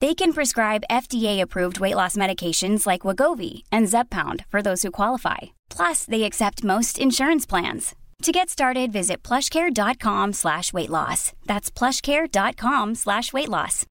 They 0.00 0.14
can 0.14 0.32
prescribe 0.32 0.82
FDA-approved 0.90 1.78
weight 1.78 1.94
loss 1.94 2.16
medications 2.16 2.86
like 2.86 3.02
Wagovi 3.02 3.64
and 3.70 3.86
Zepbound 3.86 4.46
for 4.48 4.62
those 4.62 4.82
who 4.82 4.90
qualify. 4.90 5.38
Plus, 5.68 6.06
they 6.06 6.22
accept 6.22 6.64
most 6.64 6.98
insurance 6.98 7.44
plans. 7.44 7.94
To 8.22 8.32
get 8.32 8.48
started, 8.48 8.92
visit 8.92 9.22
plushcare.com 9.22 10.32
slash 10.32 10.72
weight 10.72 10.88
loss. 10.88 11.32
That's 11.44 11.70
plushcare.com 11.70 12.94
slash 12.94 13.32
weight 13.34 13.48
loss. 13.50 13.86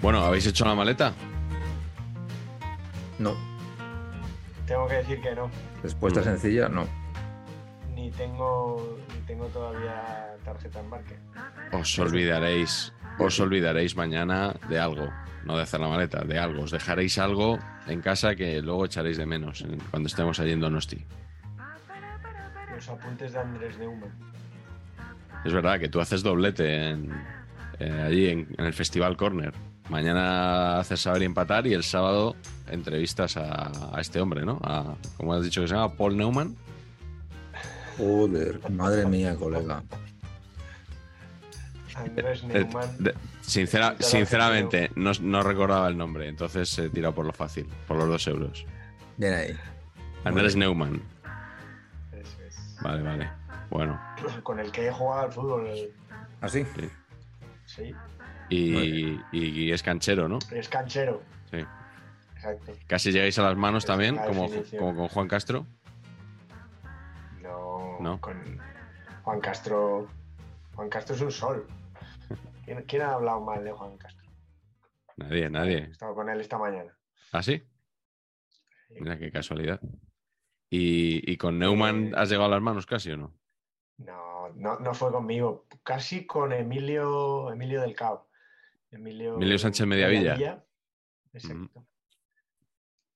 Bueno, 0.00 0.24
¿habéis 0.24 0.46
hecho 0.46 0.64
la 0.64 0.74
maleta? 0.74 1.14
No. 3.20 3.34
Tengo 4.66 4.88
que 4.88 4.94
decir 4.94 5.20
que 5.20 5.34
no. 5.34 5.50
Respuesta 5.82 6.20
Mm. 6.20 6.24
sencilla, 6.24 6.68
no. 6.68 6.88
Ni 7.94 8.10
tengo, 8.12 8.98
ni 9.14 9.20
tengo 9.26 9.46
todavía 9.46 10.34
tarjeta 10.44 10.80
embarque. 10.80 11.16
Os 11.72 11.98
olvidaréis, 11.98 12.92
os 13.18 13.38
olvidaréis 13.40 13.94
mañana 13.94 14.54
de 14.68 14.78
algo, 14.80 15.08
no 15.44 15.56
de 15.56 15.62
hacer 15.62 15.80
la 15.80 15.88
maleta, 15.88 16.24
de 16.24 16.38
algo. 16.38 16.62
Os 16.62 16.70
dejaréis 16.70 17.18
algo 17.18 17.58
en 17.86 18.00
casa 18.00 18.34
que 18.34 18.62
luego 18.62 18.86
echaréis 18.86 19.18
de 19.18 19.26
menos 19.26 19.60
en- 19.60 19.78
cuando 19.90 20.06
estemos 20.06 20.40
allí 20.40 20.52
en 20.52 20.60
Donosti. 20.60 21.04
Los 22.74 22.88
apuntes 22.88 23.32
de 23.32 23.38
Andrés 23.38 23.76
Neumann. 23.78 24.12
Es 25.44 25.52
verdad 25.52 25.78
que 25.78 25.88
tú 25.88 26.00
haces 26.00 26.22
doblete 26.22 26.90
en- 26.90 27.12
eh, 27.78 28.02
allí 28.06 28.28
en, 28.30 28.46
en 28.56 28.64
el 28.64 28.72
Festival 28.72 29.16
Corner. 29.16 29.52
Mañana 29.90 30.78
haces 30.78 31.00
saber 31.00 31.22
y 31.22 31.24
empatar 31.24 31.66
y 31.66 31.74
el 31.74 31.82
sábado 31.82 32.36
entrevistas 32.68 33.36
a, 33.36 33.70
a 33.94 34.00
este 34.00 34.20
hombre, 34.20 34.44
¿no? 34.44 34.58
A, 34.62 34.94
¿Cómo 35.16 35.34
has 35.34 35.42
dicho 35.42 35.60
que 35.62 35.68
se 35.68 35.74
llama? 35.74 35.92
Paul 35.94 36.16
Neumann. 36.16 36.56
Joder, 37.98 38.70
madre 38.70 39.04
mía, 39.06 39.34
colega. 39.36 39.82
Andrés 41.96 42.42
Eh, 42.44 42.64
Neumann. 42.64 42.88
de- 42.98 43.14
sincera- 43.42 43.96
sinceramente, 43.98 44.90
no, 44.94 45.10
no 45.20 45.42
recordaba 45.42 45.88
el 45.88 45.98
nombre, 45.98 46.28
entonces 46.28 46.78
he 46.78 46.88
tirado 46.88 47.14
por 47.14 47.26
lo 47.26 47.32
fácil, 47.32 47.66
por 47.88 47.96
los 47.96 48.08
dos 48.08 48.26
euros. 48.28 48.64
Bien 49.16 49.34
ahí. 49.34 49.58
Andrés 50.24 50.54
Neumann. 50.54 51.02
Eso 52.12 52.36
es. 52.46 52.76
Vale, 52.80 53.02
vale. 53.02 53.28
Bueno. 53.70 54.00
Con 54.44 54.60
el 54.60 54.70
que 54.70 54.86
he 54.86 54.92
jugado 54.92 55.22
al 55.22 55.32
fútbol. 55.32 55.66
el- 55.66 55.92
¿Así? 56.40 56.64
Sí. 57.66 57.92
Y, 58.50 59.20
y 59.32 59.72
es 59.72 59.82
canchero, 59.82 60.28
¿no? 60.28 60.38
Es 60.50 60.68
canchero. 60.68 61.22
Sí. 61.50 61.58
Exacto. 62.34 62.72
Casi 62.86 63.12
llegáis 63.12 63.38
a 63.38 63.42
las 63.42 63.56
manos 63.56 63.84
es 63.84 63.86
también, 63.86 64.16
la 64.16 64.26
como, 64.26 64.48
con 64.96 65.08
Juan 65.08 65.28
Castro. 65.28 65.66
No, 67.42 67.98
No. 68.00 68.20
Con 68.20 68.58
Juan 69.24 69.40
Castro. 69.40 70.08
Juan 70.74 70.88
Castro 70.88 71.14
es 71.16 71.22
un 71.22 71.30
sol. 71.32 71.66
¿Quién, 72.64 72.82
quién 72.84 73.02
ha 73.02 73.14
hablado 73.14 73.40
mal 73.40 73.62
de 73.64 73.72
Juan 73.72 73.96
Castro? 73.98 74.28
Nadie, 75.16 75.44
He 75.44 75.50
nadie. 75.50 75.78
estado 75.90 76.14
con 76.14 76.28
él 76.30 76.40
esta 76.40 76.58
mañana. 76.58 76.96
¿Ah, 77.32 77.42
sí? 77.42 77.62
Mira 78.98 79.18
qué 79.18 79.30
casualidad. 79.30 79.80
¿Y, 80.70 81.30
y 81.30 81.36
con 81.36 81.58
Neumann 81.58 82.06
Eh, 82.08 82.12
has 82.16 82.28
llegado 82.30 82.46
a 82.46 82.50
las 82.50 82.62
manos 82.62 82.86
casi 82.86 83.10
o 83.10 83.16
no? 83.16 83.34
No, 83.98 84.48
no, 84.54 84.78
no 84.80 84.94
fue 84.94 85.12
conmigo. 85.12 85.66
Casi 85.82 86.26
con 86.26 86.52
Emilio, 86.52 87.52
Emilio 87.52 87.82
del 87.82 87.94
Cabo. 87.94 88.29
Emilio, 88.90 89.34
Emilio 89.34 89.58
Sánchez 89.58 89.86
Mediavilla. 89.86 90.64
Exacto. 91.32 91.86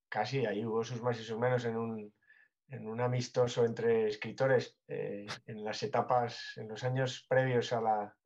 Casi, 0.09 0.47
ahí 0.47 0.65
hubo 0.65 0.85
sus 0.85 1.03
más 1.03 1.19
y 1.19 1.25
sus 1.25 1.39
menos 1.39 1.65
en 1.65 1.77
un, 1.77 2.15
en 2.69 2.87
un 2.87 3.01
amistoso 3.01 3.65
entre 3.65 4.07
escritores 4.07 4.79
eh, 4.87 5.27
en 5.47 5.65
las 5.65 5.83
etapas, 5.83 6.53
en 6.57 6.69
los 6.69 6.85
años 6.85 7.27
previos 7.29 7.73
a 7.73 7.81
la, 7.81 8.17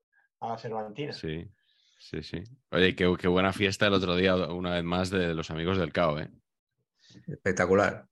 a 0.41 0.49
la 0.49 0.59
Cervantina. 0.59 1.13
Sí, 1.13 1.51
sí, 1.99 2.23
sí. 2.23 2.43
Oye, 2.71 2.95
qué, 2.95 3.11
qué 3.19 3.29
buena 3.29 3.55
fiesta 3.55 3.87
el 3.87 3.95
otro 3.95 4.17
día, 4.17 4.37
una 4.37 4.73
vez 4.73 4.85
más, 4.85 5.09
de 5.09 5.33
los 5.35 5.51
amigos 5.51 5.79
del 5.79 5.93
CAO, 5.93 6.19
¿eh? 6.19 6.31
Espectacular. 7.27 8.07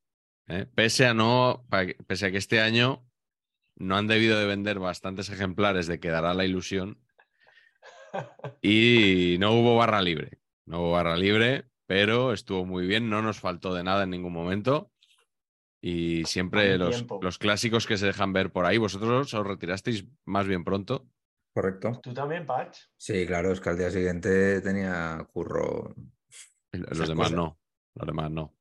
¿Eh? 0.49 0.67
Pese 0.75 1.07
a 1.07 1.13
no, 1.13 1.67
pese 2.07 2.27
a 2.27 2.31
que 2.31 2.39
este 2.39 2.61
año 2.61 3.07
no 3.75 3.97
han 3.97 4.07
debido 4.07 4.39
de 4.39 4.47
vender 4.47 4.79
bastantes 4.79 5.29
ejemplares 5.29 5.87
de 5.87 6.01
Quedará 6.01 6.33
la 6.33 6.47
ilusión 6.47 6.99
y 8.63 9.37
no 9.39 9.53
hubo 9.53 9.77
barra 9.77 10.03
libre. 10.03 10.39
No 10.65 10.81
hubo 10.81 10.93
barra 10.93 11.17
libre, 11.17 11.67
pero 11.87 12.33
estuvo 12.33 12.65
muy 12.65 12.87
bien, 12.87 13.09
no 13.09 13.23
nos 13.23 13.41
faltó 13.41 13.75
de 13.75 13.85
nada 13.85 14.05
en 14.05 14.11
ningún 14.11 14.33
momento. 14.33 14.91
Y 15.81 16.25
siempre 16.25 16.79
los, 16.79 17.07
los 17.21 17.39
clásicos 17.39 17.87
que 17.87 17.97
se 17.97 18.07
dejan 18.07 18.33
ver 18.33 18.51
por 18.51 18.67
ahí, 18.67 18.79
vosotros 18.79 19.33
os 19.33 19.47
retirasteis 19.47 20.07
más 20.25 20.47
bien 20.47 20.65
pronto. 20.65 21.09
¿Correcto? 21.55 22.01
¿Tú 22.03 22.13
también, 22.13 22.45
Patch? 22.45 22.81
Sí, 22.97 23.25
claro, 23.27 23.53
es 23.53 23.61
que 23.61 23.71
al 23.71 23.79
día 23.79 23.91
siguiente 23.91 24.61
tenía 24.61 25.27
curro. 25.33 25.95
Los 26.73 26.99
demás 26.99 27.29
cosas. 27.29 27.33
no. 27.33 27.59
Los 27.95 28.07
demás 28.07 28.31
no. 28.31 28.55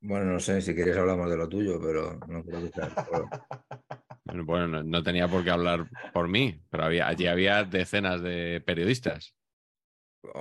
Bueno, 0.00 0.32
no 0.32 0.40
sé, 0.40 0.62
si 0.62 0.74
quieres 0.74 0.96
hablamos 0.96 1.28
de 1.28 1.36
lo 1.36 1.48
tuyo, 1.48 1.78
pero 1.80 2.18
no 2.26 2.42
creo 2.42 2.62
que 2.62 2.70
sea. 2.70 2.90
Bueno, 4.26 4.68
no, 4.68 4.82
no 4.82 5.02
tenía 5.02 5.28
por 5.28 5.44
qué 5.44 5.50
hablar 5.50 5.88
por 6.12 6.28
mí, 6.28 6.60
pero 6.70 6.84
había, 6.84 7.06
allí 7.06 7.26
había 7.26 7.64
decenas 7.64 8.20
de 8.22 8.62
periodistas. 8.64 9.34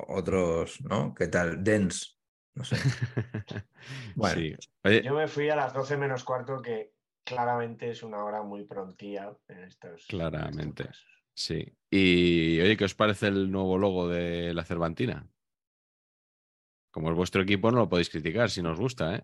Otros, 0.07 0.81
¿no? 0.81 1.13
¿Qué 1.13 1.27
tal? 1.27 1.63
Dens. 1.63 2.19
No 2.55 2.63
sé. 2.63 2.77
Bueno. 4.15 4.35
Sí. 4.35 4.55
Oye, 4.83 5.03
Yo 5.03 5.13
me 5.13 5.27
fui 5.27 5.49
a 5.49 5.55
las 5.55 5.73
12 5.73 5.97
menos 5.97 6.23
cuarto, 6.23 6.61
que 6.61 6.93
claramente 7.23 7.89
es 7.91 8.01
una 8.01 8.23
hora 8.23 8.41
muy 8.41 8.63
prontía 8.65 9.23
en 9.25 9.29
estos. 9.29 9.49
en 9.49 9.63
estos 9.63 10.07
Claramente. 10.07 10.89
sí. 11.33 11.77
Y 11.91 12.59
oye, 12.61 12.77
¿qué 12.77 12.85
os 12.85 12.95
parece 12.95 13.27
el 13.27 13.51
nuevo 13.51 13.77
logo 13.77 14.07
de 14.07 14.53
la 14.53 14.63
Cervantina? 14.63 15.27
Como 16.91 17.11
es 17.11 17.15
vuestro 17.15 17.41
equipo, 17.41 17.71
no 17.71 17.79
lo 17.79 17.89
podéis 17.89 18.09
criticar 18.09 18.49
si 18.49 18.61
nos 18.61 18.79
gusta, 18.79 19.15
¿eh? 19.15 19.23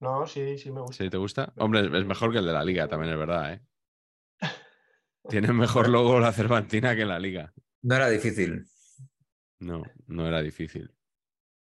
No, 0.00 0.26
sí, 0.26 0.56
sí 0.56 0.70
me 0.70 0.80
gusta. 0.80 1.04
¿Sí 1.04 1.10
te 1.10 1.16
gusta? 1.16 1.52
Hombre, 1.58 1.80
es 1.80 2.06
mejor 2.06 2.32
que 2.32 2.38
el 2.38 2.46
de 2.46 2.52
la 2.52 2.64
Liga, 2.64 2.88
también 2.88 3.12
es 3.12 3.18
verdad, 3.18 3.54
¿eh? 3.54 3.60
Tiene 5.28 5.52
mejor 5.52 5.88
logo 5.88 6.18
la 6.18 6.32
Cervantina 6.32 6.96
que 6.96 7.04
la 7.04 7.18
Liga. 7.18 7.52
No 7.82 7.94
era 7.96 8.08
difícil. 8.08 8.64
No, 9.60 9.82
no 10.06 10.26
era 10.26 10.42
difícil. 10.42 10.92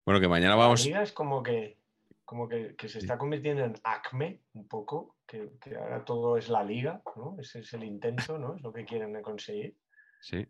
Bueno, 0.05 0.19
que 0.21 0.27
mañana 0.27 0.55
La 0.55 0.61
vamos. 0.63 0.85
liga 0.85 1.03
es 1.03 1.11
como 1.11 1.43
que, 1.43 1.77
como 2.25 2.47
que, 2.47 2.75
que 2.75 2.87
se 2.87 2.99
está 2.99 3.17
convirtiendo 3.17 3.63
en 3.65 3.75
acme 3.83 4.43
un 4.53 4.67
poco, 4.67 5.17
que, 5.27 5.51
que 5.61 5.75
ahora 5.75 6.03
todo 6.03 6.37
es 6.37 6.49
la 6.49 6.63
liga, 6.63 7.01
¿no? 7.15 7.35
Ese 7.39 7.59
es 7.59 7.73
el 7.73 7.83
intento, 7.83 8.37
¿no? 8.39 8.55
Es 8.55 8.61
lo 8.61 8.71
que 8.71 8.85
quieren 8.85 9.21
conseguir. 9.21 9.77
Sí. 10.21 10.47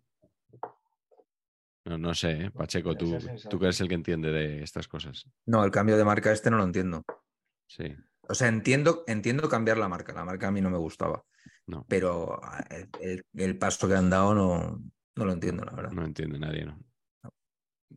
No, 1.86 1.98
no 1.98 2.14
sé, 2.14 2.32
¿eh? 2.46 2.52
Pacheco, 2.52 2.96
tú, 2.96 3.18
tú 3.50 3.58
que 3.60 3.66
eres 3.66 3.82
el 3.82 3.88
que 3.90 3.96
entiende 3.96 4.32
de 4.32 4.64
estas 4.64 4.88
cosas. 4.88 5.26
No, 5.46 5.64
el 5.64 5.72
cambio 5.72 5.98
de 5.98 6.06
marca 6.06 6.32
este 6.32 6.52
no 6.52 6.58
lo 6.58 6.64
entiendo. 6.64 7.04
Sí. 7.68 7.96
O 8.28 8.36
sea, 8.36 8.48
entiendo, 8.48 9.04
entiendo 9.08 9.50
cambiar 9.50 9.78
la 9.78 9.88
marca. 9.88 10.14
La 10.14 10.24
marca 10.26 10.48
a 10.48 10.52
mí 10.52 10.62
no 10.62 10.70
me 10.70 10.78
gustaba. 10.78 11.26
No. 11.70 11.86
Pero 11.88 12.40
ah, 12.44 12.64
el, 12.72 12.90
el- 13.02 13.26
el 13.36 13.58
paso 13.58 13.88
que 13.88 13.96
han 13.96 14.10
dado 14.10 14.34
no, 14.34 14.80
no 15.16 15.26
lo 15.26 15.32
entiendo, 15.34 15.64
la 15.66 15.72
verdad. 15.74 15.92
No 15.92 16.04
entiende 16.04 16.40
nadie, 16.40 16.66
¿no? 16.66 16.80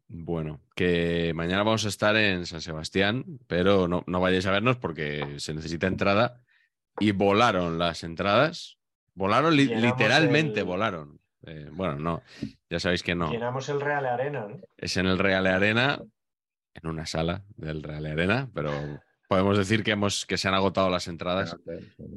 Bueno, 0.08 0.60
que 0.74 1.32
mañana 1.34 1.62
vamos 1.62 1.84
a 1.84 1.88
estar 1.88 2.14
en 2.16 2.44
San 2.46 2.60
Sebastián, 2.60 3.24
pero 3.46 3.88
no, 3.88 4.04
no 4.06 4.20
vayáis 4.20 4.44
a 4.46 4.50
vernos 4.52 4.76
porque 4.76 5.36
se 5.38 5.54
necesita 5.54 5.86
entrada. 5.86 6.42
Y 7.00 7.12
volaron 7.12 7.78
las 7.78 8.04
entradas. 8.04 8.78
Volaron, 9.14 9.56
li- 9.56 9.68
Llenamos 9.68 9.98
literalmente 9.98 10.60
el- 10.60 10.66
volaron. 10.66 11.18
Eh, 11.44 11.68
bueno, 11.72 11.96
no, 11.98 12.22
ya 12.70 12.78
sabéis 12.78 13.02
que 13.02 13.14
no. 13.14 13.30
Llenamos 13.30 13.68
el 13.70 13.80
Real 13.80 14.04
Arena, 14.06 14.46
¿no? 14.48 14.60
Es 14.76 14.96
en 14.98 15.06
el 15.06 15.18
Real 15.18 15.46
Arena, 15.46 15.98
en 16.74 16.86
una 16.88 17.04
sala 17.06 17.44
del 17.56 17.82
Real 17.82 18.06
Arena, 18.06 18.50
pero 18.54 18.70
podemos 19.32 19.56
decir 19.56 19.82
que, 19.82 19.92
hemos, 19.92 20.26
que 20.26 20.36
se 20.36 20.46
han 20.48 20.54
agotado 20.54 20.90
las 20.90 21.08
entradas 21.08 21.56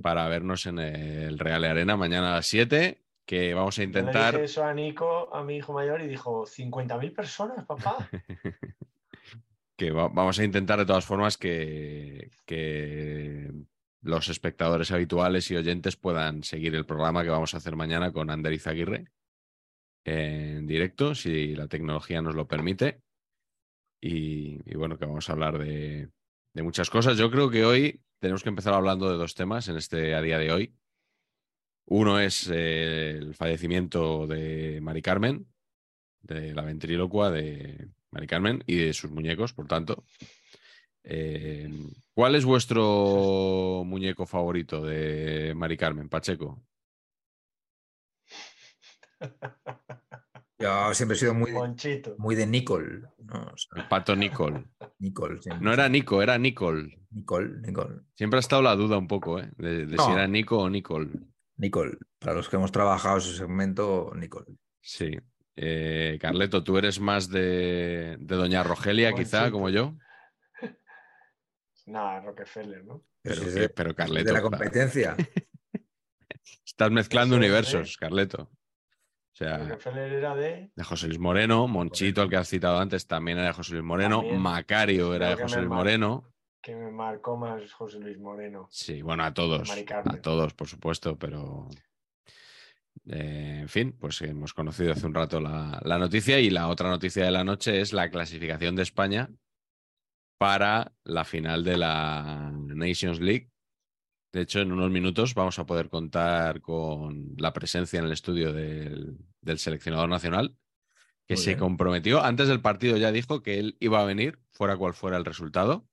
para 0.02 0.28
vernos 0.28 0.66
en 0.66 0.80
el 0.80 1.40
Real 1.40 1.64
Arena 1.64 1.96
mañana 1.96 2.32
a 2.34 2.36
las 2.36 2.48
7, 2.48 3.02
que 3.26 3.54
vamos 3.54 3.78
a 3.80 3.84
Yo 3.84 3.84
le 3.84 4.00
intentar... 4.00 4.34
dije 4.34 4.44
eso 4.46 4.64
a 4.66 4.74
Nico, 4.74 5.34
a 5.34 5.44
mi 5.44 5.56
hijo 5.58 5.72
mayor, 5.74 6.02
y 6.02 6.08
dijo, 6.08 6.46
50.000 6.46 7.16
personas, 7.16 7.66
papá. 7.66 8.10
que 9.78 9.92
va- 9.92 10.10
vamos 10.10 10.38
a 10.40 10.44
intentar 10.44 10.78
de 10.80 10.86
todas 10.86 11.06
formas 11.06 11.38
que, 11.38 12.32
que 12.46 13.50
los 14.02 14.28
espectadores 14.28 14.92
habituales 14.92 15.50
y 15.52 15.56
oyentes 15.56 15.96
puedan 15.96 16.44
seguir 16.44 16.76
el 16.76 16.86
programa 16.86 17.24
que 17.24 17.30
vamos 17.30 17.54
a 17.54 17.58
hacer 17.58 17.76
mañana 17.78 18.12
con 18.12 18.30
Ander 18.30 18.52
Izaguirre 18.54 19.06
en 20.04 20.68
directo, 20.68 21.16
si 21.16 21.56
la 21.56 21.68
tecnología 21.68 22.22
nos 22.22 22.36
lo 22.36 22.46
permite. 22.48 23.02
Y, 24.02 24.60
y 24.70 24.76
bueno, 24.76 24.98
que 25.00 25.06
vamos 25.06 25.30
a 25.30 25.34
hablar 25.34 25.58
de, 25.58 26.10
de 26.56 26.64
muchas 26.64 26.90
cosas. 26.90 27.18
Yo 27.18 27.30
creo 27.30 27.52
que 27.52 27.66
hoy 27.66 28.02
tenemos 28.20 28.42
que 28.42 28.50
empezar 28.50 28.74
hablando 28.74 29.10
de 29.12 29.18
dos 29.18 29.36
temas 29.36 29.68
en 29.68 29.76
este 29.78 30.16
a 30.16 30.22
día 30.22 30.40
de 30.40 30.52
hoy. 30.52 30.74
Uno 31.88 32.20
es 32.20 32.50
eh, 32.52 33.12
el 33.12 33.36
fallecimiento 33.36 34.26
de 34.26 34.80
Mari 34.82 35.02
Carmen, 35.02 35.46
de 36.22 36.56
la 36.56 36.64
ventrílocua 36.64 37.30
de 37.30 37.90
Mari 38.10 38.26
Carmen 38.26 38.64
y 38.66 38.78
de 38.78 38.94
sus 38.94 39.12
muñecos, 39.12 39.54
por 39.54 39.68
tanto. 39.68 40.06
Eh, 41.04 41.70
¿Cuál 42.14 42.36
es 42.36 42.46
vuestro 42.46 43.84
muñeco 43.86 44.26
favorito 44.26 44.82
de 44.82 45.54
Mari 45.56 45.78
Carmen, 45.78 46.10
Pacheco? 46.10 46.64
Yo 50.58 50.94
siempre 50.94 51.16
he 51.18 51.20
sido 51.20 51.34
muy 51.34 51.52
de, 51.52 51.58
Monchito. 51.58 52.16
muy 52.18 52.34
de 52.36 52.48
Nicole. 52.48 53.02
¿no? 53.20 53.44
O 53.44 53.58
sea, 53.58 53.82
El 53.84 53.88
pato 53.90 54.16
Nicole. 54.16 54.66
Nicole. 55.00 55.40
No 55.60 55.74
era 55.74 55.90
Nico, 55.90 56.22
era 56.22 56.38
Nicole. 56.38 56.98
Nicole, 57.12 57.60
Nicole. 57.62 58.02
Siempre 58.16 58.38
ha 58.38 58.40
estado 58.40 58.62
la 58.62 58.76
duda 58.76 58.98
un 58.98 59.08
poco, 59.08 59.40
¿eh? 59.40 59.50
De, 59.58 59.86
de 59.86 59.98
si 59.98 60.12
era 60.12 60.28
Nico 60.28 60.58
o 60.60 60.70
Nicole. 60.70 61.10
Nicole. 61.58 61.98
Para 62.20 62.36
los 62.36 62.48
que 62.50 62.56
hemos 62.56 62.72
trabajado 62.72 63.18
ese 63.18 63.36
segmento, 63.36 64.12
Nicole. 64.16 64.46
Sí. 64.82 65.12
Eh, 65.58 66.18
Carleto, 66.22 66.64
¿tú 66.64 66.78
eres 66.78 67.00
más 67.00 67.30
de, 67.30 68.18
de 68.20 68.36
Doña 68.36 68.64
Rogelia, 68.64 69.14
quizá, 69.14 69.52
como 69.52 69.70
yo? 69.70 69.96
Nada, 71.86 72.22
Rockefeller, 72.22 72.84
¿no? 72.84 73.04
Pero, 73.22 73.42
que- 73.42 73.52
de- 73.52 73.70
Carleto, 73.96 74.34
la 74.34 74.40
claro, 74.40 74.50
competencia. 74.50 75.16
estás 76.66 76.92
mezclando 76.92 77.36
universos, 77.36 77.98
Carleto. 77.98 78.50
O 79.36 79.38
sea, 79.38 79.58
Rockefeller 79.58 80.14
era 80.14 80.34
de... 80.34 80.72
de 80.74 80.84
José 80.86 81.08
Luis 81.08 81.20
Moreno, 81.20 81.68
Monchito, 81.68 82.24
el 82.24 82.30
que 82.30 82.38
has 82.38 82.48
citado 82.48 82.80
antes, 82.80 83.06
también 83.06 83.38
era 83.38 83.48
de 83.48 83.54
José 83.54 83.74
Luis 83.74 83.84
Moreno, 83.84 84.20
También. 84.22 84.40
Macario 84.42 85.14
era 85.14 85.28
de 85.28 85.36
Creo 85.36 85.46
José 85.48 85.58
Luis 85.58 85.70
mar- 85.70 85.78
Moreno. 85.80 86.24
que 86.62 86.74
me 86.74 86.90
marcó 86.90 87.36
más 87.36 87.70
José 87.74 88.00
Luis 88.00 88.18
Moreno. 88.18 88.70
Sí, 88.72 89.02
bueno, 89.02 89.26
a 89.26 89.34
todos, 89.34 89.70
a 89.70 90.22
todos, 90.22 90.54
por 90.54 90.70
supuesto, 90.70 91.20
pero 91.20 91.68
eh, 93.10 93.58
en 93.64 93.68
fin, 93.68 93.92
pues 94.00 94.22
hemos 94.22 94.54
conocido 94.54 94.94
hace 94.94 95.06
un 95.06 95.14
rato 95.14 95.42
la, 95.42 95.82
la 95.84 95.98
noticia 96.00 96.40
y 96.40 96.50
la 96.50 96.70
otra 96.70 96.90
noticia 96.90 97.26
de 97.26 97.32
la 97.32 97.44
noche 97.44 97.82
es 97.82 97.92
la 97.92 98.10
clasificación 98.10 98.78
de 98.78 98.84
España 98.84 99.30
para 100.38 100.94
la 101.04 101.26
final 101.26 101.66
de 101.66 101.78
la 101.78 102.52
Nations 102.54 103.20
League. 103.20 103.50
De 104.36 104.42
hecho, 104.42 104.60
en 104.60 104.74
unos 104.74 104.92
minutos 104.92 105.34
vamos 105.34 105.58
a 105.60 105.66
poder 105.66 105.88
contar 105.88 106.60
con 106.60 107.36
la 107.38 107.54
presencia 107.54 108.00
en 108.00 108.06
el 108.06 108.12
estudio 108.12 108.52
del, 108.52 109.18
del 109.40 109.60
seleccionador 109.60 110.10
nacional, 110.10 110.58
que 111.26 111.36
Muy 111.36 111.42
se 111.42 111.52
bien. 111.52 111.60
comprometió. 111.60 112.22
Antes 112.22 112.50
del 112.50 112.60
partido 112.60 112.98
ya 112.98 113.14
dijo 113.14 113.42
que 113.42 113.60
él 113.60 113.78
iba 113.80 114.02
a 114.02 114.04
venir, 114.04 114.38
fuera 114.52 114.76
cual 114.76 114.94
fuera 114.94 115.16
el 115.16 115.24
resultado. 115.24 115.88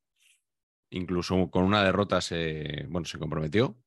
Incluso 0.91 1.53
con 1.53 1.63
una 1.63 1.85
derrota 1.85 2.21
se, 2.21 2.85
bueno, 2.89 3.05
se 3.05 3.21
comprometió. 3.21 3.79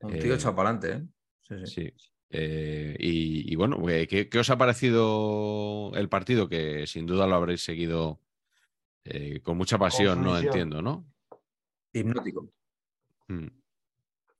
Un 0.00 0.12
tío 0.18 0.32
Eh, 0.32 0.36
echado 0.36 0.54
para 0.54 0.68
adelante, 0.68 1.02
¿eh? 1.02 1.08
Sí, 1.40 1.66
sí. 1.66 1.92
Sí. 1.96 2.10
Eh, 2.28 2.96
y, 3.00 3.50
y 3.50 3.56
bueno, 3.56 3.88
eh, 3.88 4.06
¿qué, 4.06 4.28
qué 4.28 4.38
os 4.38 4.50
ha 4.50 4.58
parecido 4.58 5.92
el 5.94 6.10
partido? 6.10 6.46
Que 6.46 6.86
sin 6.86 7.06
duda 7.06 7.26
lo 7.26 7.36
habréis 7.36 7.64
seguido 7.64 8.20
eh, 9.04 9.40
con 9.40 9.56
mucha 9.56 9.78
pasión, 9.78 10.22
¿no? 10.22 10.38
Entiendo, 10.38 10.82
¿no? 10.82 11.06
Hipnótico. 11.94 12.52
Mm. 13.28 13.46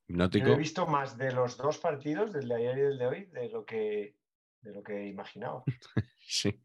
Yo 0.07 0.53
he 0.53 0.55
visto 0.57 0.85
más 0.87 1.17
de 1.17 1.31
los 1.31 1.57
dos 1.57 1.79
partidos, 1.79 2.31
del 2.31 2.47
de 2.47 2.55
ayer 2.55 2.77
y 2.77 2.81
del 2.81 2.97
de 2.97 3.07
hoy, 3.07 3.25
de 3.25 3.49
lo 3.49 3.65
que, 3.65 4.15
de 4.61 4.71
lo 4.73 4.83
que 4.83 5.07
imaginaba. 5.07 5.63
Sí. 6.27 6.59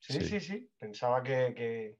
Sí, 0.00 0.12
Sí. 0.12 0.20
sí, 0.24 0.40
sí. 0.40 0.70
Pensaba 0.78 1.22
que, 1.22 1.54
que- 1.56 1.98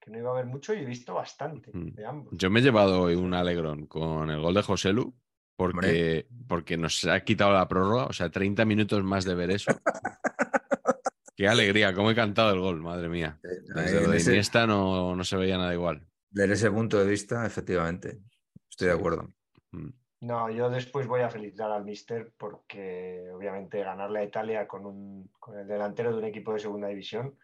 que 0.00 0.10
no 0.10 0.18
iba 0.18 0.30
a 0.30 0.32
haber 0.34 0.46
mucho 0.46 0.74
y 0.74 0.78
he 0.80 0.84
visto 0.84 1.14
bastante 1.14 1.70
Mm. 1.72 1.94
de 1.94 2.04
ambos. 2.06 2.32
Yo 2.36 2.50
me 2.50 2.60
he 2.60 2.62
llevado 2.62 3.00
hoy 3.02 3.14
un 3.14 3.32
alegrón 3.34 3.86
con 3.86 4.30
el 4.30 4.40
gol 4.40 4.52
de 4.54 4.62
José 4.62 4.92
Lu 4.92 5.16
porque, 5.56 6.26
porque 6.48 6.76
nos 6.76 7.04
ha 7.06 7.20
quitado 7.24 7.52
la 7.52 7.66
prórroga, 7.68 8.06
o 8.06 8.12
sea, 8.12 8.30
30 8.30 8.64
minutos 8.64 9.02
más 9.04 9.24
de 9.24 9.34
ver 9.34 9.50
eso. 9.52 9.70
Qué 11.36 11.48
alegría, 11.48 11.94
cómo 11.94 12.10
he 12.10 12.14
cantado 12.14 12.52
el 12.52 12.60
gol, 12.60 12.80
madre 12.82 13.08
mía. 13.08 13.40
Eh, 13.42 13.48
Desde 13.74 13.96
en 13.98 14.04
lo 14.04 14.10
de 14.10 14.16
ese- 14.18 14.30
Iniesta 14.32 14.66
no, 14.66 15.16
no 15.16 15.24
se 15.24 15.36
veía 15.36 15.56
nada 15.56 15.72
igual. 15.72 16.06
Desde 16.30 16.54
ese 16.54 16.70
punto 16.70 16.98
de 16.98 17.08
vista, 17.08 17.46
efectivamente. 17.46 18.20
Estoy 18.68 18.88
de 18.88 18.94
acuerdo. 18.94 19.32
Mm. 19.70 19.88
No, 20.24 20.48
yo 20.48 20.70
después 20.70 21.06
voy 21.06 21.20
a 21.20 21.28
felicitar 21.28 21.70
al 21.70 21.84
Mister 21.84 22.32
porque 22.38 23.28
obviamente 23.30 23.84
ganarle 23.84 24.20
a 24.20 24.24
Italia 24.24 24.66
con, 24.66 24.86
un, 24.86 25.30
con 25.38 25.58
el 25.58 25.68
delantero 25.68 26.12
de 26.12 26.18
un 26.18 26.24
equipo 26.24 26.54
de 26.54 26.60
segunda 26.60 26.88
división 26.88 27.38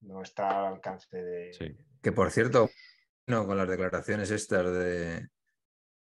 no 0.00 0.20
está 0.20 0.66
al 0.66 0.74
alcance 0.74 1.16
de... 1.16 1.52
Sí. 1.52 1.76
Que 2.02 2.10
por 2.10 2.32
cierto, 2.32 2.68
no, 3.28 3.46
con 3.46 3.56
las 3.56 3.68
declaraciones 3.68 4.32
estas 4.32 4.72
de 4.72 5.28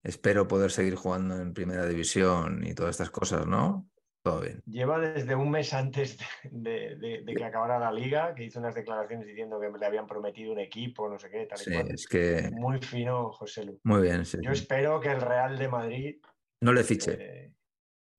espero 0.01 0.48
poder 0.48 0.71
seguir 0.71 0.95
jugando 0.95 1.36
en 1.36 1.53
primera 1.53 1.86
división 1.86 2.65
y 2.65 2.74
todas 2.74 2.92
estas 2.92 3.12
cosas, 3.12 3.45
¿no? 3.45 3.88
Todo 4.23 4.41
bien. 4.41 4.62
Lleva 4.68 5.00
desde 5.00 5.33
un 5.35 5.50
mes 5.50 5.73
antes 5.73 6.18
de, 6.44 6.50
de- 6.51 6.95
de- 6.95 7.21
de 7.23 7.33
que 7.33 7.44
acabara 7.44 7.79
la 7.79 7.91
liga, 7.91 8.35
que 8.35 8.44
hizo 8.44 8.59
unas 8.59 8.75
declaraciones 8.75 9.25
diciendo 9.25 9.59
que 9.59 9.69
le 9.75 9.85
habían 9.85 10.06
prometido 10.06 10.51
un 10.53 10.59
equipo, 10.59 11.09
no 11.09 11.18
sé 11.18 11.29
qué, 11.31 11.47
tal 11.47 11.59
y 11.59 11.63
Sí, 11.63 11.71
cual. 11.73 11.91
es 11.91 12.07
que 12.07 12.50
Muy 12.51 12.79
fino, 12.79 13.31
José 13.31 13.65
Lu. 13.65 13.79
muy 13.83 14.01
bien. 14.01 14.23
sí, 14.25 14.38
Yo 14.44 14.53
sí. 14.53 14.62
espero 14.62 15.00
que 15.00 15.09
el 15.09 15.21
Real 15.21 15.57
de 15.57 15.68
Madrid 15.68 16.15
No 16.62 16.71
le 16.73 16.83
fiche. 16.83 17.18
Eh, 17.19 17.54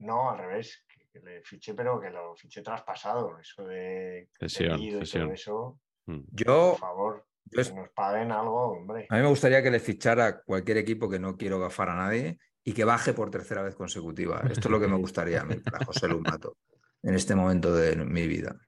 no, 0.01 0.31
al 0.31 0.39
revés, 0.39 0.85
que, 0.93 1.07
que 1.13 1.21
le 1.25 1.43
fiché, 1.43 1.75
pero 1.75 2.01
que 2.01 2.11
lo 2.11 2.35
fiché 2.35 2.63
traspasado. 2.63 3.39
Eso 3.39 3.65
de 3.65 4.29
Cesión, 4.41 4.79
cesión. 4.81 5.25
todo 5.27 5.33
eso, 5.35 5.81
Mm. 6.07 6.23
Yo, 6.33 6.71
por 6.73 6.79
favor, 6.81 7.27
yo 7.45 7.63
que 7.63 7.73
nos 7.75 7.89
paguen 7.91 8.33
algo, 8.33 8.73
hombre. 8.73 9.07
a 9.09 9.15
mí 9.15 9.23
me 9.23 9.29
gustaría 9.29 9.63
que 9.63 9.71
le 9.71 9.79
fichara 9.79 10.43
cualquier 10.43 10.79
equipo 10.79 11.09
que 11.09 11.21
no 11.21 11.37
quiero 11.37 11.61
gafar 11.61 11.91
a 11.91 11.95
nadie 11.95 12.41
y 12.65 12.73
que 12.73 12.85
baje 12.85 13.13
por 13.13 13.31
tercera 13.31 13.63
vez 13.63 13.75
consecutiva. 13.75 14.41
Esto 14.51 14.69
es 14.69 14.71
lo 14.71 14.81
que 14.81 14.89
me 14.89 14.97
gustaría 14.97 15.41
a 15.41 15.45
mí 15.45 15.57
para 15.57 15.85
José 15.85 16.09
Lumato 16.09 16.57
en 17.03 17.15
este 17.15 17.35
momento 17.35 17.75
de 17.75 17.97
mi 17.97 18.27
vida. 18.27 18.61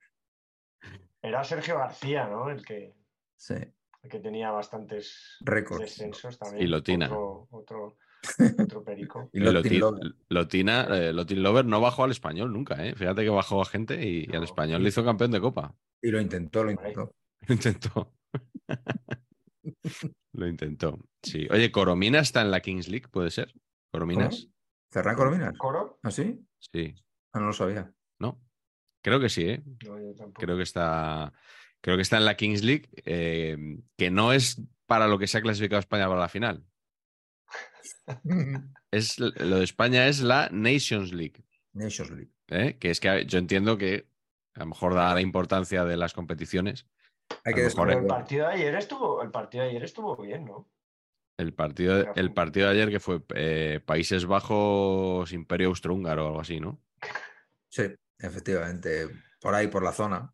Era 1.22 1.42
Sergio 1.44 1.78
García, 1.78 2.26
¿no? 2.26 2.50
El 2.50 2.64
que, 2.64 2.94
Sí, 3.36 3.54
el 3.54 4.10
que 4.10 4.20
tenía 4.20 4.50
bastantes 4.50 5.36
descensos 5.40 6.38
también. 6.38 6.62
Y 6.62 6.66
Lotina. 6.66 7.06
Otro, 7.06 7.48
otro, 7.50 7.96
otro 8.62 8.84
perico. 8.84 9.30
Y 9.32 9.40
Lotin. 9.40 9.82
Lotina, 10.28 10.86
eh, 10.90 11.12
Lotin 11.12 11.42
Lover 11.42 11.64
no 11.64 11.80
bajó 11.80 12.04
al 12.04 12.10
español 12.10 12.52
nunca, 12.52 12.84
¿eh? 12.84 12.94
Fíjate 12.94 13.22
que 13.22 13.30
bajó 13.30 13.62
a 13.62 13.66
gente 13.66 14.02
y, 14.06 14.26
y 14.30 14.36
al 14.36 14.44
español 14.44 14.82
le 14.82 14.88
hizo 14.88 15.04
campeón 15.04 15.30
de 15.30 15.40
copa. 15.40 15.74
Y 16.02 16.10
lo 16.10 16.20
intentó, 16.20 16.64
lo 16.64 16.70
intentó. 16.70 17.14
Lo 17.46 17.54
intentó. 17.54 18.14
Lo 20.32 20.46
intentó. 20.46 20.98
Sí. 21.22 21.46
Oye, 21.50 21.70
Coromina 21.70 22.20
está 22.20 22.40
en 22.40 22.50
la 22.50 22.60
Kings 22.60 22.88
League, 22.88 23.08
¿puede 23.08 23.30
ser? 23.30 23.52
¿Corominas? 23.94 24.48
¿Ferran 24.90 25.14
Corominas? 25.14 25.56
¿Coro? 25.56 26.00
¿Ah, 26.02 26.10
sí? 26.10 26.44
Sí. 26.58 26.96
Ah, 27.32 27.38
no 27.38 27.46
lo 27.46 27.52
sabía. 27.52 27.94
¿No? 28.18 28.42
Creo 29.00 29.20
que 29.20 29.28
sí, 29.28 29.42
¿eh? 29.42 29.62
No, 29.86 30.00
yo 30.00 30.12
tampoco. 30.16 30.40
Creo 30.44 30.56
que 30.56 30.64
está. 30.64 31.32
Creo 31.80 31.94
que 31.94 32.02
está 32.02 32.16
en 32.16 32.24
la 32.24 32.36
Kings 32.36 32.64
League, 32.64 32.88
eh, 33.04 33.56
que 33.96 34.10
no 34.10 34.32
es 34.32 34.60
para 34.86 35.06
lo 35.06 35.16
que 35.16 35.28
se 35.28 35.38
ha 35.38 35.42
clasificado 35.42 35.78
España 35.78 36.08
para 36.08 36.20
la 36.22 36.28
final. 36.28 36.64
Es, 38.90 39.18
lo 39.18 39.56
de 39.58 39.64
España 39.64 40.08
es 40.08 40.20
la 40.20 40.48
Nations 40.50 41.12
League. 41.12 41.44
Nations 41.72 42.10
League. 42.10 42.32
¿eh? 42.48 42.76
Que 42.78 42.90
es 42.90 42.98
que 42.98 43.26
yo 43.26 43.38
entiendo 43.38 43.78
que 43.78 44.08
a 44.54 44.60
lo 44.60 44.66
mejor 44.66 44.94
da 44.94 45.14
la 45.14 45.20
importancia 45.20 45.84
de 45.84 45.96
las 45.96 46.14
competiciones. 46.14 46.86
Hay 47.44 47.54
que 47.54 47.62
mejor 47.62 47.88
Pero 47.88 48.00
el 48.00 48.06
partido 48.06 48.48
de 48.48 48.54
ayer 48.54 48.74
estuvo, 48.74 49.22
el 49.22 49.30
partido 49.30 49.64
de 49.64 49.70
ayer 49.70 49.84
estuvo 49.84 50.16
bien, 50.16 50.44
¿no? 50.44 50.68
El 51.36 51.52
partido, 51.52 51.96
Era 51.98 52.12
el 52.16 52.32
partido 52.32 52.68
de 52.68 52.72
ayer 52.74 52.90
que 52.90 53.00
fue 53.00 53.22
eh, 53.34 53.80
Países 53.84 54.24
Bajos, 54.26 55.32
Imperio 55.32 55.68
Austrohúngaro 55.68 56.24
o 56.24 56.28
algo 56.28 56.40
así, 56.40 56.60
¿no? 56.60 56.80
Sí, 57.68 57.82
efectivamente. 58.18 59.08
Por 59.40 59.54
ahí, 59.54 59.66
por 59.68 59.82
la 59.82 59.92
zona. 59.92 60.32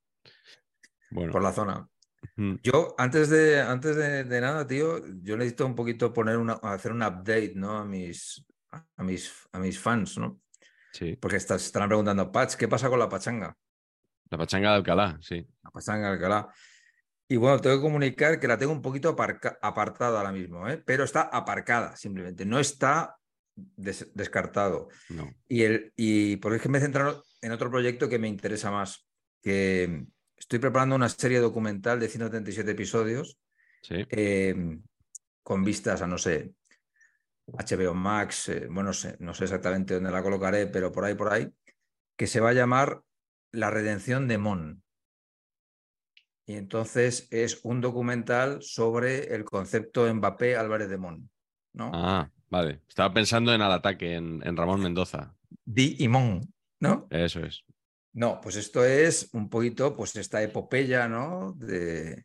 Bueno, 1.10 1.32
por 1.32 1.42
la 1.42 1.52
zona. 1.52 1.88
mm, 2.36 2.56
Yo, 2.62 2.94
antes 2.98 3.30
de, 3.30 3.60
antes 3.60 3.96
de, 3.96 4.24
de 4.24 4.40
nada, 4.40 4.66
tío, 4.66 5.00
yo 5.22 5.36
necesito 5.36 5.66
un 5.66 5.74
poquito 5.74 6.12
poner 6.12 6.36
una, 6.36 6.54
hacer 6.54 6.92
un 6.92 7.02
update, 7.02 7.54
¿no? 7.56 7.78
A 7.78 7.84
mis, 7.84 8.44
a 8.96 9.02
mis, 9.02 9.32
a 9.52 9.58
mis 9.58 9.78
fans, 9.78 10.18
¿no? 10.18 10.40
sí. 10.92 11.16
Porque 11.16 11.36
estás, 11.36 11.64
estarán 11.64 11.88
preguntando, 11.88 12.30
Patch, 12.30 12.56
¿qué 12.56 12.68
pasa 12.68 12.88
con 12.88 12.98
la 12.98 13.08
pachanga? 13.08 13.56
La 14.30 14.38
pachanga 14.38 14.70
de 14.70 14.76
Alcalá, 14.76 15.18
sí. 15.22 15.44
La 15.64 15.70
pachanga 15.70 16.08
de 16.08 16.12
Alcalá. 16.14 16.48
Y 17.32 17.36
bueno, 17.36 17.60
tengo 17.60 17.76
que 17.76 17.82
comunicar 17.82 18.40
que 18.40 18.48
la 18.48 18.58
tengo 18.58 18.72
un 18.72 18.82
poquito 18.82 19.10
apartada 19.62 20.18
ahora 20.18 20.32
mismo, 20.32 20.68
¿eh? 20.68 20.82
Pero 20.84 21.04
está 21.04 21.22
aparcada, 21.22 21.94
simplemente. 21.94 22.44
No 22.44 22.58
está 22.58 23.16
des- 23.54 24.10
descartado. 24.14 24.88
No. 25.10 25.30
Y, 25.46 25.62
el, 25.62 25.92
y 25.94 26.38
porque 26.38 26.56
es 26.56 26.62
que 26.62 26.68
me 26.68 26.78
he 26.78 26.80
centrado 26.80 27.22
en 27.40 27.52
otro 27.52 27.70
proyecto 27.70 28.08
que 28.08 28.18
me 28.18 28.26
interesa 28.26 28.72
más, 28.72 29.06
que 29.42 30.06
estoy 30.36 30.58
preparando 30.58 30.96
una 30.96 31.08
serie 31.08 31.38
documental 31.38 32.00
de 32.00 32.08
137 32.08 32.72
episodios 32.72 33.38
Sí. 33.82 34.04
eh, 34.10 34.78
con 35.44 35.62
vistas 35.62 36.02
a, 36.02 36.08
no 36.08 36.18
sé, 36.18 36.52
HBO 37.46 37.94
Max, 37.94 38.48
eh, 38.48 38.66
bueno, 38.66 38.88
no 38.88 38.92
sé, 38.92 39.16
no 39.20 39.34
sé 39.34 39.44
exactamente 39.44 39.94
dónde 39.94 40.10
la 40.10 40.22
colocaré, 40.24 40.66
pero 40.66 40.90
por 40.90 41.04
ahí, 41.04 41.14
por 41.14 41.32
ahí, 41.32 41.48
que 42.16 42.26
se 42.26 42.40
va 42.40 42.50
a 42.50 42.54
llamar 42.54 43.02
La 43.52 43.70
redención 43.70 44.26
de 44.26 44.36
Mon. 44.38 44.82
Y 46.50 46.56
entonces 46.56 47.28
es 47.30 47.60
un 47.62 47.80
documental 47.80 48.60
sobre 48.60 49.32
el 49.32 49.44
concepto 49.44 50.12
Mbappé 50.12 50.56
Álvarez 50.56 50.88
de 50.88 50.98
Mon, 50.98 51.30
¿no? 51.74 51.92
Ah, 51.94 52.28
vale. 52.48 52.80
Estaba 52.88 53.14
pensando 53.14 53.54
en 53.54 53.62
al 53.62 53.70
ataque, 53.70 54.14
en, 54.14 54.40
en 54.44 54.56
Ramón 54.56 54.80
Mendoza. 54.82 55.32
Di 55.64 55.94
y 56.00 56.08
Mon, 56.08 56.40
¿no? 56.80 57.06
Eso 57.08 57.38
es. 57.44 57.62
No, 58.14 58.40
pues 58.40 58.56
esto 58.56 58.84
es 58.84 59.30
un 59.32 59.48
poquito, 59.48 59.94
pues 59.94 60.16
esta 60.16 60.42
epopeya, 60.42 61.06
¿no? 61.06 61.52
De, 61.56 62.24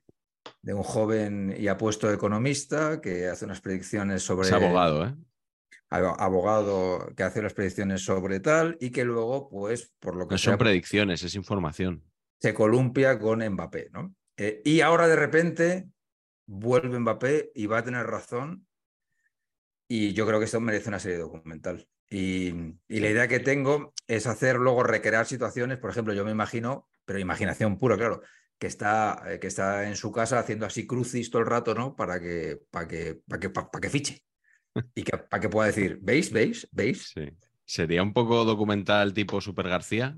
de 0.63 0.73
un 0.73 0.81
joven 0.81 1.55
y 1.55 1.67
apuesto 1.67 2.11
economista 2.11 2.99
que 3.01 3.27
hace 3.27 3.45
unas 3.45 3.61
predicciones 3.61 4.23
sobre... 4.23 4.47
Es 4.47 4.53
abogado, 4.53 5.05
¿eh? 5.05 5.13
abo- 5.91 6.15
abogado 6.17 7.13
que 7.15 7.21
hace 7.21 7.43
las 7.43 7.53
predicciones 7.53 8.03
sobre 8.03 8.39
tal 8.39 8.75
y 8.79 8.89
que 8.89 9.05
luego, 9.05 9.47
pues, 9.49 9.93
por 9.99 10.15
lo 10.15 10.27
que 10.27 10.33
No 10.33 10.39
sea, 10.39 10.53
son 10.53 10.57
predicciones, 10.57 11.21
es 11.21 11.35
información. 11.35 12.03
Se 12.45 12.53
columpia 12.53 13.17
con 13.17 13.43
Mbappé, 13.43 13.89
¿no? 13.91 14.13
Eh, 14.37 14.61
y 14.63 14.81
ahora 14.81 15.07
de 15.07 15.15
repente 15.15 15.89
vuelve 16.45 16.99
Mbappé 16.99 17.51
y 17.55 17.65
va 17.65 17.79
a 17.79 17.83
tener 17.83 18.05
razón 18.05 18.67
y 19.87 20.13
yo 20.13 20.27
creo 20.27 20.37
que 20.37 20.45
esto 20.45 20.61
merece 20.61 20.89
una 20.89 20.99
serie 20.99 21.17
documental. 21.17 21.87
Y, 22.07 22.51
la 22.87 23.09
idea 23.09 23.27
que 23.27 23.39
tengo 23.39 23.95
es 24.05 24.27
hacer 24.27 24.57
luego 24.57 24.83
recrear 24.83 25.25
situaciones, 25.25 25.79
por 25.79 25.89
ejemplo, 25.89 26.13
yo 26.13 26.23
me 26.23 26.29
imagino, 26.29 26.87
pero 27.03 27.17
imaginación 27.17 27.79
pura, 27.79 27.97
claro, 27.97 28.21
que 28.59 28.67
está, 28.67 29.23
eh, 29.25 29.39
que 29.39 29.47
está 29.47 29.87
en 29.87 29.95
su 29.95 30.11
casa 30.11 30.37
haciendo 30.37 30.67
así 30.67 30.85
crucis 30.85 31.31
todo 31.31 31.41
el 31.41 31.47
rato, 31.47 31.73
¿no? 31.73 31.95
Para 31.95 32.19
que, 32.19 32.61
para 32.69 32.87
que, 32.87 33.21
para 33.27 33.39
que, 33.39 33.49
para 33.49 33.81
que 33.81 33.89
fiche. 33.89 34.23
Y 34.93 35.01
que, 35.01 35.17
para 35.17 35.41
que 35.41 35.49
pueda 35.49 35.65
decir, 35.65 35.97
¿veis? 35.99 36.31
¿Veis? 36.31 36.67
¿Veis? 36.71 37.11
Sería 37.63 38.03
un 38.03 38.13
poco 38.13 38.45
documental 38.45 39.15
tipo 39.15 39.41
Super 39.41 39.67
García, 39.67 40.15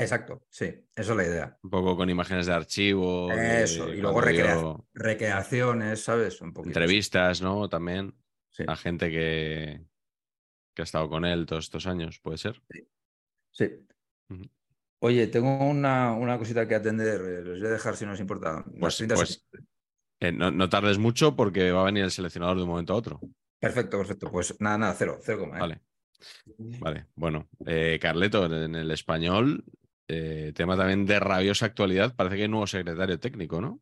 Exacto, 0.00 0.46
sí, 0.48 0.66
eso 0.94 1.10
es 1.12 1.16
la 1.16 1.24
idea. 1.24 1.58
un 1.62 1.70
poco 1.70 1.96
con 1.96 2.08
imágenes 2.08 2.46
de 2.46 2.52
archivo. 2.52 3.28
de 3.34 3.64
Eso, 3.64 3.92
y 3.92 4.00
luego 4.00 4.20
recrea- 4.20 4.76
Recreaciones, 4.94 6.02
¿sabes? 6.04 6.40
Un 6.40 6.52
poquito. 6.52 6.70
Entrevistas, 6.70 7.42
¿no? 7.42 7.68
También 7.68 8.14
Sí, 8.50 8.64
a 8.66 8.76
gente 8.76 9.10
que, 9.10 9.84
que 10.74 10.82
ha 10.82 10.84
estado 10.84 11.08
con 11.08 11.24
él 11.24 11.46
todos 11.46 11.64
estos 11.64 11.86
años, 11.86 12.20
puede 12.20 12.38
ser. 12.38 12.62
sí. 13.50 13.86
Ujú. 14.30 14.44
Oye, 15.00 15.26
tengo 15.28 15.64
una, 15.64 16.12
una 16.12 16.38
cosita 16.38 16.66
que 16.66 16.74
atender. 16.74 17.20
eh, 17.20 17.42
Les 17.44 17.58
voy 17.60 17.68
a 17.68 17.72
dejar 17.72 17.96
si 17.96 18.04
no 18.06 18.12
os 18.12 18.20
importa. 18.20 18.64
Pues- 18.78 18.96
30 18.98 19.14
pues-. 19.16 19.44
Eh, 20.20 20.32
no, 20.32 20.50
no 20.50 20.68
tardes 20.68 20.98
mucho 20.98 21.36
porque 21.36 21.70
va 21.70 21.82
a 21.82 21.86
venir 21.86 22.02
el 22.04 22.10
seleccionador 22.10 22.56
de 22.56 22.62
un 22.64 22.68
momento 22.70 22.92
a 22.92 22.96
otro. 22.96 23.20
Perfecto, 23.60 23.98
perfecto. 23.98 24.30
Pues 24.30 24.56
nada, 24.60 24.78
nada, 24.78 24.94
cero, 24.94 25.18
cero 25.22 25.38
coma. 25.40 25.56
¿eh? 25.56 25.60
Vale. 25.60 25.80
Vale, 26.58 27.06
bueno. 27.14 27.48
Eh, 27.64 27.98
Carleto, 28.02 28.44
en 28.46 28.74
el 28.74 28.90
español, 28.90 29.64
eh, 30.08 30.52
tema 30.54 30.76
también 30.76 31.06
de 31.06 31.20
rabiosa 31.20 31.66
actualidad, 31.66 32.14
parece 32.16 32.36
que 32.36 32.42
hay 32.42 32.48
nuevo 32.48 32.66
secretario 32.66 33.18
técnico, 33.20 33.60
¿no? 33.60 33.80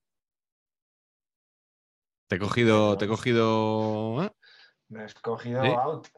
Te 2.28 2.36
he 2.36 2.38
cogido, 2.38 2.96
te 2.98 3.04
he 3.04 3.08
cogido. 3.08 4.24
¿eh? 4.24 4.30
Me 4.88 5.02
has 5.04 5.14
cogido 5.14 5.62
¿Sí? 5.62 5.70
out. 5.70 6.08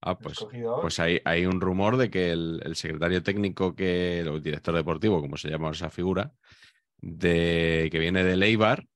Ah, 0.00 0.18
pues, 0.18 0.38
cogido 0.38 0.74
out. 0.74 0.80
pues 0.82 0.98
hay, 1.00 1.20
hay 1.24 1.46
un 1.46 1.60
rumor 1.60 1.96
de 1.96 2.10
que 2.10 2.30
el, 2.30 2.60
el 2.64 2.76
secretario 2.76 3.22
técnico 3.22 3.74
que, 3.74 4.20
el 4.20 4.42
director 4.42 4.74
deportivo, 4.74 5.20
como 5.20 5.36
se 5.36 5.50
llama 5.50 5.70
esa 5.70 5.90
figura, 5.90 6.32
de 6.98 7.88
que 7.92 7.98
viene 7.98 8.24
de 8.24 8.36
Leibar, 8.36 8.86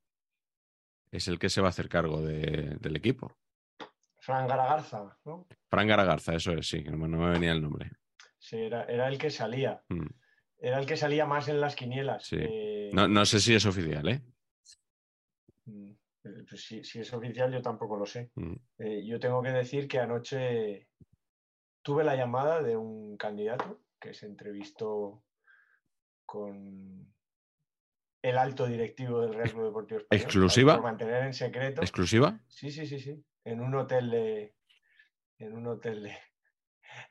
es 1.11 1.29
el 1.29 1.39
que 1.39 1.51
se 1.51 1.61
va 1.61 1.67
a 1.69 1.71
hacer 1.71 1.89
cargo 1.89 2.23
de- 2.23 2.77
del 2.81 2.97
equipo. 2.97 3.37
Fran 4.19 4.47
Garagarza, 4.47 5.19
¿no? 5.25 5.47
Fran 5.69 5.89
Garagarza, 5.89 6.35
eso 6.35 6.53
es, 6.53 6.69
sí, 6.69 6.85
que 6.85 6.91
no, 6.91 6.99
me- 6.99 7.09
no 7.09 7.19
me 7.19 7.31
venía 7.31 7.53
el 7.53 7.61
nombre. 7.63 7.91
Sí, 8.39 8.57
era, 8.57 8.85
era 8.85 9.09
el 9.09 9.19
que 9.19 9.31
salía. 9.31 9.83
Mm. 9.89 10.07
Era 10.61 10.79
el 10.79 10.87
que 10.87 10.97
salía 10.97 11.25
más 11.27 11.49
en 11.49 11.61
las 11.61 11.75
quinielas. 11.75 12.27
Sí. 12.27 12.37
Eh, 12.39 12.91
No, 12.93 13.09
no 13.09 13.25
sé 13.25 13.41
si 13.41 13.55
es 13.55 13.65
oficial, 13.65 14.07
¿eh? 14.09 14.23
mm, 15.65 15.91
eh, 16.25 16.45
pues 16.49 16.63
si, 16.63 16.85
si 16.85 17.01
es 17.01 17.13
oficial, 17.15 17.51
yo 17.53 17.63
tampoco 17.63 17.97
lo 17.97 18.05
sé. 18.05 18.31
Mm. 18.35 18.55
Eh, 18.79 19.07
yo 19.07 19.19
tengo 19.19 19.43
que 19.43 19.51
decir 19.51 19.89
que 19.89 19.99
anoche 19.99 20.89
tuve 21.83 22.05
la 22.05 22.15
llamada 22.15 22.63
de 22.63 22.77
un 22.77 23.17
candidato 23.17 23.81
que 23.99 24.13
se 24.13 24.27
entrevistó 24.27 25.25
con 26.27 27.11
el 28.23 28.39
alto 28.39 28.67
directivo 28.67 29.23
del 29.23 29.35
Real 29.35 29.51
Club 29.51 29.65
Deportivo 29.65 30.01
Español. 30.01 30.23
¿Exclusiva? 30.25 30.75
Por 30.75 30.83
mantener 30.85 31.25
en 31.25 31.35
secreto. 31.35 31.81
¿Exclusiva? 31.81 32.39
Sí, 32.49 32.71
sí, 32.71 32.87
sí, 32.87 33.01
sí. 33.01 33.25
En 33.45 33.61
un 33.61 33.75
hotel 33.75 34.11
de. 34.11 34.55
En 35.39 35.55
un 35.55 35.67
hotel 35.69 36.03
de, 36.03 36.19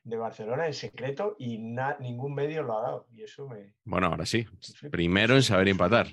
de 0.03 0.17
Barcelona, 0.17 0.65
en 0.67 0.73
secreto, 0.73 1.35
y 1.39 1.57
ningún 1.57 2.33
medio 2.35 2.63
lo 2.63 2.77
ha 2.77 2.81
dado. 2.81 3.07
Y 3.11 3.23
eso 3.23 3.47
me. 3.47 3.73
Bueno, 3.83 4.07
ahora 4.07 4.25
sí. 4.25 4.45
Sí. 4.59 4.89
Primero 4.89 5.35
en 5.35 5.43
saber 5.43 5.67
empatar. 5.69 6.07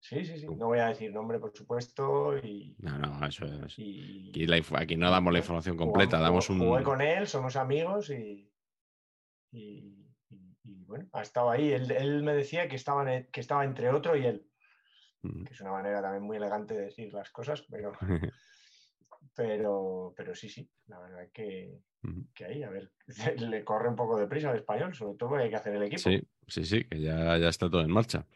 Sí, 0.00 0.22
sí, 0.26 0.38
sí. 0.38 0.46
No 0.46 0.66
voy 0.66 0.80
a 0.80 0.88
decir 0.88 1.10
nombre, 1.12 1.38
por 1.38 1.56
supuesto. 1.56 2.36
Y. 2.38 2.76
No, 2.78 2.98
no, 2.98 3.26
eso 3.26 3.46
es. 3.46 3.78
y- 3.78 4.28
Aquí, 4.28 4.46
la 4.46 4.58
inf- 4.58 4.78
aquí 4.80 4.96
no 4.96 5.10
damos 5.10 5.32
la 5.32 5.38
información 5.38 5.76
completa, 5.76 6.18
Jugamos- 6.18 6.46
damos 6.48 6.50
un. 6.50 6.58
Jugué 6.68 6.82
con 6.82 7.00
él, 7.00 7.26
somos 7.26 7.56
amigos 7.56 8.10
y. 8.10 8.50
Y, 9.50 10.06
y- 10.30 10.56
y, 10.64 10.84
bueno, 10.84 11.08
ha 11.12 11.22
estado 11.22 11.50
ahí. 11.50 11.72
Él, 11.72 11.90
él 11.92 12.22
me 12.22 12.34
decía 12.34 12.68
que 12.68 12.76
estaba, 12.76 13.10
en- 13.14 13.30
que 13.30 13.40
estaba 13.40 13.64
entre 13.64 13.88
otro 13.90 14.14
y 14.16 14.26
él, 14.26 14.46
Mm. 15.22 15.44
que 15.44 15.52
es 15.54 15.60
una 15.62 15.72
manera 15.72 16.02
también 16.02 16.22
muy 16.24 16.36
elegante 16.36 16.74
de 16.74 16.82
decir 16.86 17.12
las 17.14 17.30
cosas, 17.30 17.62
pero, 17.70 17.92
pero, 19.34 20.12
pero 20.16 20.34
sí, 20.34 20.48
sí, 20.48 20.68
la 20.86 20.98
verdad 21.00 21.28
que, 21.32 21.78
que 22.34 22.44
ahí, 22.44 22.62
a 22.62 22.70
ver, 22.70 22.92
le 23.38 23.64
corre 23.64 23.88
un 23.88 23.96
poco 23.96 24.18
de 24.18 24.26
prisa 24.26 24.50
al 24.50 24.56
español, 24.56 24.94
sobre 24.94 25.16
todo 25.16 25.30
porque 25.30 25.44
hay 25.44 25.50
que 25.50 25.56
hacer 25.56 25.74
el 25.74 25.82
equipo. 25.82 26.02
Sí, 26.02 26.22
sí, 26.46 26.64
sí, 26.64 26.84
que 26.84 27.00
ya, 27.00 27.36
ya 27.38 27.48
está 27.48 27.68
todo 27.68 27.82
en 27.82 27.90
marcha. 27.90 28.26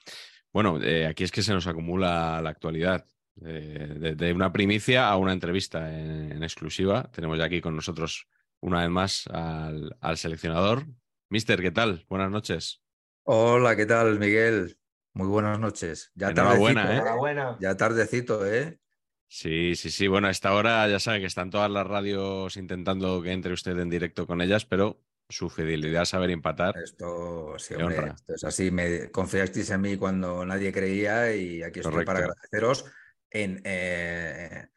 Bueno, 0.52 0.82
eh, 0.82 1.06
aquí 1.06 1.24
es 1.24 1.30
que 1.30 1.42
se 1.42 1.52
nos 1.52 1.66
acumula 1.66 2.40
la 2.42 2.50
actualidad. 2.50 3.06
Eh, 3.44 3.94
de, 4.00 4.14
de 4.16 4.32
una 4.32 4.52
primicia 4.52 5.08
a 5.08 5.16
una 5.16 5.32
entrevista 5.32 5.96
en, 5.96 6.32
en 6.32 6.42
exclusiva. 6.42 7.08
Tenemos 7.12 7.38
ya 7.38 7.44
aquí 7.44 7.60
con 7.60 7.76
nosotros 7.76 8.26
una 8.60 8.80
vez 8.80 8.90
más 8.90 9.26
al, 9.28 9.96
al 10.00 10.16
seleccionador. 10.16 10.86
Mister, 11.30 11.60
¿qué 11.60 11.70
tal? 11.70 12.04
Buenas 12.08 12.30
noches. 12.30 12.82
Hola, 13.22 13.76
¿qué 13.76 13.86
tal, 13.86 14.18
Miguel? 14.18 14.76
Muy 15.12 15.28
buenas 15.28 15.60
noches. 15.60 16.10
Ya 16.14 16.30
Enhorabuena, 16.30 16.82
tardecito, 16.82 16.92
¿eh? 16.92 16.96
Enhorabuena. 16.96 17.56
Ya 17.60 17.76
tardecito, 17.76 18.46
¿eh? 18.46 18.80
Sí, 19.28 19.76
sí, 19.76 19.90
sí. 19.90 20.08
Bueno, 20.08 20.28
a 20.28 20.30
esta 20.30 20.54
hora 20.54 20.88
ya 20.88 20.98
sabe 20.98 21.20
que 21.20 21.26
están 21.26 21.50
todas 21.50 21.70
las 21.70 21.86
radios 21.86 22.56
intentando 22.56 23.22
que 23.22 23.32
entre 23.32 23.52
usted 23.52 23.78
en 23.78 23.90
directo 23.90 24.26
con 24.26 24.40
ellas, 24.40 24.64
pero 24.64 25.02
su 25.28 25.50
fidelidad 25.50 26.02
a 26.02 26.06
saber 26.06 26.30
empatar. 26.30 26.74
Esto, 26.82 27.58
sí, 27.58 27.74
hombre, 27.74 27.98
honra. 27.98 28.14
esto 28.14 28.34
es 28.34 28.44
así. 28.44 28.70
Me 28.70 29.10
confiasteis 29.10 29.68
en 29.70 29.82
mí 29.82 29.96
cuando 29.98 30.44
nadie 30.46 30.72
creía 30.72 31.34
y 31.34 31.62
aquí 31.62 31.80
estoy 31.80 32.04
para 32.06 32.20
agradeceros 32.20 32.86
en 33.30 33.60
eh, 33.64 34.68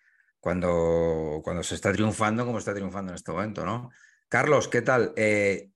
cuando, 0.42 1.40
cuando 1.44 1.64
se 1.64 1.76
está 1.76 1.94
triunfando 1.94 2.46
como 2.46 2.58
está 2.58 2.74
triunfando 2.74 3.12
en 3.12 3.16
este 3.16 3.32
momento, 3.32 3.66
¿no? 3.66 3.90
Carlos, 4.28 4.68
¿qué 4.68 4.82
tal? 4.82 5.14
Eh, 5.16 5.72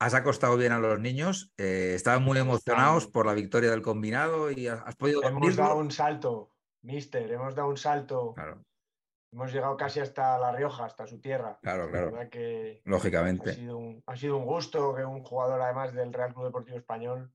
¿has 0.00 0.14
acostado 0.14 0.56
bien 0.56 0.72
a 0.72 0.80
los 0.80 0.98
niños? 0.98 1.52
Eh, 1.56 1.92
estaban 1.94 2.24
muy 2.24 2.38
emocionados 2.38 3.04
Están- 3.04 3.12
por 3.12 3.26
la 3.26 3.34
victoria 3.34 3.70
del 3.70 3.82
combinado 3.82 4.50
y 4.50 4.66
has, 4.66 4.80
has 4.84 4.96
podido 4.96 5.20
Hemos 5.22 5.34
dormirlo? 5.34 5.62
dado 5.62 5.76
un 5.78 5.90
salto, 5.92 6.52
mister, 6.92 7.30
hemos 7.30 7.54
dado 7.54 7.68
un 7.68 7.76
salto. 7.76 8.32
Claro, 8.34 8.64
Hemos 9.30 9.52
llegado 9.52 9.76
casi 9.76 10.00
hasta 10.00 10.38
La 10.38 10.52
Rioja, 10.52 10.86
hasta 10.86 11.06
su 11.06 11.20
tierra. 11.20 11.58
claro, 11.60 11.84
La 11.84 11.90
claro. 11.90 12.12
verdad 12.12 12.30
que 12.30 12.80
ha 12.84 12.88
Lógicamente. 12.88 13.52
sido, 13.52 13.76
un, 13.76 14.02
ha 14.06 14.16
sido 14.16 14.38
un 14.38 14.46
gusto 14.46 14.94
que 14.94 15.04
un 15.04 15.22
jugador, 15.22 15.60
además 15.60 15.92
del 15.92 16.14
Real 16.14 16.32
Club 16.32 16.46
Deportivo 16.46 16.78
Español, 16.78 17.30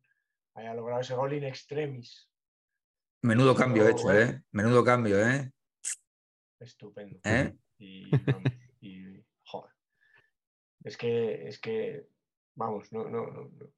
haya 0.55 0.74
logrado 0.74 1.01
ese 1.01 1.13
gol 1.13 1.33
in 1.33 1.43
extremis. 1.43 2.31
Menudo 3.22 3.53
cambio 3.53 3.88
hecho, 3.88 4.03
bueno. 4.05 4.19
¿eh? 4.22 4.41
Menudo 4.51 4.83
cambio, 4.83 5.24
¿eh? 5.24 5.51
Estupendo. 6.60 7.19
¿Eh? 7.24 7.55
Y, 7.77 9.24
joder. 9.45 9.72
Es 10.83 10.98
que, 10.98 11.48
es 11.48 11.60
que, 11.60 12.07
vamos, 12.55 12.91
no, 12.91 13.03
no, 13.07 13.27
no, 13.27 13.43
no, 13.51 13.69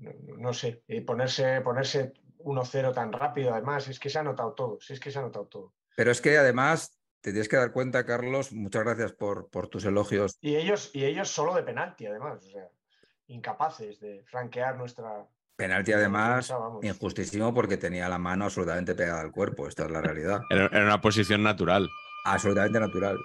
no- 0.00 0.36
no 0.36 0.52
sé. 0.52 0.82
Y 0.88 1.00
ponerse, 1.02 1.60
ponerse 1.60 2.12
1-0 2.44 2.94
tan 2.94 3.12
rápido, 3.12 3.52
además, 3.52 3.88
es 3.88 3.98
que 3.98 4.10
se 4.10 4.18
ha 4.18 4.22
notado 4.22 4.52
todo, 4.52 4.78
es 4.86 5.00
que 5.00 5.10
se 5.10 5.18
ha 5.18 5.22
notado 5.22 5.46
todo. 5.46 5.74
Pero 5.96 6.10
es 6.10 6.20
que 6.20 6.38
además 6.38 6.98
te 7.22 7.30
tienes 7.30 7.48
que 7.48 7.56
dar 7.56 7.72
cuenta, 7.72 8.04
Carlos, 8.04 8.52
muchas 8.52 8.82
gracias 8.82 9.12
por, 9.12 9.48
por 9.48 9.68
tus 9.68 9.84
elogios. 9.84 10.36
Y 10.40 10.56
ellos, 10.56 10.90
y 10.92 11.04
ellos 11.04 11.28
solo 11.28 11.54
de 11.54 11.62
penalti, 11.62 12.06
además, 12.06 12.44
o 12.44 12.50
sea, 12.50 12.68
incapaces 13.28 14.00
de 14.00 14.24
franquear 14.24 14.76
nuestra... 14.76 15.26
Penalti 15.54 15.92
además 15.92 16.52
injustísimo 16.82 17.54
porque 17.54 17.76
tenía 17.76 18.08
la 18.08 18.18
mano 18.18 18.46
absolutamente 18.46 18.94
pegada 18.94 19.20
al 19.20 19.30
cuerpo, 19.30 19.68
esta 19.68 19.84
es 19.84 19.90
la 19.90 20.00
realidad. 20.00 20.40
Era, 20.50 20.68
una 20.72 21.00
posición 21.00 21.42
natural. 21.42 21.88
Absolutamente 22.24 22.80
natural. 22.80 23.18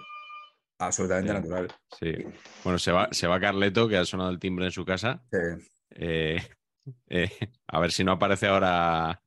Absolutamente 0.77 1.33
natural. 1.33 1.74
Sí. 2.00 2.13
Bueno, 2.63 2.77
se 2.77 2.91
va, 2.91 3.07
se 3.12 3.25
va 3.25 3.39
Carleto, 3.39 3.88
que 3.88 3.97
ha 3.97 4.05
sonado 4.05 4.29
el 4.29 4.39
timbre 4.39 4.65
en 4.65 4.71
su 4.71 4.86
casa. 4.86 5.24
Sí. 5.31 5.71
Eh, 5.91 6.38
eh, 7.08 7.29
a 7.67 7.79
ver 7.79 7.91
si 7.91 8.03
no 8.03 8.13
aparece 8.13 8.48
ahora 8.48 9.22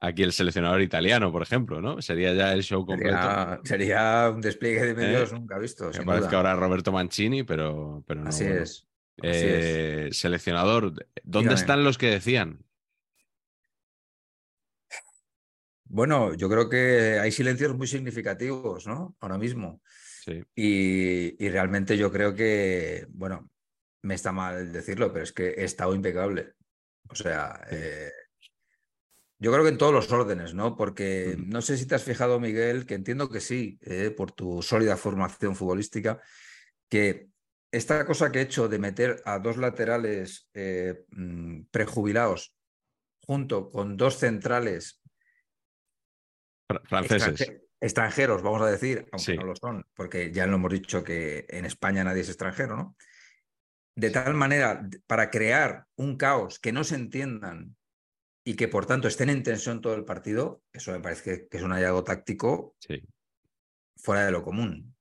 aquí 0.00 0.22
el 0.22 0.32
seleccionador 0.32 0.82
italiano, 0.82 1.32
por 1.32 1.42
ejemplo, 1.42 1.80
¿no? 1.80 2.00
Sería 2.02 2.34
ya 2.34 2.52
el 2.52 2.62
show 2.62 2.84
completo. 2.84 3.60
Sería, 3.64 4.30
un 4.34 4.40
despliegue 4.40 4.84
de 4.84 4.94
medios 4.94 5.32
¿Eh? 5.32 5.34
nunca 5.34 5.58
visto. 5.58 5.90
Me 5.90 6.04
parece 6.04 6.28
que 6.28 6.36
ahora 6.36 6.54
Roberto 6.54 6.92
Mancini, 6.92 7.42
pero, 7.42 8.04
pero 8.06 8.22
no. 8.22 8.28
Así, 8.28 8.44
es. 8.44 8.86
Eh, 9.22 10.10
seleccionador, 10.12 10.92
¿dónde 11.24 11.54
están 11.54 11.84
los 11.84 11.96
que 11.96 12.10
decían? 12.10 12.66
Bueno, 15.88 16.34
yo 16.34 16.48
creo 16.48 16.68
que 16.68 17.18
hay 17.20 17.30
silencios 17.32 17.74
muy 17.76 17.86
significativos, 17.86 18.86
¿no? 18.86 19.16
Ahora 19.20 19.38
mismo. 19.38 19.80
Sí. 20.24 20.42
Y, 20.54 21.48
realmente 21.48 21.96
yo 21.96 22.10
creo 22.10 22.34
que, 22.34 23.06
bueno, 23.10 23.50
me 24.02 24.14
está 24.14 24.32
mal 24.32 24.72
decirlo, 24.72 25.12
pero 25.12 25.22
es 25.22 25.32
que 25.32 25.48
he 25.50 25.64
estado 25.64 25.94
impecable. 25.94 26.54
O 27.08 27.14
sea, 27.14 27.60
eh, 27.70 28.10
yo 29.38 29.52
creo 29.52 29.64
que 29.64 29.70
en 29.70 29.78
todos 29.78 29.92
los 29.92 30.10
órdenes, 30.10 30.54
¿no? 30.54 30.76
Porque 30.76 31.36
no 31.38 31.60
sé 31.60 31.76
si 31.76 31.86
te 31.86 31.94
has 31.94 32.04
fijado, 32.04 32.40
Miguel, 32.40 32.86
que 32.86 32.94
entiendo 32.94 33.28
que 33.28 33.40
sí, 33.40 33.78
eh, 33.82 34.10
por 34.10 34.32
tu 34.32 34.62
sólida 34.62 34.96
formación 34.96 35.54
futbolística, 35.54 36.20
que 36.88 37.28
esta 37.70 38.06
cosa 38.06 38.32
que 38.32 38.38
he 38.38 38.42
hecho 38.42 38.68
de 38.68 38.78
meter 38.78 39.20
a 39.24 39.38
dos 39.38 39.58
laterales 39.58 40.48
eh, 40.54 41.04
mm, 41.10 41.64
prejubilados 41.70 42.54
junto 43.26 43.68
con 43.68 43.96
dos 43.96 44.16
centrales 44.16 45.02
franceses. 46.84 47.52
extranjeros, 47.80 48.42
vamos 48.42 48.62
a 48.62 48.70
decir, 48.70 49.06
aunque 49.12 49.36
no 49.36 49.44
lo 49.44 49.56
son, 49.56 49.84
porque 49.94 50.32
ya 50.32 50.46
lo 50.46 50.54
hemos 50.54 50.72
dicho 50.72 51.04
que 51.04 51.44
en 51.50 51.66
España 51.66 52.04
nadie 52.04 52.22
es 52.22 52.28
extranjero, 52.28 52.76
¿no? 52.76 52.96
De 53.96 54.10
tal 54.10 54.34
manera, 54.34 54.88
para 55.06 55.30
crear 55.30 55.86
un 55.96 56.16
caos 56.16 56.58
que 56.58 56.70
no 56.70 56.84
se 56.84 56.94
entiendan 56.94 57.76
y 58.44 58.54
que 58.54 58.68
por 58.68 58.86
tanto 58.86 59.08
estén 59.08 59.30
en 59.30 59.42
tensión 59.42 59.80
todo 59.80 59.94
el 59.94 60.04
partido, 60.04 60.62
eso 60.72 60.92
me 60.92 61.00
parece 61.00 61.48
que, 61.48 61.56
es 61.56 61.62
un 61.62 61.72
hallazgo 61.72 62.04
táctico 62.04 62.76
fuera 63.96 64.26
de 64.26 64.32
lo 64.32 64.42
común. 64.42 64.94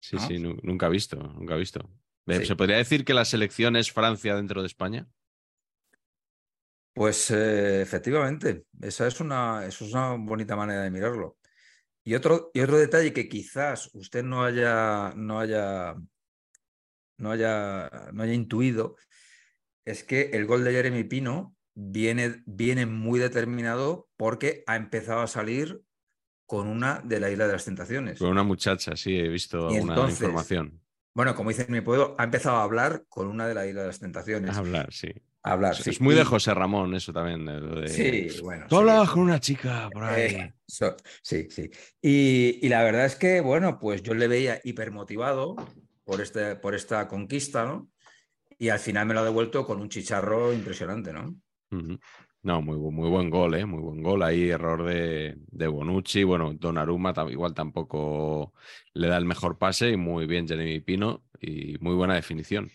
Sí, 0.00 0.16
sí, 0.18 0.38
nunca 0.38 0.86
he 0.86 0.90
visto, 0.90 1.16
nunca 1.16 1.56
he 1.56 1.58
visto. 1.58 1.90
¿Se 2.26 2.56
podría 2.56 2.76
decir 2.76 3.04
que 3.04 3.12
la 3.12 3.24
selección 3.24 3.76
es 3.76 3.92
Francia 3.92 4.36
dentro 4.36 4.62
de 4.62 4.68
España? 4.68 5.08
Pues 6.94 7.30
eh, 7.30 7.82
efectivamente, 7.82 8.64
esa 8.80 9.06
es 9.06 9.20
una, 9.20 9.66
eso 9.66 9.84
es 9.84 9.92
una 9.92 10.14
bonita 10.14 10.56
manera 10.56 10.82
de 10.82 10.90
mirarlo. 10.90 11.38
Y 12.04 12.14
otro, 12.14 12.50
y 12.54 12.60
otro 12.60 12.78
detalle 12.78 13.12
que 13.12 13.28
quizás 13.28 13.90
usted 13.94 14.24
no 14.24 14.44
haya, 14.44 15.12
no 15.16 15.38
haya, 15.38 15.96
no 17.20 17.30
haya, 17.30 17.90
no 18.12 18.22
haya 18.22 18.34
intuido 18.34 18.96
es 19.84 20.04
que 20.04 20.30
el 20.32 20.46
gol 20.46 20.64
de 20.64 20.72
Jeremy 20.72 21.04
Pino 21.04 21.56
viene, 21.74 22.42
viene 22.46 22.86
muy 22.86 23.18
determinado 23.18 24.08
porque 24.16 24.62
ha 24.66 24.76
empezado 24.76 25.20
a 25.20 25.26
salir 25.26 25.82
con 26.46 26.66
una 26.66 27.00
de 27.04 27.20
la 27.20 27.30
Isla 27.30 27.46
de 27.46 27.52
las 27.52 27.64
Tentaciones. 27.64 28.18
Con 28.18 28.30
una 28.30 28.42
muchacha, 28.42 28.96
sí, 28.96 29.16
he 29.16 29.28
visto 29.28 29.68
una 29.68 30.10
información. 30.10 30.80
Bueno, 31.14 31.34
como 31.34 31.50
dice 31.50 31.66
mi 31.68 31.80
pueblo, 31.80 32.14
ha 32.18 32.24
empezado 32.24 32.56
a 32.56 32.62
hablar 32.62 33.04
con 33.08 33.28
una 33.28 33.46
de 33.46 33.54
la 33.54 33.66
Isla 33.66 33.82
de 33.82 33.86
las 33.88 34.00
Tentaciones. 34.00 34.56
A 34.56 34.58
hablar, 34.58 34.92
sí. 34.92 35.12
A 35.42 35.52
hablar, 35.52 35.74
sí. 35.76 35.90
Es 35.90 36.00
muy 36.00 36.14
de 36.14 36.24
José 36.24 36.52
Ramón 36.52 36.94
eso 36.94 37.12
también. 37.12 37.46
Sí, 37.88 38.28
bueno. 38.42 38.66
Tú 38.68 38.78
hablabas 38.78 39.10
con 39.10 39.22
una 39.22 39.40
chica 39.40 39.88
por 39.92 40.04
ahí. 40.04 40.34
Eh, 40.34 40.54
sí, 40.66 41.46
sí. 41.50 41.70
Y, 42.02 42.68
la 42.68 42.82
verdad 42.82 43.06
es 43.06 43.16
que, 43.16 43.40
bueno, 43.40 43.78
pues 43.78 44.02
yo 44.02 44.14
le 44.14 44.28
veía 44.28 44.60
hipermotivado 44.64 45.56
por, 46.10 46.20
este, 46.20 46.56
por 46.56 46.74
esta 46.74 47.06
conquista, 47.06 47.64
¿no? 47.64 47.88
Y 48.58 48.68
al 48.68 48.80
final 48.80 49.06
me 49.06 49.14
lo 49.14 49.20
ha 49.20 49.24
devuelto 49.24 49.64
con 49.64 49.80
un 49.80 49.88
chicharro 49.88 50.52
impresionante, 50.52 51.12
¿no? 51.12 51.36
No, 52.42 52.60
muy, 52.60 52.76
muy 52.78 53.08
buen 53.08 53.30
gol, 53.30 53.54
¿eh? 53.54 53.64
Muy 53.64 53.80
buen 53.80 54.02
gol. 54.02 54.24
Ahí 54.24 54.50
error 54.50 54.84
de, 54.84 55.36
de 55.46 55.66
Bonucci. 55.68 56.24
Bueno, 56.24 56.52
Donnarumma 56.54 57.14
igual 57.30 57.54
tampoco 57.54 58.54
le 58.92 59.06
da 59.06 59.18
el 59.18 59.24
mejor 59.24 59.56
pase 59.56 59.90
y 59.90 59.96
muy 59.96 60.26
bien 60.26 60.48
Jeremy 60.48 60.80
Pino 60.80 61.22
y 61.40 61.76
muy 61.80 61.94
buena 61.94 62.16
definición. 62.16 62.70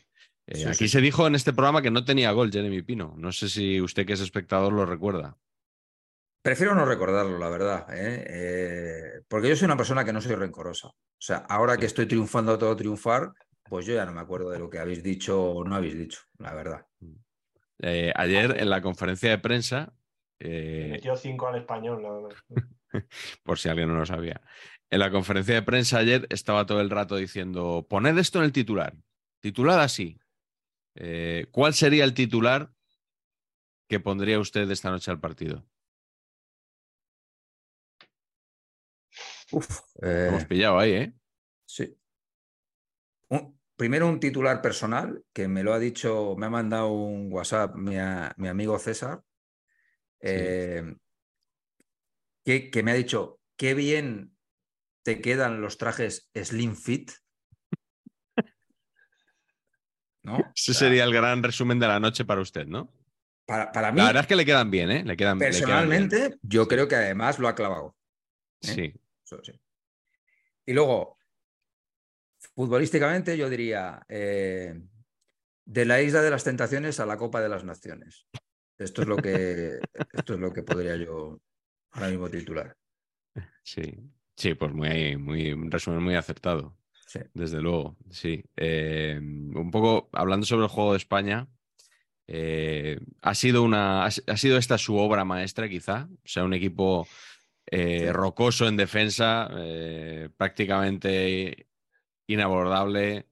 Eh, 0.47 0.65
aquí 0.67 0.87
se 0.87 1.01
dijo 1.01 1.27
en 1.27 1.35
este 1.35 1.51
programa 1.51 1.81
que 1.81 1.91
no 1.91 2.05
tenía 2.05 2.31
gol 2.31 2.51
Jeremy 2.51 2.83
Pino. 2.83 3.15
No 3.17 3.33
sé 3.33 3.49
si 3.49 3.81
usted 3.81 4.05
que 4.05 4.13
es 4.13 4.21
espectador 4.21 4.71
lo 4.71 4.85
recuerda. 4.85 5.37
Prefiero 6.45 6.75
no 6.75 6.85
recordarlo, 6.85 7.39
la 7.39 7.49
verdad, 7.49 7.87
¿eh? 7.91 8.23
Eh, 8.29 9.21
porque 9.27 9.49
yo 9.49 9.55
soy 9.55 9.65
una 9.65 9.77
persona 9.77 10.05
que 10.05 10.13
no 10.13 10.21
soy 10.21 10.35
rencorosa. 10.35 10.89
O 10.89 10.93
sea, 11.17 11.37
ahora 11.37 11.75
que 11.75 11.87
estoy 11.87 12.05
triunfando 12.05 12.55
todo 12.59 12.75
triunfar, 12.75 13.33
pues 13.63 13.87
yo 13.87 13.95
ya 13.95 14.05
no 14.05 14.13
me 14.13 14.21
acuerdo 14.21 14.51
de 14.51 14.59
lo 14.59 14.69
que 14.69 14.77
habéis 14.77 15.01
dicho 15.01 15.43
o 15.43 15.63
no 15.63 15.75
habéis 15.75 15.97
dicho, 15.97 16.21
la 16.37 16.53
verdad. 16.53 16.85
Mm. 16.99 17.13
Eh, 17.79 18.13
ayer 18.15 18.57
en 18.59 18.69
la 18.69 18.83
conferencia 18.83 19.31
de 19.31 19.39
prensa. 19.39 19.95
Eh, 20.39 20.89
metió 20.91 21.15
cinco 21.15 21.47
al 21.47 21.55
español, 21.55 22.03
por 23.43 23.57
si 23.57 23.69
alguien 23.69 23.89
no 23.89 23.95
lo 23.95 24.05
sabía. 24.05 24.39
En 24.91 24.99
la 24.99 25.09
conferencia 25.09 25.55
de 25.55 25.63
prensa 25.63 25.97
ayer 25.97 26.27
estaba 26.29 26.67
todo 26.67 26.79
el 26.79 26.91
rato 26.91 27.15
diciendo: 27.15 27.87
poned 27.89 28.19
esto 28.19 28.37
en 28.37 28.45
el 28.45 28.51
titular. 28.51 28.95
Titular 29.39 29.79
así. 29.79 30.19
Eh, 30.93 31.47
¿Cuál 31.49 31.73
sería 31.73 32.03
el 32.03 32.13
titular 32.13 32.69
que 33.89 33.99
pondría 33.99 34.37
usted 34.37 34.69
esta 34.69 34.91
noche 34.91 35.09
al 35.09 35.19
partido? 35.19 35.65
Uf, 39.55 39.81
Hemos 40.01 40.45
pillado 40.45 40.79
ahí, 40.79 40.91
¿eh? 40.91 41.13
Sí 41.65 41.97
primero 43.75 44.07
un 44.07 44.19
titular 44.19 44.61
personal 44.61 45.23
que 45.33 45.47
me 45.47 45.63
lo 45.63 45.73
ha 45.73 45.79
dicho, 45.79 46.35
me 46.37 46.45
ha 46.45 46.49
mandado 46.49 46.89
un 46.89 47.31
WhatsApp 47.31 47.75
mi, 47.75 47.97
amigo 47.97 48.79
César, 48.79 49.21
eh, 50.21 50.95
que, 52.43 52.81
me 52.83 52.91
ha 52.91 52.95
dicho, 52.95 53.39
qué 53.57 53.73
bien 53.73 54.35
te 55.03 55.21
quedan 55.21 55.61
los 55.61 55.77
trajes 55.77 56.29
Slim 56.33 56.75
Fit. 56.75 57.11
¿No? 60.23 60.37
Ese 60.55 60.73
sería 60.73 61.03
el 61.03 61.13
gran 61.13 61.43
resumen 61.43 61.79
de 61.79 61.87
la 61.87 61.99
noche 61.99 62.25
para 62.25 62.41
usted, 62.41 62.65
¿no? 62.65 62.93
Para, 63.45 63.91
mí. 63.91 63.99
La 63.99 64.07
verdad 64.07 64.21
es 64.21 64.27
que 64.27 64.35
le 64.35 64.45
quedan 64.45 64.71
bien, 64.71 64.89
¿eh? 64.89 65.03
Le 65.03 65.15
quedan, 65.15 65.37
personalmente, 65.37 66.35
yo 66.41 66.67
creo 66.67 66.87
que 66.87 66.95
además 66.95 67.37
lo 67.37 67.47
ha 67.47 67.53
clavado. 67.53 67.95
¿eh? 68.61 68.67
sí. 68.67 68.93
Y 70.65 70.73
luego, 70.73 71.17
Futbolísticamente 72.53 73.37
yo 73.37 73.49
diría, 73.49 74.05
eh, 74.07 74.79
de 75.65 75.85
la 75.85 76.01
isla 76.01 76.21
de 76.21 76.29
las 76.29 76.43
tentaciones 76.43 76.99
a 76.99 77.05
la 77.05 77.17
Copa 77.17 77.41
de 77.41 77.49
las 77.49 77.63
Naciones. 77.63 78.27
Esto 78.77 79.01
es 79.01 79.07
lo 79.07 79.17
que, 79.17 79.79
esto 80.13 80.33
es 80.33 80.39
lo 80.39 80.53
que 80.53 80.63
podría 80.63 80.95
yo 80.95 81.39
ahora 81.91 82.09
mismo 82.09 82.29
titular. 82.29 82.75
Sí, 83.63 83.97
sí, 84.35 84.53
pues 84.53 84.73
muy, 84.73 85.17
muy, 85.17 85.51
un 85.53 85.71
resumen 85.71 86.03
muy 86.03 86.15
acertado. 86.15 86.77
Sí. 87.07 87.19
Desde 87.33 87.61
luego, 87.61 87.97
sí. 88.09 88.43
Eh, 88.55 89.17
un 89.19 89.71
poco 89.71 90.09
hablando 90.13 90.45
sobre 90.45 90.63
el 90.63 90.69
juego 90.69 90.91
de 90.91 90.97
España, 90.97 91.47
eh, 92.27 92.99
ha, 93.21 93.35
sido 93.35 93.63
una, 93.63 94.05
ha, 94.05 94.37
sido 94.37 94.57
esta 94.57 94.77
su 94.77 94.95
obra 94.97 95.25
maestra, 95.25 95.69
quizá. 95.69 96.07
O 96.11 96.27
sea, 96.27 96.43
un 96.43 96.53
equipo 96.53 97.07
rocoso 98.11 98.67
en 98.67 98.77
defensa, 98.77 99.49
prácticamente 100.37 101.67
inabordable, 102.27 103.27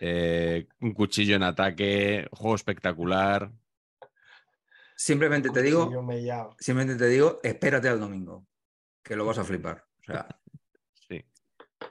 eh, 0.00 0.68
un 0.80 0.92
cuchillo 0.92 1.36
en 1.36 1.42
ataque, 1.42 2.28
juego 2.32 2.54
espectacular. 2.54 3.50
Simplemente 4.96 5.50
te 5.50 5.62
digo, 5.62 5.90
simplemente 6.58 6.96
te 6.96 7.08
digo, 7.08 7.40
espérate 7.42 7.88
al 7.88 8.00
domingo, 8.00 8.46
que 9.02 9.16
lo 9.16 9.24
vas 9.24 9.38
a 9.38 9.44
flipar. 9.44 9.84
sí. 11.08 11.24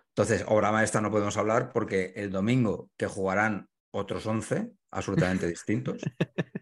Entonces, 0.09 0.43
obra 0.47 0.71
maestra 0.71 1.01
no 1.01 1.11
podemos 1.11 1.37
hablar 1.37 1.71
porque 1.71 2.13
el 2.15 2.31
domingo 2.31 2.89
que 2.97 3.07
jugarán 3.07 3.69
otros 3.91 4.25
11 4.25 4.71
absolutamente 4.91 5.47
distintos. 5.47 6.01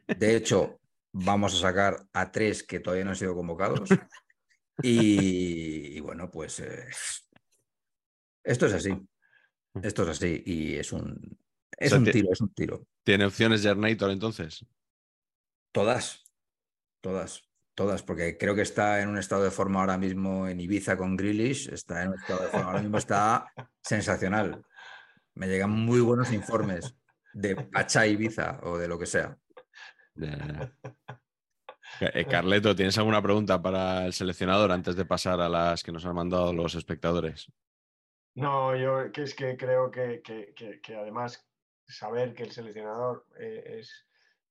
De 0.07 0.35
hecho, 0.35 0.79
vamos 1.11 1.55
a 1.55 1.59
sacar 1.59 1.97
a 2.13 2.31
tres 2.31 2.63
que 2.63 2.79
todavía 2.79 3.05
no 3.05 3.11
han 3.11 3.15
sido 3.15 3.35
convocados. 3.35 3.89
Y, 4.81 5.99
bueno, 6.01 6.29
pues 6.29 6.59
eh, 6.59 6.87
esto 8.43 8.65
es 8.65 8.73
así. 8.73 8.97
Esto 9.81 10.03
es 10.03 10.09
así 10.09 10.43
y 10.45 10.75
es 10.75 10.93
un, 10.93 11.37
es 11.77 11.91
un 11.91 12.05
tiro, 12.05 12.31
es 12.31 12.41
un 12.41 12.53
tiro. 12.53 12.87
¿Tiene 13.03 13.25
opciones 13.25 13.61
Jernator 13.61 14.11
entonces? 14.11 14.65
Todas, 15.71 16.23
todas. 17.01 17.43
todas, 17.73 18.03
porque 18.03 18.37
creo 18.37 18.55
que 18.55 18.61
está 18.61 19.01
en 19.01 19.09
un 19.09 19.17
estado 19.17 19.43
de 19.43 19.51
forma 19.51 19.81
ahora 19.81 19.97
mismo 19.97 20.47
en 20.47 20.59
Ibiza 20.59 20.95
con 20.95 21.17
Grealish, 21.17 21.69
está 21.69 22.03
en 22.03 22.09
un 22.09 22.19
estado 22.19 22.43
de 22.43 22.49
forma 22.49 22.67
ahora 22.67 22.81
mismo 22.81 22.97
está 22.97 23.51
sensacional. 23.81 24.63
Me 25.33 25.47
llegan 25.47 25.71
muy 25.71 25.99
buenos 25.99 26.31
informes 26.31 26.95
de 27.33 27.57
Pacha 27.57 28.07
Ibiza 28.07 28.61
o 28.63 28.77
de 28.77 28.87
lo 28.87 28.97
que 28.97 29.05
sea. 29.05 29.37
Carleto, 32.29 32.75
¿tienes 32.75 32.97
alguna 32.97 33.21
pregunta 33.21 33.61
para 33.61 34.05
el 34.05 34.13
seleccionador 34.13 34.71
antes 34.71 34.95
de 34.95 35.05
pasar 35.05 35.39
a 35.41 35.49
las 35.49 35.83
que 35.83 35.91
nos 35.91 36.05
han 36.05 36.15
mandado 36.15 36.53
los 36.53 36.75
espectadores? 36.75 37.51
No, 38.35 38.75
yo 38.75 39.11
que 39.11 39.23
es 39.23 39.33
que 39.33 39.55
creo 39.55 39.89
que, 39.89 40.21
además 40.97 41.47
saber 41.87 42.33
que 42.33 42.43
el 42.43 42.51
seleccionador 42.51 43.25
eh, 43.39 43.77
es, 43.79 44.07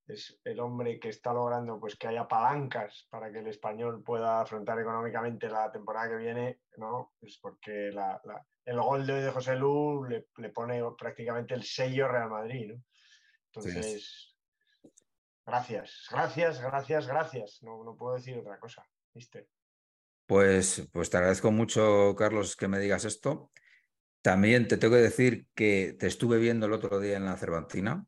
es, 0.06 0.40
el 0.44 0.60
hombre 0.60 0.98
que 0.98 1.10
está 1.10 1.32
logrando 1.34 1.78
pues 1.78 1.96
que 1.96 2.06
haya 2.06 2.26
palancas 2.26 3.06
para 3.10 3.30
que 3.30 3.40
el 3.40 3.48
español 3.48 4.02
pueda 4.02 4.40
afrontar 4.40 4.78
económicamente 4.80 5.48
la 5.48 5.70
temporada 5.70 6.10
que 6.10 6.16
viene, 6.16 6.60
¿no? 6.78 7.12
Pues 7.20 7.38
porque 7.42 7.90
el 8.64 8.80
gol 8.80 9.06
de 9.06 9.12
hoy 9.12 9.22
de 9.22 9.30
José 9.30 9.56
Lu 9.56 10.04
le, 10.04 10.48
pone 10.50 10.82
prácticamente 10.96 11.54
el 11.54 11.64
sello 11.64 12.08
Real 12.08 12.30
Madrid, 12.30 12.72
¿no? 12.72 12.82
Entonces, 13.52 14.33
Gracias, 15.46 16.08
gracias, 16.10 16.60
gracias, 16.60 17.06
gracias. 17.06 17.62
No, 17.62 17.84
no 17.84 17.96
puedo 17.96 18.14
decir 18.14 18.38
otra 18.38 18.58
cosa, 18.58 18.86
¿viste? 19.12 19.48
Pues, 20.26 20.88
pues 20.90 21.10
te 21.10 21.18
agradezco 21.18 21.52
mucho, 21.52 22.14
Carlos, 22.16 22.56
que 22.56 22.68
me 22.68 22.78
digas 22.78 23.04
esto. 23.04 23.50
También 24.22 24.68
te 24.68 24.78
tengo 24.78 24.94
que 24.94 25.02
decir 25.02 25.46
que 25.54 25.94
te 25.98 26.06
estuve 26.06 26.38
viendo 26.38 26.64
el 26.64 26.72
otro 26.72 26.98
día 26.98 27.18
en 27.18 27.26
la 27.26 27.36
Cervantina. 27.36 28.06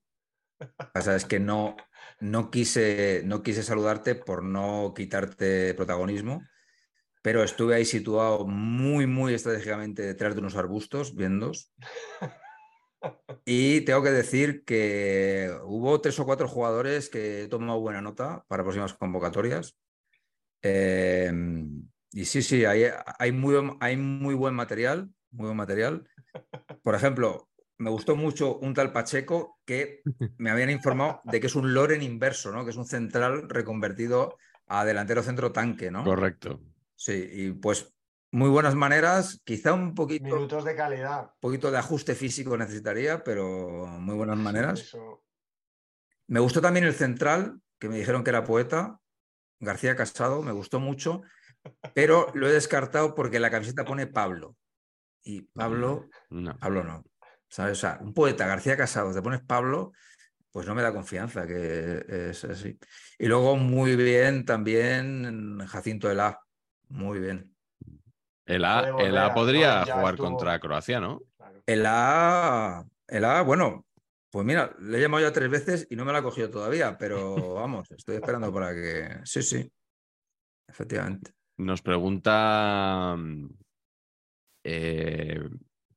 Pasa 0.94 1.14
es 1.14 1.26
que 1.26 1.38
no, 1.38 1.76
no, 2.20 2.50
quise, 2.50 3.20
no 3.26 3.42
quise 3.42 3.62
saludarte 3.62 4.14
por 4.14 4.42
no 4.42 4.94
quitarte 4.96 5.74
protagonismo, 5.74 6.42
pero 7.20 7.42
estuve 7.42 7.74
ahí 7.74 7.84
situado 7.84 8.46
muy, 8.46 9.06
muy 9.06 9.34
estratégicamente 9.34 10.02
detrás 10.02 10.34
de 10.34 10.40
unos 10.40 10.56
arbustos, 10.56 11.14
viendos. 11.14 11.74
Y 13.44 13.82
tengo 13.82 14.02
que 14.02 14.10
decir 14.10 14.64
que 14.64 15.50
hubo 15.64 16.00
tres 16.00 16.18
o 16.18 16.24
cuatro 16.24 16.48
jugadores 16.48 17.08
que 17.08 17.44
he 17.44 17.48
tomado 17.48 17.80
buena 17.80 18.00
nota 18.00 18.44
para 18.48 18.62
próximas 18.62 18.94
convocatorias. 18.94 19.76
Em, 20.62 21.88
y 22.10 22.24
sí, 22.24 22.42
sí, 22.42 22.64
hay, 22.64 22.84
hay, 23.18 23.32
muy, 23.32 23.54
hay 23.80 23.96
muy 23.96 24.34
buen 24.34 24.54
material, 24.54 25.10
muy 25.30 25.46
buen 25.46 25.56
material. 25.56 26.08
Por 26.82 26.94
ejemplo, 26.94 27.48
me 27.78 27.90
gustó 27.90 28.16
mucho 28.16 28.58
un 28.58 28.74
tal 28.74 28.92
Pacheco 28.92 29.60
que 29.64 30.02
me 30.38 30.50
habían 30.50 30.70
informado 30.70 31.20
de 31.24 31.40
que 31.40 31.46
es 31.46 31.54
un 31.54 31.74
Loren 31.74 32.02
inverso, 32.02 32.50
¿no? 32.52 32.64
Que 32.64 32.70
es 32.70 32.76
un 32.76 32.86
central 32.86 33.48
reconvertido 33.48 34.36
a 34.66 34.84
delantero 34.84 35.22
centro 35.22 35.52
tanque, 35.52 35.90
¿no? 35.90 36.04
Correcto. 36.04 36.60
Sí, 36.94 37.28
y 37.30 37.52
pues 37.52 37.94
muy 38.32 38.50
buenas 38.50 38.74
maneras, 38.74 39.40
quizá 39.44 39.72
un 39.72 39.94
poquito. 39.94 40.24
Minutos 40.24 40.64
de 40.64 40.74
calidad. 40.74 41.22
Un 41.22 41.40
poquito 41.40 41.70
de 41.70 41.78
ajuste 41.78 42.14
físico 42.14 42.56
necesitaría, 42.56 43.22
pero 43.24 43.86
muy 43.86 44.14
buenas 44.14 44.38
maneras. 44.38 44.96
Me 46.26 46.40
gustó 46.40 46.60
también 46.60 46.84
el 46.84 46.94
central, 46.94 47.60
que 47.78 47.88
me 47.88 47.98
dijeron 47.98 48.24
que 48.24 48.30
era 48.30 48.44
poeta, 48.44 49.00
García 49.60 49.96
Casado, 49.96 50.42
me 50.42 50.52
gustó 50.52 50.80
mucho, 50.80 51.22
pero 51.94 52.30
lo 52.34 52.48
he 52.48 52.52
descartado 52.52 53.14
porque 53.14 53.40
la 53.40 53.50
camiseta 53.50 53.84
pone 53.84 54.06
Pablo. 54.06 54.56
Y 55.22 55.42
Pablo, 55.42 56.08
no. 56.30 56.56
Pablo 56.58 56.84
no. 56.84 57.04
¿Sabes? 57.48 57.72
O 57.72 57.80
sea, 57.80 57.98
un 58.00 58.12
poeta, 58.12 58.46
García 58.46 58.76
Casado, 58.76 59.14
te 59.14 59.22
pones 59.22 59.40
Pablo, 59.40 59.92
pues 60.50 60.66
no 60.66 60.74
me 60.74 60.82
da 60.82 60.92
confianza 60.92 61.46
que 61.46 62.04
es 62.30 62.44
así. 62.44 62.78
Y 63.18 63.26
luego 63.26 63.56
muy 63.56 63.96
bien 63.96 64.44
también 64.44 65.58
Jacinto 65.66 66.10
Elá, 66.10 66.40
muy 66.88 67.18
bien. 67.18 67.55
El 68.46 68.64
A, 68.64 69.34
podría 69.34 69.84
jugar 69.84 70.16
contra 70.16 70.58
Croacia, 70.60 71.00
¿no? 71.00 71.20
El 71.66 71.84
A, 71.84 72.86
el 73.08 73.24
A, 73.24 73.42
bueno, 73.42 73.86
pues 74.30 74.46
mira, 74.46 74.74
le 74.78 74.98
he 74.98 75.00
llamado 75.00 75.24
ya 75.24 75.32
tres 75.32 75.50
veces 75.50 75.86
y 75.90 75.96
no 75.96 76.04
me 76.04 76.12
la 76.12 76.18
ha 76.18 76.22
cogido 76.22 76.48
todavía, 76.48 76.96
pero 76.96 77.34
vamos, 77.54 77.90
estoy 77.90 78.16
esperando 78.16 78.52
para 78.52 78.72
que. 78.72 79.20
Sí, 79.24 79.42
sí, 79.42 79.70
efectivamente. 80.68 81.32
Nos 81.58 81.82
pregunta 81.82 83.16
eh, 84.62 85.40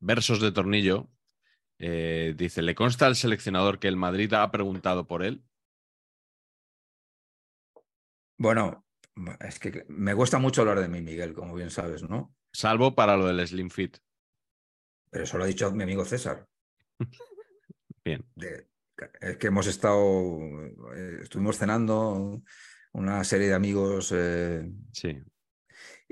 Versos 0.00 0.40
de 0.40 0.52
Tornillo. 0.52 1.08
Eh, 1.78 2.34
dice: 2.36 2.62
¿Le 2.62 2.74
consta 2.74 3.06
al 3.06 3.14
seleccionador 3.14 3.78
que 3.78 3.88
el 3.88 3.96
Madrid 3.96 4.32
ha 4.34 4.50
preguntado 4.50 5.06
por 5.06 5.22
él? 5.22 5.44
Bueno, 8.38 8.86
es 9.40 9.58
que 9.58 9.84
me 9.88 10.14
cuesta 10.14 10.38
mucho 10.38 10.62
hablar 10.62 10.80
de 10.80 10.88
mí, 10.88 11.00
Miguel, 11.02 11.34
como 11.34 11.54
bien 11.54 11.70
sabes, 11.70 12.02
¿no? 12.02 12.34
Salvo 12.52 12.94
para 12.94 13.16
lo 13.16 13.26
del 13.26 13.46
Slim 13.46 13.70
Fit. 13.70 13.98
Pero 15.10 15.24
eso 15.24 15.38
lo 15.38 15.44
ha 15.44 15.46
dicho 15.46 15.70
mi 15.72 15.82
amigo 15.82 16.04
César. 16.04 16.46
Bien. 18.04 18.24
es 19.20 19.36
que 19.36 19.46
hemos 19.46 19.66
estado, 19.66 20.48
eh, 20.96 21.18
estuvimos 21.22 21.58
cenando 21.58 22.42
una 22.92 23.24
serie 23.24 23.48
de 23.48 23.54
amigos. 23.54 24.12
Eh, 24.14 24.70
sí. 24.92 25.22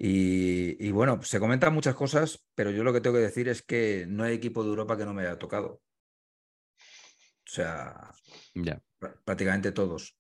Y, 0.01 0.92
bueno, 0.92 1.20
se 1.22 1.40
comentan 1.40 1.74
muchas 1.74 1.96
cosas, 1.96 2.46
pero 2.55 2.70
yo 2.70 2.85
lo 2.85 2.92
que 2.92 3.01
tengo 3.01 3.16
que 3.16 3.22
decir 3.22 3.48
es 3.48 3.62
que 3.62 4.07
no 4.07 4.22
hay 4.22 4.35
equipo 4.35 4.62
de 4.62 4.68
Europa 4.68 4.96
que 4.96 5.05
no 5.05 5.12
me 5.12 5.22
haya 5.22 5.38
tocado. 5.38 5.83
O 6.79 7.51
sea, 7.51 8.12
ya. 8.55 8.81
prácticamente 9.24 9.72
todos. 9.72 10.16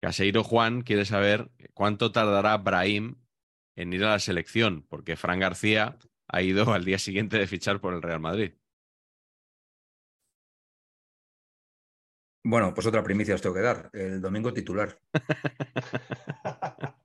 Caseiro 0.00 0.44
Juan 0.44 0.82
quiere 0.82 1.04
saber 1.04 1.50
cuánto 1.74 2.12
tardará 2.12 2.56
Brahim 2.58 3.16
en 3.76 3.92
ir 3.92 4.04
a 4.04 4.10
la 4.10 4.18
selección, 4.18 4.86
porque 4.88 5.16
Fran 5.16 5.40
García 5.40 5.98
ha 6.28 6.42
ido 6.42 6.72
al 6.72 6.84
día 6.84 6.98
siguiente 6.98 7.38
de 7.38 7.46
fichar 7.46 7.80
por 7.80 7.94
el 7.94 8.02
Real 8.02 8.20
Madrid. 8.20 8.54
Bueno, 12.44 12.74
pues 12.74 12.86
otra 12.86 13.04
primicia 13.04 13.34
os 13.34 13.42
tengo 13.42 13.54
que 13.54 13.60
dar. 13.60 13.88
El 13.92 14.20
domingo 14.20 14.52
titular. 14.52 14.98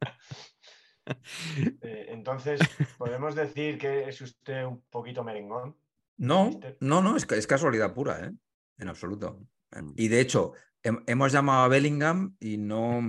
Eh, 1.82 2.08
entonces, 2.10 2.60
¿podemos 2.98 3.34
decir 3.34 3.78
que 3.78 4.10
es 4.10 4.20
usted 4.20 4.66
un 4.66 4.82
poquito 4.90 5.24
merengón? 5.24 5.78
No, 6.18 6.52
no, 6.82 7.02
no, 7.02 7.16
es, 7.16 7.26
es 7.32 7.48
casualidad 7.48 7.94
pura, 7.94 8.26
¿eh? 8.26 8.34
En 8.78 8.90
absoluto. 8.90 9.40
Mm. 9.82 9.94
Y 9.96 10.08
de 10.08 10.20
hecho, 10.20 10.54
hemos 10.84 11.32
llamado 11.32 11.64
a 11.64 11.68
Bellingham 11.68 12.36
y 12.40 12.58
no. 12.58 13.02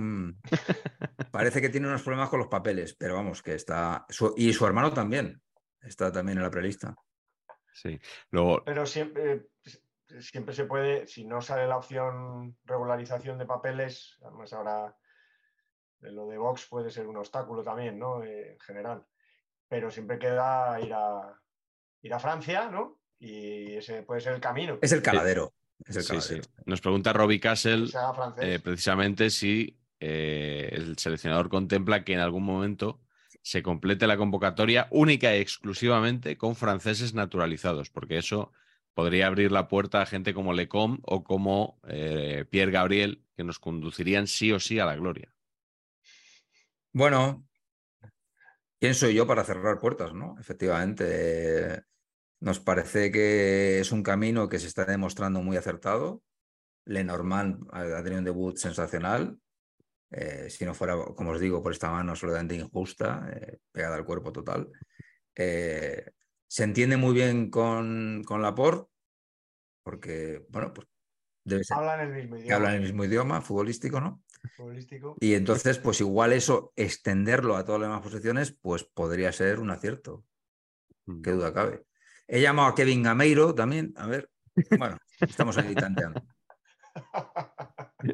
Parece 1.31 1.61
que 1.61 1.69
tiene 1.69 1.87
unos 1.87 2.03
problemas 2.03 2.29
con 2.29 2.39
los 2.39 2.47
papeles, 2.47 2.95
pero 2.95 3.15
vamos, 3.15 3.41
que 3.41 3.55
está. 3.55 4.05
y 4.35 4.53
su 4.53 4.65
hermano 4.65 4.93
también. 4.93 5.41
Está 5.81 6.11
también 6.11 6.37
en 6.37 6.43
la 6.43 6.51
prelista. 6.51 6.95
Sí. 7.71 7.99
Luego... 8.31 8.63
Pero 8.65 8.85
siempre, 8.85 9.47
siempre 10.19 10.53
se 10.53 10.65
puede, 10.65 11.07
si 11.07 11.25
no 11.25 11.41
sale 11.41 11.67
la 11.67 11.77
opción 11.77 12.57
regularización 12.65 13.37
de 13.37 13.45
papeles, 13.45 14.17
además 14.21 14.51
ahora 14.51 14.95
lo 16.01 16.27
de 16.27 16.37
Vox 16.37 16.67
puede 16.67 16.89
ser 16.89 17.07
un 17.07 17.17
obstáculo 17.17 17.63
también, 17.63 17.97
¿no? 17.99 18.23
Eh, 18.23 18.53
en 18.53 18.59
general. 18.59 19.05
Pero 19.67 19.91
siempre 19.91 20.17
queda 20.17 20.79
ir 20.81 20.93
a, 20.93 21.39
ir 22.01 22.13
a 22.13 22.19
Francia, 22.19 22.69
¿no? 22.69 22.99
Y 23.19 23.75
ese 23.75 24.03
puede 24.03 24.21
ser 24.21 24.33
el 24.33 24.41
camino. 24.41 24.79
Es 24.81 24.91
el 24.91 25.01
caladero. 25.01 25.53
Nos 26.65 26.81
pregunta 26.81 27.13
Robbie 27.13 27.39
Castle 27.39 27.89
eh, 28.41 28.59
precisamente 28.61 29.29
si 29.29 29.79
eh, 29.99 30.69
el 30.71 30.97
seleccionador 30.97 31.49
contempla 31.49 32.03
que 32.03 32.13
en 32.13 32.19
algún 32.19 32.43
momento 32.43 32.99
se 33.41 33.63
complete 33.63 34.07
la 34.07 34.17
convocatoria 34.17 34.87
única 34.91 35.35
y 35.35 35.39
exclusivamente 35.39 36.37
con 36.37 36.55
franceses 36.55 37.13
naturalizados, 37.13 37.89
porque 37.89 38.17
eso 38.17 38.51
podría 38.93 39.27
abrir 39.27 39.51
la 39.51 39.67
puerta 39.67 40.01
a 40.01 40.05
gente 40.05 40.33
como 40.33 40.53
Lecom 40.53 40.99
o 41.03 41.23
como 41.23 41.79
eh, 41.87 42.45
Pierre 42.49 42.71
Gabriel, 42.71 43.23
que 43.35 43.43
nos 43.43 43.59
conducirían 43.59 44.27
sí 44.27 44.51
o 44.51 44.59
sí 44.59 44.79
a 44.79 44.85
la 44.85 44.95
gloria. 44.95 45.33
Bueno, 46.91 47.47
¿quién 48.79 48.95
soy 48.95 49.13
yo 49.13 49.25
para 49.25 49.43
cerrar 49.43 49.79
puertas? 49.79 50.13
¿no? 50.13 50.35
Efectivamente, 50.39 51.83
nos 52.39 52.59
parece 52.59 53.11
que 53.11 53.79
es 53.79 53.91
un 53.91 54.03
camino 54.03 54.47
que 54.47 54.59
se 54.59 54.67
está 54.67 54.85
demostrando 54.85 55.41
muy 55.41 55.57
acertado. 55.57 56.23
Lenormand 56.85 57.67
ha 57.71 58.01
tenido 58.01 58.19
un 58.19 58.25
debut 58.25 58.57
sensacional. 58.57 59.37
Eh, 60.11 60.49
si 60.49 60.65
no 60.65 60.73
fuera, 60.73 60.95
como 61.15 61.31
os 61.31 61.39
digo, 61.39 61.61
por 61.61 61.71
esta 61.71 61.91
mano 61.91 62.11
absolutamente 62.11 62.55
injusta, 62.55 63.29
eh, 63.31 63.59
pegada 63.71 63.95
al 63.95 64.05
cuerpo 64.05 64.31
total. 64.31 64.71
Eh, 65.35 66.11
se 66.47 66.63
entiende 66.63 66.97
muy 66.97 67.13
bien 67.13 67.51
con, 67.51 68.23
con 68.25 68.41
Laporte, 68.41 68.89
porque, 69.83 70.45
bueno, 70.49 70.73
pues 70.73 70.87
debe 71.43 71.63
ser. 71.63 71.77
Hablan 71.77 71.99
el 72.01 72.13
mismo 72.13 72.37
idioma. 72.37 72.55
Hablan 72.55 72.73
el 72.75 72.81
mismo 72.81 73.03
idioma, 73.05 73.41
futbolístico, 73.41 74.01
¿no? 74.01 74.23
Futbolístico. 74.55 75.15
Y 75.19 75.35
entonces, 75.35 75.77
pues 75.77 76.01
igual 76.01 76.33
eso, 76.33 76.73
extenderlo 76.75 77.55
a 77.55 77.65
todas 77.65 77.81
las 77.81 77.89
demás 77.89 78.01
posiciones, 78.01 78.57
pues 78.59 78.83
podría 78.83 79.31
ser 79.31 79.59
un 79.59 79.69
acierto. 79.69 80.25
Mm. 81.05 81.21
Qué 81.21 81.31
duda 81.31 81.53
cabe. 81.53 81.85
He 82.31 82.41
llamado 82.41 82.69
a 82.69 82.75
Kevin 82.75 83.01
Gameiro 83.01 83.55
también. 83.55 83.91
A 83.97 84.05
ver, 84.05 84.29
bueno, 84.77 84.97
estamos 85.19 85.57
ahí 85.57 85.73
tanteando. 85.73 86.23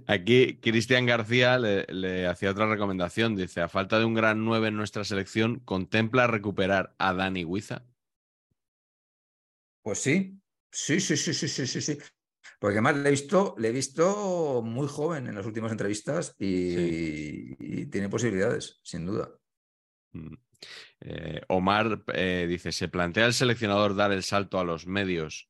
Aquí 0.07 0.57
Cristian 0.61 1.05
García 1.05 1.59
le, 1.59 2.25
hacía 2.25 2.51
otra 2.51 2.65
recomendación. 2.67 3.35
Dice, 3.35 3.61
a 3.61 3.67
falta 3.67 3.99
de 3.99 4.05
un 4.05 4.13
gran 4.13 4.45
9 4.45 4.69
en 4.69 4.77
nuestra 4.77 5.03
selección, 5.03 5.59
¿contempla 5.59 6.27
recuperar 6.27 6.95
a 6.97 7.13
Dani 7.13 7.43
Huiza? 7.43 7.83
Pues 9.83 9.99
sí, 9.99 10.39
sí, 10.71 11.01
sí, 11.01 11.17
sí, 11.17 11.33
sí, 11.33 11.47
sí, 11.49 11.67
sí, 11.67 11.81
sí. 11.81 11.97
Porque 12.57 12.77
además 12.77 12.95
le 12.95 13.09
he 13.09 13.11
visto, 13.11 13.53
le 13.57 13.67
he 13.67 13.71
visto 13.71 14.61
muy 14.63 14.87
joven 14.87 15.27
en 15.27 15.35
las 15.35 15.45
últimas 15.45 15.73
entrevistas 15.73 16.33
y, 16.39 17.85
tiene 17.87 18.07
posibilidades, 18.07 18.79
sin 18.81 19.05
duda. 19.05 19.29
Mm. 21.05 21.09
Eh, 21.09 21.41
Omar 21.47 22.03
eh, 22.13 22.45
dice: 22.49 22.71
¿Se 22.71 22.87
plantea 22.87 23.25
el 23.25 23.33
seleccionador 23.33 23.95
dar 23.95 24.11
el 24.11 24.23
salto 24.23 24.59
a 24.59 24.63
los 24.63 24.87
medios 24.87 25.49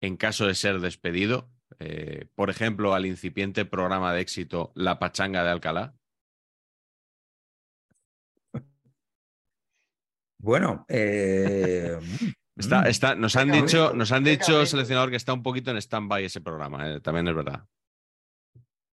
en 0.00 0.16
caso 0.16 0.46
de 0.46 0.54
ser 0.54 0.80
despedido? 0.80 1.50
Eh, 1.80 2.26
por 2.34 2.50
ejemplo, 2.50 2.94
al 2.94 3.06
incipiente 3.06 3.64
programa 3.64 4.12
de 4.12 4.20
éxito 4.20 4.72
La 4.74 4.98
Pachanga 4.98 5.44
de 5.44 5.50
Alcalá? 5.50 5.94
Bueno, 10.38 10.86
eh, 10.88 11.98
está, 12.56 12.82
mm. 12.82 12.86
está, 12.86 13.14
nos 13.14 13.36
han 13.36 13.50
dicho, 13.50 13.92
nos 13.92 14.12
han 14.12 14.24
dicho, 14.24 14.64
seleccionador, 14.66 15.10
que 15.10 15.16
está 15.16 15.32
un 15.32 15.42
poquito 15.42 15.70
en 15.70 15.78
stand-by 15.78 16.24
ese 16.24 16.40
programa, 16.40 16.88
eh, 16.90 17.00
también 17.00 17.28
es 17.28 17.34
verdad. 17.34 17.66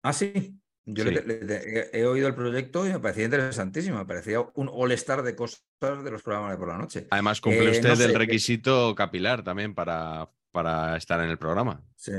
Ah, 0.04 0.14
sí. 0.14 0.60
Yo 0.86 1.04
he, 1.04 2.06
oído 2.06 2.28
el 2.28 2.36
proyecto 2.36 2.86
y 2.86 2.92
me 2.92 3.00
parecía 3.00 3.26
interesantísimo. 3.26 3.98
Me 3.98 4.06
parecía 4.06 4.40
un 4.40 4.70
all-star 4.72 5.24
de 5.24 5.36
cosas 5.36 5.64
de 5.82 6.12
los 6.12 6.22
programas 6.22 6.52
de 6.52 6.58
por 6.58 6.68
la 6.68 6.78
noche. 6.78 7.08
Además, 7.10 7.42
cumple 7.42 7.72
usted 7.72 8.00
el 8.02 8.14
requisito 8.14 8.94
capilar 8.94 9.44
también 9.44 9.74
para, 9.74 10.30
para 10.52 10.96
estar 10.96 11.20
en 11.24 11.30
el 11.30 11.40
programa. 11.40 11.84
Sí. 11.96 12.14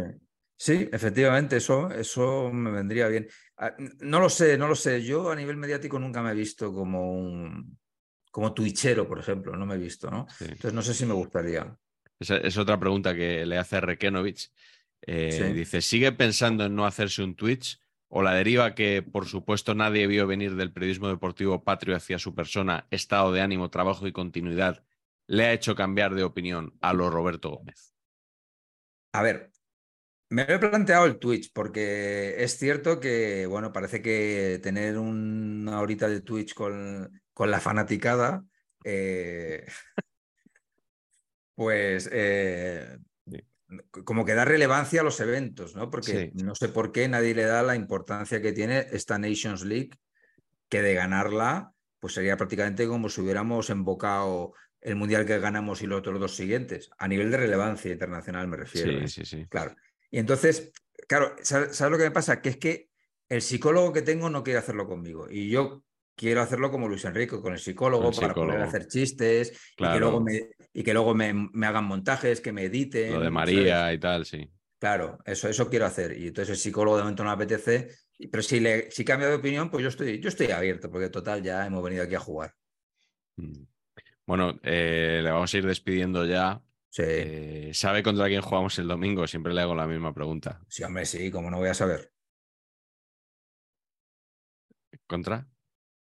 Sí, 0.59 0.89
efectivamente, 0.91 1.57
eso, 1.59 1.91
eso 1.91 2.51
me 2.51 2.71
vendría 2.71 3.09
bien. 3.09 3.29
Ah, 3.59 3.75
no 4.01 4.21
lo 4.21 4.31
sé, 4.31 4.57
no 4.57 4.67
lo 4.67 4.75
sé. 4.75 5.03
Yo 5.03 5.31
a 5.31 5.37
nivel 5.37 5.59
mediático 5.59 5.99
nunca 5.99 6.23
me 6.23 6.31
he 6.31 6.35
visto 6.35 6.73
como 6.73 7.13
un 7.13 7.79
como 8.31 8.53
twitchero, 8.53 9.09
por 9.09 9.19
ejemplo, 9.19 9.57
no 9.57 9.65
me 9.65 9.77
he 9.77 9.79
visto, 9.79 10.11
¿no? 10.11 10.27
Entonces 10.41 10.75
no 10.75 10.83
sé 10.83 10.93
si 10.93 11.07
me 11.07 11.15
gustaría. 11.15 11.75
Esa 12.21 12.37
es 12.37 12.59
otra 12.59 12.79
pregunta 12.79 13.15
que 13.15 13.47
le 13.47 13.57
hace 13.57 13.81
Rekenovich. 13.81 14.51
Eh, 15.01 15.53
dice, 15.55 15.81
¿sigue 15.81 16.13
pensando 16.13 16.67
en 16.67 16.75
no 16.75 16.85
hacerse 16.85 17.23
un 17.23 17.35
Twitch? 17.35 17.79
¿O 18.09 18.23
la 18.23 18.35
deriva 18.35 18.75
que, 18.75 19.03
por 19.03 19.27
supuesto, 19.27 19.75
nadie 19.75 20.07
vio 20.07 20.27
venir 20.27 20.55
del 20.55 20.73
periodismo 20.73 21.09
deportivo 21.09 21.65
patrio 21.65 21.97
hacia 21.97 22.19
su 22.19 22.35
persona, 22.35 22.87
estado 22.91 23.33
de 23.33 23.41
ánimo, 23.41 23.71
trabajo 23.71 24.07
y 24.07 24.13
continuidad, 24.13 24.85
le 25.27 25.45
ha 25.45 25.53
hecho 25.53 25.75
cambiar 25.75 26.15
de 26.15 26.23
opinión 26.23 26.77
a 26.81 26.93
lo 26.93 27.11
Roberto 27.11 27.51
Gómez? 27.51 27.95
A 29.13 29.23
ver, 29.23 29.51
me 30.29 30.43
he 30.43 30.59
planteado 30.59 31.07
el 31.07 31.19
Twitch 31.19 31.53
porque 31.53 32.43
es 32.43 32.59
cierto 32.59 33.01
que, 33.01 33.47
bueno, 33.47 33.73
parece 33.73 34.03
que 34.03 34.61
tener 34.63 34.99
una 34.99 35.81
horita 35.81 36.09
de 36.09 36.21
Twitch 36.21 36.55
con, 36.55 37.23
con 37.33 37.51
la 37.51 37.61
fanaticada, 37.61 38.45
eh, 38.85 39.67
pues 41.55 42.09
eh, 42.13 42.99
como 44.05 44.25
que 44.25 44.35
da 44.35 44.45
relevancia 44.45 45.01
a 45.01 45.05
los 45.05 45.19
eventos, 45.21 45.75
¿no? 45.75 45.91
Porque 45.91 46.31
no 46.35 46.55
sé 46.55 46.69
por 46.69 46.93
qué 46.93 47.09
nadie 47.09 47.35
le 47.35 47.45
da 47.45 47.63
la 47.63 47.75
importancia 47.75 48.41
que 48.41 48.53
tiene 48.53 48.87
esta 48.93 49.19
Nations 49.19 49.65
League, 49.65 49.91
que 50.69 50.83
de 50.83 50.95
ganarla, 50.95 51.73
pues 51.99 52.15
sería 52.15 52.37
prácticamente 52.37 52.87
como 52.87 53.09
si 53.09 53.21
hubiéramos 53.21 53.71
invocado 53.71 54.53
el 54.81 54.95
mundial 54.95 55.27
que 55.27 55.39
ganamos 55.41 55.83
y 55.83 55.87
los 55.87 55.99
otros 55.99 56.21
dos 56.21 56.37
siguientes, 56.37 56.91
a 56.97 57.09
nivel 57.09 57.31
de 57.31 57.39
relevancia 57.39 57.91
internacional 57.91 58.47
me 58.47 58.57
refiero. 58.57 58.91
Sí, 58.91 59.05
¿eh? 59.05 59.09
sí, 59.09 59.25
sí. 59.25 59.47
Claro. 59.49 59.75
Y 60.11 60.19
entonces, 60.19 60.73
claro, 61.09 61.35
¿sabes, 61.43 61.81
lo 61.81 61.99
que 61.99 62.05
me 62.05 62.11
pasa? 62.13 62.41
Que 62.41 62.51
es 62.51 62.57
que 62.57 62.91
el 63.29 63.43
psicólogo 63.43 63.93
que 63.93 64.03
tengo 64.03 64.31
no 64.31 64.45
quiere 64.45 64.61
hacerlo 64.61 64.87
conmigo. 64.87 65.27
Y 65.29 65.51
yo 65.51 65.83
quiero 66.17 66.41
hacerlo 66.41 66.71
como 66.71 66.89
Luis 66.89 67.05
Enrique, 67.05 67.41
con 67.41 67.53
el 67.53 67.59
psicólogo, 67.61 68.11
para 68.11 68.35
poder 68.35 68.63
hacer 68.63 68.89
chistes 68.89 69.53
y 69.77 69.85
que 69.85 70.01
luego, 70.01 70.21
me, 70.21 70.49
y 70.73 70.83
que 70.83 70.95
luego 70.95 71.15
me, 71.15 71.51
hagan 71.63 71.85
montajes, 71.85 72.41
que 72.41 72.53
me 72.53 72.65
editen. 72.65 73.13
Lo 73.13 73.21
de 73.21 73.31
María 73.31 73.93
y 73.93 73.99
tal, 73.99 74.25
sí. 74.25 74.51
Claro, 74.79 75.19
eso, 75.25 75.49
eso 75.49 75.69
quiero 75.71 75.87
hacer. 75.87 76.19
Y 76.19 76.29
entonces 76.29 76.51
el 76.51 76.57
psicólogo 76.57 76.97
de 76.97 77.03
momento 77.05 77.23
no 77.23 77.31
me 77.31 77.35
apetece. 77.35 77.91
Pero 78.31 78.43
si, 78.43 78.61
le, 78.61 78.91
si 78.91 79.05
cambia 79.05 79.29
de 79.29 79.35
opinión, 79.35 79.71
pues 79.71 79.83
yo 79.83 79.89
estoy, 79.89 80.21
yo 80.21 80.29
estoy 80.29 80.51
abierto, 80.51 80.91
porque 80.91 81.11
total 81.11 81.43
ya 81.43 81.67
hemos 81.67 81.83
venido 81.83 82.03
aquí 82.03 82.15
a 82.15 82.21
jugar. 82.21 82.55
Mm. 83.37 83.65
Bueno, 84.27 84.59
eh, 84.63 85.21
le 85.23 85.31
vamos 85.31 85.53
a 85.53 85.57
ir 85.57 85.67
despidiendo 85.67 86.25
ya. 86.25 86.61
Eh, 86.99 87.71
¿Sabe 87.75 88.03
contra 88.03 88.27
quién 88.27 88.41
jugamos 88.41 88.79
el 88.79 88.89
domingo? 88.89 89.27
Siempre 89.27 89.53
le 89.53 89.61
hago 89.61 89.75
la 89.75 89.87
misma 89.87 90.15
pregunta. 90.15 90.61
Sí, 90.69 90.83
hombre, 90.83 91.05
sí, 91.05 91.31
como 91.31 91.51
no 91.51 91.59
voy 91.59 91.69
a 91.69 91.75
saber. 91.75 92.11
¿Contra? 95.07 95.47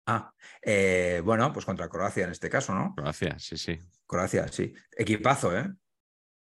Ah, 0.06 0.34
eh, 0.62 1.22
bueno, 1.24 1.54
pues 1.54 1.66
contra 1.66 1.88
Croacia 1.90 2.26
en 2.26 2.32
este 2.32 2.50
caso, 2.50 2.74
¿no? 2.74 2.94
Croacia, 2.96 3.38
sí, 3.40 3.58
sí. 3.58 3.78
Croacia, 4.06 4.48
sí. 4.48 4.74
Equipazo, 4.98 5.58
¿eh? 5.58 5.72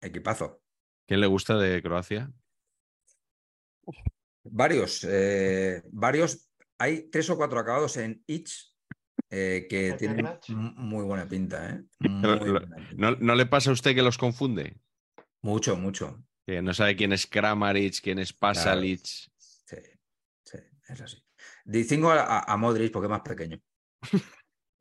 Equipazo. 0.00 0.62
¿Quién 1.06 1.20
le 1.20 1.26
gusta 1.26 1.56
de 1.56 1.82
Croacia? 1.82 2.30
Varios, 4.44 5.04
eh, 5.08 5.82
varios. 5.90 6.50
Hay 6.78 7.10
tres 7.10 7.28
o 7.30 7.36
cuatro 7.36 7.58
acabados 7.58 7.96
en 7.96 8.22
each 8.26 8.74
eh, 9.30 9.66
que 9.68 9.92
tienen 9.94 10.26
muy 10.76 11.04
buena 11.04 11.28
pinta, 11.28 11.70
¿eh? 11.70 11.84
¿No, 12.00 13.34
le 13.34 13.46
pasa 13.46 13.70
a 13.70 13.72
usted 13.72 13.94
que 13.94 14.02
los 14.02 14.18
confunde? 14.18 14.76
Mucho, 15.42 15.76
mucho. 15.76 16.22
Que 16.46 16.62
no 16.62 16.72
sabe 16.72 16.96
quién 16.96 17.12
es 17.12 17.26
Kramaric, 17.26 18.00
quién 18.00 18.18
es 18.18 18.32
Pasalic. 18.32 19.04
Sí, 19.04 19.76
sí, 20.44 20.58
es 20.88 21.00
así. 21.00 21.27
Distingo 21.68 22.10
a, 22.10 22.56
Modric 22.56 22.90
porque 22.90 23.06
es 23.06 23.10
más 23.10 23.20
pequeño. 23.20 23.60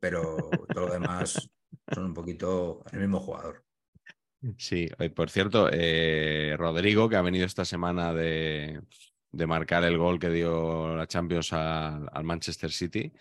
Pero 0.00 0.36
todo 0.72 0.86
lo 0.86 0.92
demás 0.94 1.50
son 1.92 2.04
un 2.06 2.14
poquito 2.14 2.82
el 2.92 3.00
mismo 3.00 3.20
jugador. 3.20 3.62
Sí, 4.56 4.88
por 5.14 5.28
cierto, 5.28 5.68
eh, 5.70 6.54
Rodrigo, 6.56 7.10
que 7.10 7.16
ha 7.16 7.22
venido 7.22 7.44
esta 7.44 7.66
semana 7.66 8.14
de, 8.14 8.80
marcar 9.32 9.84
el 9.84 9.98
gol 9.98 10.18
que 10.18 10.30
dio 10.30 10.96
la 10.96 11.06
Champions 11.06 11.52
al 11.52 12.24
Manchester 12.24 12.72
City, 12.72 13.12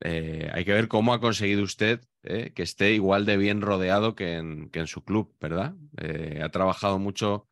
eh, 0.00 0.50
hay 0.52 0.64
que 0.66 0.74
ver 0.74 0.88
cómo 0.88 1.14
ha 1.14 1.20
conseguido 1.20 1.62
usted 1.62 2.02
eh, 2.22 2.52
que 2.54 2.62
esté 2.62 2.92
igual 2.92 3.24
de 3.24 3.38
bien 3.38 3.62
rodeado 3.62 4.14
que 4.14 4.34
en, 4.34 4.68
que 4.68 4.80
en 4.80 4.86
su 4.86 5.04
club, 5.04 5.34
¿verdad? 5.40 5.74
Ha 6.42 6.48
trabajado 6.50 6.98
mucho 6.98 7.48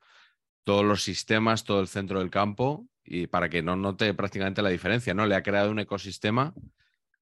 todos 0.65 0.85
los 0.85 1.03
sistemas, 1.03 1.65
todo 1.65 1.81
el 1.81 1.89
centro 1.89 2.19
del 2.19 2.29
campo, 2.29 2.87
y 3.09 3.27
para 3.27 3.49
que 3.49 3.62
no 3.62 3.77
note 3.77 4.12
prácticamente 4.14 4.62
la 4.62 4.68
diferencia, 4.68 5.14
¿no? 5.14 5.27
Le 5.27 5.35
ha 5.35 5.42
creado 5.42 5.71
un 5.71 5.79
ecosistema, 5.79 6.55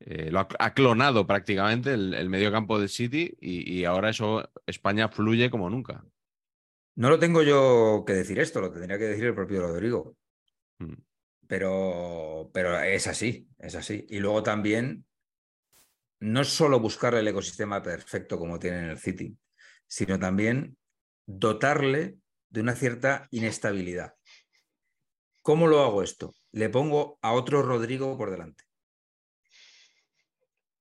lo 0.01 0.41
ha, 0.41 0.75
clonado 0.75 1.27
prácticamente 1.27 1.95
el, 1.95 2.29
medio 2.29 2.53
campo 2.53 2.79
del 2.79 2.89
City 2.89 3.35
y, 3.41 3.85
ahora 3.85 4.11
eso 4.11 4.51
España 4.67 5.09
fluye 5.09 5.51
como 5.51 5.71
nunca. 5.71 6.05
No 6.97 7.09
lo 7.09 7.19
tengo 7.19 7.43
yo 7.43 8.05
que 8.07 8.15
decir 8.15 8.39
esto, 8.41 8.61
lo 8.61 8.73
tendría 8.73 8.99
que 8.99 9.05
decir 9.05 9.27
el 9.27 9.35
propio 9.35 9.63
Rodrigo. 9.63 10.17
Mm. 10.79 10.95
Pero, 11.47 12.51
pero 12.53 12.81
es 12.81 13.07
así, 13.07 13.49
es 13.59 13.75
así. 13.77 14.05
Y 14.09 14.19
luego 14.19 14.43
también 14.43 15.05
no 16.21 16.41
es 16.41 16.49
solo 16.49 16.81
buscar 16.81 17.15
el 17.15 17.29
ecosistema 17.29 17.83
perfecto 17.83 18.39
como 18.39 18.59
tiene 18.59 18.79
en 18.79 18.91
el 18.91 18.99
City, 18.99 19.37
sino 19.87 20.19
también 20.19 20.77
dotarle 21.27 22.19
de 22.49 22.61
una 22.61 22.75
cierta 22.75 23.29
inestabilidad. 23.31 24.16
¿Cómo 25.47 25.69
lo 25.69 25.81
hago 25.81 26.03
esto? 26.03 26.35
Le 26.51 26.69
pongo 26.71 27.21
a 27.23 27.33
otro 27.33 27.63
Rodrigo 27.63 28.19
por 28.19 28.33
delante. 28.33 28.65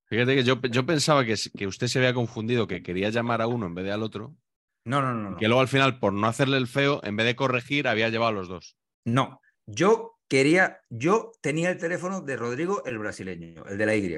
Fíjate 0.05 0.33
que 0.33 0.43
yo, 0.43 0.59
yo 0.59 0.87
pensaba 0.87 1.23
que, 1.23 1.35
que, 1.55 1.67
usted 1.67 1.85
se 1.85 1.99
había 1.99 2.15
confundido, 2.15 2.65
que 2.65 2.81
quería 2.81 3.11
llamar 3.11 3.43
a 3.43 3.47
uno 3.47 3.67
en 3.67 3.75
vez 3.75 3.85
de 3.85 3.91
al 3.91 4.01
otro. 4.01 4.35
No, 4.83 5.03
no, 5.03 5.13
no, 5.13 5.29
no. 5.29 5.37
Que 5.37 5.45
luego 5.45 5.61
al 5.61 5.67
final, 5.67 5.99
por 5.99 6.13
no 6.13 6.25
hacerle 6.25 6.57
el 6.57 6.65
feo, 6.65 6.99
en 7.03 7.15
vez 7.15 7.27
de 7.27 7.35
corregir, 7.35 7.87
había 7.87 8.09
llevado 8.09 8.29
a 8.29 8.33
los 8.33 8.47
dos. 8.47 8.75
No, 9.05 9.39
yo 9.67 10.17
quería, 10.27 10.81
yo 10.89 11.31
tenía 11.41 11.69
el 11.69 11.77
teléfono 11.77 12.21
de 12.21 12.35
Rodrigo 12.35 12.83
el 12.85 12.97
brasileño, 12.97 13.65
el 13.67 13.77
de 13.77 13.85
la 13.85 13.95
Y. 13.95 14.17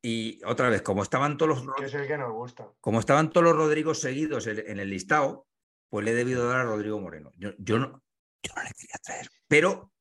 Y 0.00 0.40
otra 0.44 0.68
vez, 0.68 0.82
como 0.82 1.02
estaban 1.02 1.36
todos 1.36 1.64
los. 1.64 1.74
Que 1.74 1.86
es 1.86 1.94
el 1.94 2.06
que 2.06 2.18
nos 2.18 2.30
gusta. 2.30 2.70
Como 2.80 3.00
estaban 3.00 3.30
todos 3.30 3.42
los 3.46 3.56
Rodrigos 3.56 3.98
seguidos 3.98 4.46
en 4.46 4.78
el 4.78 4.90
listado, 4.90 5.48
pues 5.88 6.04
le 6.04 6.12
he 6.12 6.14
debido 6.14 6.46
dar 6.46 6.60
a 6.60 6.64
Rodrigo 6.64 7.00
Moreno. 7.00 7.32
Yo, 7.34 7.50
yo, 7.58 7.80
no, 7.80 8.00
yo 8.42 8.52
no 8.56 8.62
le 8.62 8.70
quería 8.70 8.96
traer. 9.02 9.28
Pero 9.48 9.92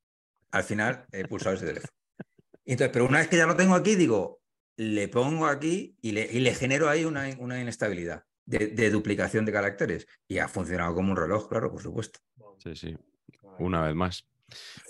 al 0.52 0.64
final 0.64 1.06
he 1.12 1.26
pulsado 1.26 1.56
ese 1.56 1.66
teléfono. 1.66 1.94
Entonces, 2.66 2.92
pero 2.94 3.06
una 3.06 3.20
vez 3.20 3.28
que 3.28 3.38
ya 3.38 3.46
lo 3.46 3.56
tengo 3.56 3.76
aquí, 3.76 3.96
digo, 3.96 4.42
le 4.78 5.08
pongo 5.08 5.48
aquí 5.48 5.98
y 6.02 6.12
le, 6.12 6.30
y 6.32 6.40
le 6.40 6.54
genero 6.54 6.90
ahí 6.90 7.06
una, 7.06 7.30
una 7.40 7.60
inestabilidad 7.60 8.24
de, 8.46 8.68
de, 8.68 8.90
duplicación 8.90 9.46
de 9.46 9.52
caracteres. 9.52 10.08
Y 10.28 10.40
ha 10.40 10.48
funcionado 10.48 10.94
como 10.96 11.12
un 11.12 11.18
reloj, 11.18 11.50
claro, 11.50 11.72
por 11.72 11.82
supuesto. 11.82 12.20
Sí, 12.58 12.76
sí. 12.76 12.98
Una 13.60 13.84
vez 13.84 13.96
más. 13.96 14.28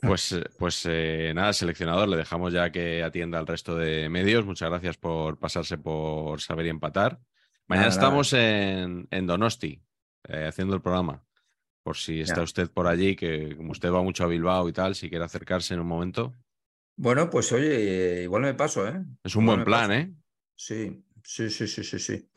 Pues, 0.01 0.31
eh, 0.31 0.43
pues 0.57 0.85
eh, 0.89 1.31
nada, 1.35 1.53
seleccionador, 1.53 2.07
le 2.07 2.17
dejamos 2.17 2.51
ya 2.53 2.71
que 2.71 3.03
atienda 3.03 3.39
al 3.39 3.47
resto 3.47 3.75
de 3.75 4.09
medios. 4.09 4.45
Muchas 4.45 4.69
gracias 4.69 4.97
por 4.97 5.37
pasarse 5.37 5.77
por 5.77 6.41
saber 6.41 6.65
y 6.65 6.69
empatar. 6.69 7.19
Mañana 7.67 7.89
estamos 7.89 8.33
En, 8.33 9.07
Donosti, 9.27 9.81
eh, 10.27 10.47
haciendo 10.47 10.75
el 10.75 10.81
programa. 10.81 11.23
Por 11.83 11.97
si 11.97 12.21
está 12.21 12.35
Ya. 12.37 12.43
usted 12.43 12.69
por 12.69 12.87
allí, 12.87 13.15
que 13.15 13.55
como 13.57 13.71
usted 13.71 13.91
va 13.91 14.03
mucho 14.03 14.23
a 14.23 14.27
Bilbao 14.27 14.69
y 14.69 14.73
tal, 14.73 14.93
si 14.95 15.09
quiere 15.09 15.25
acercarse 15.25 15.73
en 15.73 15.79
un 15.79 15.87
momento. 15.87 16.33
Bueno, 16.95 17.29
pues 17.29 17.51
oye, 17.51 18.23
igual 18.23 18.43
me 18.43 18.53
paso, 18.53 18.87
¿eh? 18.87 19.03
Es 19.23 19.35
un 19.35 19.43
Igual 19.43 19.57
buen 19.57 19.65
plan, 19.65 19.89
paso. 19.89 19.93
¿eh? 19.93 20.13
Sí, 20.55 21.03
sí, 21.23 21.49
sí, 21.49 21.67
sí, 21.67 21.83
sí, 21.83 21.99
sí. 21.99 22.29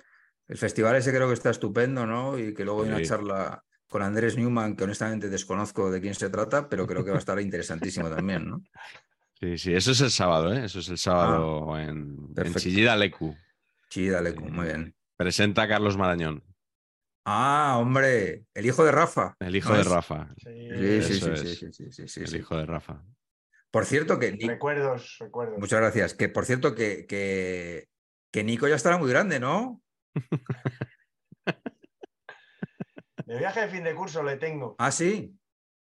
El 0.48 0.57
festival 0.57 0.96
ese 0.96 1.11
creo 1.12 1.28
que 1.28 1.35
está 1.35 1.50
estupendo, 1.50 2.07
¿no? 2.07 2.38
Y 2.38 2.54
que 2.54 2.64
luego 2.64 2.83
hay 2.83 2.88
una 2.88 3.02
charla 3.02 3.64
con 3.88 4.02
Andrés 4.02 4.37
Newman, 4.37 4.76
que 4.76 4.85
honestamente 4.85 5.28
desconozco 5.28 5.90
de 5.90 6.00
quién 6.00 6.14
se 6.14 6.30
trata, 6.30 6.68
pero 6.68 6.87
creo 6.87 7.04
que 7.04 7.11
va 7.11 7.16
a 7.16 7.18
estar 7.20 7.38
interesantísimo 7.40 8.09
también, 8.11 8.48
¿no? 8.48 8.62
Sí, 9.40 9.59
sí, 9.59 9.74
eso 9.74 9.90
es 9.90 10.00
el 10.00 10.11
sábado, 10.11 10.54
¿eh? 10.54 10.64
Eso 10.64 10.78
es 10.78 10.88
el 10.88 10.96
sábado 10.96 11.76
en, 11.78 11.88
en 11.88 12.18
Ah, 12.30 12.35
perfecto. 12.35 12.61
Chillida 12.61 12.96
Lecu. 12.96 13.35
Sí, 13.90 14.09
dale, 14.09 14.30
Sí. 14.30 14.38
muy 14.38 14.64
bien. 14.66 14.94
Presenta 15.16 15.62
a 15.62 15.68
Carlos 15.68 15.96
Marañón, 15.98 16.42
Ah, 17.26 17.76
hombre, 17.80 18.44
el 18.54 18.66
hijo 18.66 18.84
de 18.84 18.92
Rafa. 18.92 19.34
el 19.40 19.56
hijo 19.56 19.70
¿no 19.70 19.76
de 19.76 19.80
es? 19.82 19.88
Rafa. 19.88 20.28
Sí, 20.37 20.68
sí, 21.02 21.02
sí, 21.02 21.14
sí, 21.37 21.37
sí, 21.37 21.72
sí, 21.72 21.92
sí, 21.92 22.08
sí, 22.08 22.20
El 22.20 22.28
sí. 22.28 22.37
hijo 22.37 22.56
de 22.56 22.66
Rafa. 22.66 23.02
Por 23.70 23.87
cierto, 23.87 24.18
que 24.18 24.37
Recuerdos, 24.46 25.16
recuerdos. 25.20 25.58
muchas 25.58 25.80
gracias. 25.80 26.14
Que 26.14 26.28
por 26.28 26.44
cierto, 26.44 26.74
que, 26.74 27.06
que, 27.06 27.88
que 28.30 28.44
Nico 28.44 28.68
ya 28.68 28.76
estará 28.76 28.98
muy 28.98 29.08
grande, 29.10 29.40
¿no? 29.40 29.82
De 33.26 33.38
viaje 33.38 33.60
de 33.62 33.68
fin 33.68 33.84
de 33.84 33.94
curso 33.94 34.22
le 34.22 34.37
tengo. 34.37 34.76
Ah, 34.78 34.90
sí. 34.92 35.34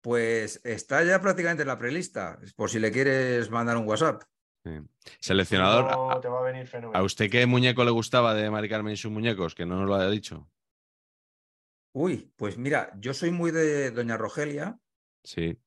Pues 0.00 0.60
está 0.64 1.02
ya 1.02 1.20
prácticamente 1.20 1.62
en 1.62 1.68
la 1.68 1.78
prelista, 1.78 2.38
por 2.56 2.70
si 2.70 2.78
le 2.78 2.92
quieres 2.92 3.50
mandar 3.50 3.76
un 3.76 3.88
WhatsApp. 3.88 4.22
Sí. 4.64 4.70
Seleccionador, 5.18 5.90
No 5.90 6.10
a, 6.12 6.20
te 6.20 6.28
va 6.28 6.40
a 6.40 6.42
venir 6.42 6.62
a 6.62 6.66
fenomenal. 6.66 7.04
usted 7.04 7.28
qué 7.30 7.44
muñeco 7.46 7.84
le 7.84 7.90
gustaba 7.90 8.34
de 8.34 8.50
Mari 8.50 8.68
Carmen 8.68 8.92
y 8.92 8.96
sus 8.96 9.10
muñecos? 9.10 9.54
Que 9.54 9.66
no 9.66 9.80
nos 9.80 9.88
lo 9.88 9.94
haya 9.96 10.08
dicho. 10.10 10.48
Uy, 11.96 12.32
pues 12.36 12.58
mira, 12.58 12.90
yo 12.98 13.14
soy 13.14 13.30
muy 13.30 13.52
de 13.52 13.92
Doña 13.92 14.16
Rogelia, 14.16 14.80
Sí. 15.22 15.60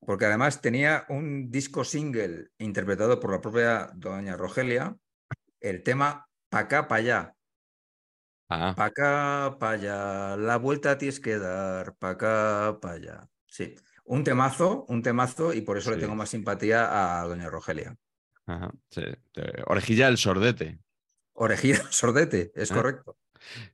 porque 0.00 0.24
además 0.24 0.62
tenía 0.62 1.04
un 1.10 1.50
disco 1.50 1.84
single 1.84 2.48
interpretado 2.58 3.20
por 3.20 3.30
la 3.32 3.42
propia 3.42 3.90
Doña 3.94 4.34
Rogelia, 4.36 4.96
el 5.60 5.82
tema 5.82 6.26
Pa' 6.50 6.60
acá, 6.60 6.88
pa' 6.88 6.96
allá. 6.96 7.34
Ah, 8.48 8.74
Pa' 8.76 8.84
acá, 8.86 9.56
pa' 9.58 9.70
allá, 9.72 10.36
la 10.36 10.56
vuelta 10.58 10.96
tienes 10.98 11.20
que 11.20 11.38
dar, 11.38 11.96
pa' 11.96 12.10
acá, 12.10 12.78
pa' 12.80 12.92
allá. 12.92 13.28
Sí, 13.46 13.74
un 14.04 14.24
temazo, 14.24 14.84
un 14.88 15.02
temazo, 15.02 15.52
y 15.52 15.62
por 15.62 15.76
eso 15.78 15.90
le 15.90 15.98
tengo 15.98 16.14
más 16.14 16.30
simpatía 16.30 17.20
a 17.22 17.24
Doña 17.26 17.50
Rogelia. 17.50 17.96
ajá, 18.46 18.72
sí. 18.90 19.02
Orejilla 19.66 20.06
del 20.06 20.16
sordete. 20.18 20.78
Orejilla 21.34 21.82
sordete, 21.90 22.52
es 22.54 22.70
Ah. 22.70 22.74
correcto. 22.76 23.18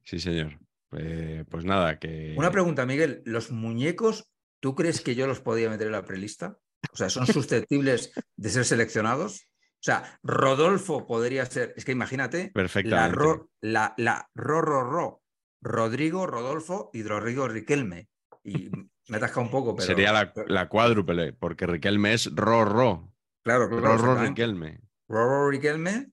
Sí, 0.04 0.18
señor. 0.18 0.58
Eh, 0.92 1.44
pues 1.48 1.64
nada, 1.64 1.98
que. 1.98 2.34
Una 2.36 2.50
pregunta, 2.50 2.86
Miguel, 2.86 3.22
¿los 3.24 3.50
muñecos, 3.50 4.30
tú 4.60 4.74
crees 4.74 5.00
que 5.00 5.14
yo 5.14 5.26
los 5.26 5.40
podía 5.40 5.70
meter 5.70 5.86
en 5.86 5.92
la 5.92 6.04
prelista? 6.04 6.58
O 6.92 6.96
sea, 6.96 7.10
¿son 7.10 7.26
susceptibles 7.26 8.12
de 8.36 8.48
ser 8.50 8.64
seleccionados? 8.64 9.46
O 9.52 9.82
sea, 9.82 10.18
Rodolfo 10.22 11.06
podría 11.06 11.46
ser, 11.46 11.72
es 11.76 11.84
que 11.84 11.92
imagínate, 11.92 12.46
la 12.46 12.52
Perfectamente. 12.52 13.16
ro, 13.16 13.50
la, 13.60 13.94
la 13.96 14.28
ro, 14.34 14.60
ro, 14.60 14.84
ro, 14.84 15.22
Rodrigo, 15.62 16.26
Rodolfo 16.26 16.90
y 16.92 17.02
Rodrigo 17.02 17.48
Riquelme. 17.48 18.08
Y 18.44 18.70
me 19.08 19.16
atasca 19.16 19.40
un 19.40 19.50
poco, 19.50 19.74
pero... 19.74 19.86
Sería 19.86 20.12
la, 20.12 20.32
la 20.48 20.68
cuádruple, 20.68 21.32
porque 21.32 21.66
Riquelme 21.66 22.14
es 22.14 22.34
Rorro. 22.34 23.14
Claro, 23.42 23.68
claro, 23.68 23.80
Rorro 23.80 23.94
exactamente. 23.94 24.28
Riquelme. 24.28 24.80
Rorro 25.08 25.50
Riquelme 25.50 26.12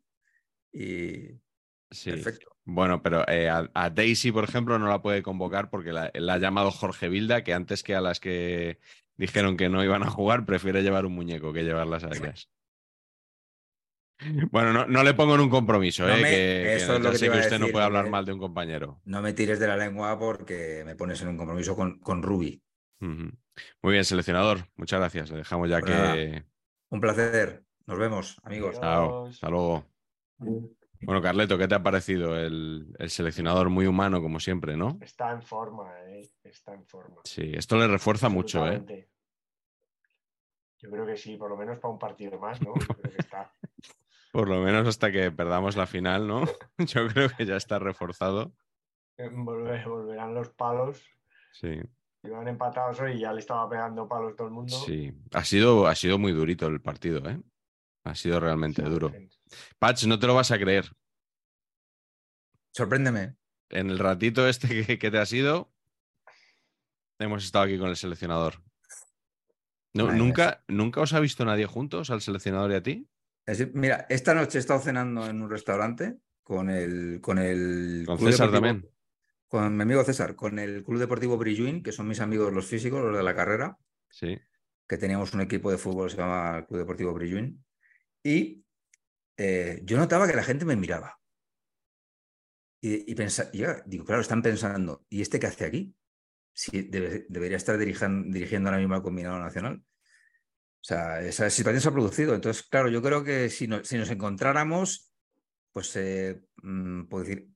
y... 0.71 1.39
Sí. 1.91 2.11
Perfecto. 2.11 2.56
Bueno, 2.69 3.01
pero 3.01 3.25
eh, 3.29 3.49
a, 3.49 3.69
a 3.73 3.89
Daisy, 3.89 4.31
por 4.33 4.43
ejemplo, 4.43 4.77
no 4.77 4.89
la 4.89 5.01
puede 5.01 5.23
convocar 5.23 5.69
porque 5.69 5.93
la, 5.93 6.11
la 6.13 6.33
ha 6.33 6.37
llamado 6.37 6.69
Jorge 6.69 7.07
Vilda, 7.07 7.43
que 7.43 7.53
antes 7.53 7.81
que 7.81 7.95
a 7.95 8.01
las 8.01 8.19
que 8.19 8.79
dijeron 9.15 9.55
que 9.55 9.69
no 9.69 9.83
iban 9.85 10.03
a 10.03 10.09
jugar, 10.09 10.45
prefiere 10.45 10.83
llevar 10.83 11.05
un 11.05 11.15
muñeco 11.15 11.53
que 11.53 11.63
llevarlas 11.63 12.03
a 12.03 12.09
ellas. 12.09 12.49
Bueno, 14.51 14.73
no, 14.73 14.85
no 14.85 15.03
le 15.03 15.13
pongo 15.13 15.35
en 15.35 15.41
un 15.41 15.49
compromiso, 15.49 16.05
No 16.05 16.13
¿eh? 16.13 16.21
me- 16.21 16.29
que, 16.29 16.35
que 16.63 16.75
eso 16.75 16.95
es 16.95 17.01
lo 17.01 17.11
que 17.11 17.17
sé 17.17 17.19
te 17.21 17.25
iba 17.27 17.35
que 17.35 17.39
a 17.39 17.43
usted 17.43 17.59
no 17.59 17.67
puede 17.71 17.85
hablar 17.85 18.09
mal 18.09 18.25
de 18.25 18.33
un 18.33 18.39
compañero. 18.39 18.99
No 19.05 19.21
me 19.21 19.31
tires 19.33 19.59
de 19.59 19.67
la 19.67 19.77
lengua 19.77 20.19
porque 20.19 20.83
me 20.85 20.95
pones 20.95 21.21
en 21.21 21.29
un 21.29 21.37
compromiso 21.37 21.75
con, 21.75 21.99
con 21.99 22.21
Ruby. 22.21 22.61
Muy 22.99 23.93
bien, 23.93 24.03
seleccionador. 24.03 24.67
Muchas 24.75 24.99
gracias. 24.99 25.29
Le 25.31 25.37
dejamos 25.37 25.69
ya 25.69 25.79
Pues 25.79 25.91
que. 25.93 26.43
Un 26.89 26.99
placer. 26.99 27.63
Nos 27.85 27.97
vemos, 27.97 28.37
amigos. 28.43 28.77
Chao. 28.79 29.27
Hasta 29.27 29.49
luego. 29.49 29.85
Bueno, 31.01 31.21
Carleto, 31.21 31.57
¿qué 31.57 31.67
te 31.67 31.75
ha 31.75 31.83
parecido 31.83 32.37
el, 32.37 32.95
el 32.97 33.09
seleccionador 33.09 33.69
muy 33.69 33.85
humano, 33.87 34.21
como 34.21 34.39
siempre, 34.39 34.75
no? 34.75 34.97
Está 35.01 35.31
en 35.31 35.41
forma, 35.41 35.93
¿eh? 36.07 36.29
Está 36.43 36.73
en 36.73 36.85
forma. 36.85 37.17
Sí, 37.23 37.51
esto 37.53 37.77
le 37.77 37.87
refuerza 37.87 38.29
mucho, 38.29 38.67
¿eh? 38.67 39.07
Yo 40.79 40.89
creo 40.91 41.05
que 41.05 41.17
sí, 41.17 41.37
por 41.37 41.49
lo 41.49 41.57
menos 41.57 41.79
para 41.79 41.91
un 41.93 41.99
partido 41.99 42.39
más, 42.39 42.61
¿no? 42.61 42.73
Yo 42.75 42.85
creo 42.95 43.11
que 43.11 43.17
está. 43.19 43.51
Por 44.31 44.49
lo 44.49 44.59
menos 44.59 44.85
hasta 44.87 45.11
que 45.11 45.31
perdamos 45.31 45.75
la 45.77 45.87
final, 45.87 46.27
¿no? 46.27 46.43
Yo 46.77 47.07
creo 47.07 47.29
que 47.35 47.45
ya 47.45 47.55
está 47.55 47.79
reforzado. 47.79 48.51
Volver- 49.17 49.87
volverán 49.87 50.35
los 50.35 50.49
palos. 50.49 51.01
Sí, 51.53 51.79
Iban 52.23 52.47
empatados 52.47 52.99
hoy 52.99 53.13
y 53.13 53.19
ya 53.21 53.31
le 53.33 53.39
estaba 53.39 53.67
pegando 53.69 54.07
palos 54.07 54.35
todo 54.35 54.47
el 54.47 54.53
mundo. 54.53 54.75
sí. 54.75 55.11
Ha 55.33 55.43
sido, 55.43 55.87
ha 55.87 55.95
sido 55.95 56.19
muy 56.19 56.33
durito 56.33 56.67
el 56.67 56.81
partido, 56.81 57.27
¿eh? 57.27 57.41
Ha 58.03 58.13
sido 58.15 58.39
realmente 58.39 58.83
Sí, 58.83 58.89
duro. 58.89 59.09
gente. 59.11 59.36
Patch, 59.79 60.05
no 60.05 60.17
te 60.19 60.27
lo 60.27 60.35
vas 60.35 60.51
a 60.51 60.57
creer. 60.59 60.91
Sorpréndeme. 62.71 63.35
En 63.69 63.89
el 63.89 63.99
ratito 63.99 64.47
este 64.47 64.67
que, 64.85 64.97
que 64.99 65.11
te 65.11 65.17
ha 65.17 65.25
sido, 65.25 65.73
hemos 67.19 67.43
estado 67.43 67.65
aquí 67.65 67.77
con 67.77 67.89
el 67.89 67.97
seleccionador. 67.97 68.61
No. 69.93 70.11
¿nunca, 70.11 70.63
¿Nunca 70.67 71.01
os 71.01 71.13
ha 71.13 71.19
visto 71.19 71.43
nadie 71.43 71.65
juntos, 71.65 72.09
al 72.11 72.21
seleccionador 72.21 72.71
y 72.71 72.75
a 72.75 72.83
ti? 72.83 73.09
Es 73.45 73.73
mira, 73.73 74.05
esta 74.09 74.33
noche 74.33 74.57
he 74.57 74.61
estado 74.61 74.79
cenando 74.79 75.25
en 75.27 75.41
un 75.41 75.49
restaurante 75.49 76.17
con 76.43 76.69
el. 76.69 77.19
Con, 77.21 77.39
el 77.39 78.03
Con 78.05 78.17
Club 78.17 78.29
César 78.31 78.49
Deportivo- 78.49 78.51
también. 78.53 78.91
Con 79.47 79.75
mi 79.77 79.81
amigo 79.83 80.03
César, 80.03 80.35
con 80.35 80.59
el 80.59 80.83
Club 80.83 80.99
Deportivo 80.99 81.37
Brilluin, 81.37 81.81
que 81.81 81.93
son 81.93 82.07
mis 82.07 82.19
amigos 82.19 82.51
los 82.53 82.65
físicos, 82.65 83.01
los 83.01 83.15
de 83.15 83.23
la 83.23 83.33
carrera, 83.33 83.77
Sí. 84.09 84.37
que 84.87 84.97
teníamos 84.97 85.33
un 85.33 85.39
equipo 85.41 85.71
de 85.71 85.77
fútbol 85.77 86.07
que 86.09 86.15
se 86.15 86.21
llama 86.21 86.65
Club 86.67 86.79
Deportivo 86.79 87.13
Brilluin. 87.13 87.63
Y 88.23 88.65
eh, 89.37 89.81
yo 89.83 89.97
notaba 89.97 90.27
que 90.27 90.35
la 90.35 90.43
gente 90.43 90.65
me 90.65 90.75
miraba. 90.75 91.19
Y, 92.81 93.11
y 93.11 93.15
pensa- 93.15 93.49
y 93.53 93.59
yo 93.59 93.69
digo, 93.85 94.05
claro, 94.05 94.21
están 94.21 94.41
pensando, 94.41 95.05
¿y 95.09 95.21
este 95.21 95.39
qué 95.39 95.47
hace 95.47 95.65
aquí? 95.65 95.95
Si 96.53 96.83
debe- 96.89 97.25
debería 97.29 97.57
estar 97.57 97.77
dirijan- 97.77 98.31
dirigiendo 98.31 98.69
ahora 98.69 98.79
mismo 98.79 98.95
al 98.95 99.03
combinado 99.03 99.39
nacional. 99.39 99.83
O 100.79 100.83
sea, 100.87 101.21
esa 101.21 101.49
situación 101.49 101.81
se 101.81 101.89
ha 101.89 101.91
producido. 101.91 102.33
Entonces, 102.35 102.63
claro, 102.63 102.89
yo 102.89 103.01
creo 103.01 103.23
que 103.23 103.49
si, 103.49 103.67
no- 103.67 103.83
si 103.83 103.97
nos 103.97 104.09
encontráramos, 104.09 105.11
pues 105.71 105.87
se 105.89 106.43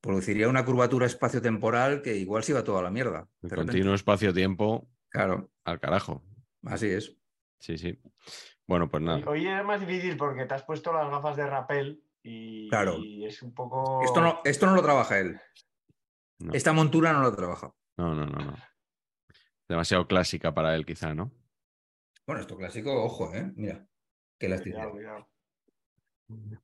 produciría 0.01 0.47
una 0.49 0.63
curvatura 0.65 1.07
espacio-temporal 1.07 2.01
que 2.03 2.15
igual 2.17 2.43
se 2.43 2.51
iba 2.51 2.63
toda 2.63 2.83
la 2.83 2.91
mierda. 2.91 3.27
El 3.41 3.49
continuo 3.55 3.95
espacio-tiempo 3.95 4.87
Claro, 5.09 5.51
al 5.63 5.79
carajo. 5.79 6.23
así 6.65 6.87
es. 6.87 7.17
Sí, 7.61 7.77
sí. 7.77 7.97
Bueno, 8.67 8.89
pues 8.89 9.03
nada. 9.03 9.21
hoy 9.27 9.47
es 9.47 9.63
más 9.63 9.79
difícil 9.79 10.17
porque 10.17 10.45
te 10.45 10.55
has 10.55 10.63
puesto 10.63 10.91
las 10.91 11.09
gafas 11.11 11.35
de 11.37 11.45
rapel 11.45 12.03
y, 12.23 12.67
Claro. 12.69 12.97
y 12.97 13.25
es 13.25 13.41
un 13.43 13.53
poco. 13.53 14.01
Esto 14.03 14.19
no, 14.19 14.41
esto 14.43 14.65
no 14.65 14.75
lo 14.75 14.81
trabaja 14.81 15.19
él. 15.19 15.39
No. 16.39 16.53
Esta 16.53 16.73
montura 16.73 17.13
no 17.13 17.21
lo 17.21 17.35
trabaja. 17.35 17.71
No, 17.97 18.15
no, 18.15 18.25
no, 18.25 18.39
no. 18.43 18.55
Demasiado 19.69 20.07
clásica 20.07 20.53
para 20.53 20.75
él, 20.75 20.87
quizá, 20.87 21.13
¿no? 21.13 21.31
Bueno, 22.25 22.41
esto 22.41 22.57
clásico, 22.57 23.03
ojo, 23.03 23.31
¿eh? 23.35 23.51
Mira, 23.55 23.85
qué 24.39 24.47
cuidado. 24.59 25.29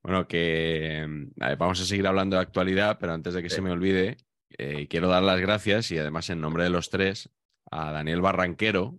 Bueno, 0.02 0.26
que 0.26 1.06
a 1.40 1.48
ver, 1.48 1.58
vamos 1.58 1.80
a 1.80 1.84
seguir 1.84 2.06
hablando 2.08 2.36
de 2.36 2.42
actualidad, 2.42 2.98
pero 2.98 3.12
antes 3.12 3.34
de 3.34 3.42
que 3.42 3.50
se 3.50 3.60
me 3.62 3.70
olvide, 3.70 4.16
eh, 4.56 4.88
quiero 4.88 5.08
dar 5.08 5.22
las 5.22 5.40
gracias 5.40 5.92
y 5.92 5.98
además 5.98 6.28
en 6.30 6.40
nombre 6.40 6.64
de 6.64 6.70
los 6.70 6.90
tres 6.90 7.30
a 7.70 7.92
Daniel 7.92 8.20
Barranquero, 8.20 8.98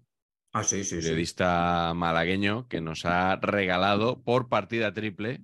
Ah, 0.60 0.64
sí, 0.64 0.84
sí, 0.84 1.02
sí. 1.02 1.08
periodista 1.08 1.94
malagueño, 1.96 2.68
que 2.68 2.82
nos 2.82 3.06
ha 3.06 3.38
regalado 3.38 4.22
por 4.22 4.50
partida 4.50 4.94
triple 4.94 5.42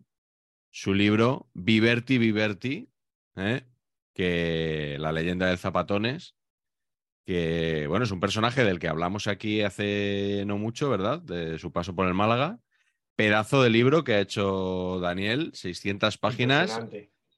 su 0.72 0.94
libro 0.94 1.50
Viverti 1.54 2.18
Viverti, 2.18 2.90
¿eh? 3.38 3.64
que 4.14 4.98
la 5.00 5.14
leyenda 5.14 5.48
del 5.48 5.58
Zapatones, 5.58 6.36
que 7.26 7.86
bueno, 7.88 8.04
es 8.04 8.12
un 8.12 8.20
personaje 8.20 8.66
del 8.66 8.78
que 8.78 8.90
hablamos 8.90 9.28
aquí 9.28 9.62
hace 9.62 10.44
no 10.46 10.58
mucho, 10.58 10.90
¿verdad? 10.90 11.22
De 11.22 11.58
su 11.60 11.72
paso 11.72 11.96
por 11.96 12.08
el 12.08 12.14
Málaga. 12.14 12.60
Pedazo 13.16 13.64
de 13.64 13.70
libro 13.70 14.04
que 14.04 14.16
ha 14.16 14.20
hecho 14.20 15.00
Daniel, 15.00 15.52
600 15.54 16.18
páginas. 16.18 16.78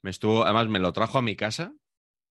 Me 0.02 0.10
estuvo, 0.10 0.44
además 0.44 0.66
me 0.66 0.80
lo 0.80 0.92
trajo 0.92 1.18
a 1.18 1.22
mi 1.22 1.36
casa, 1.36 1.72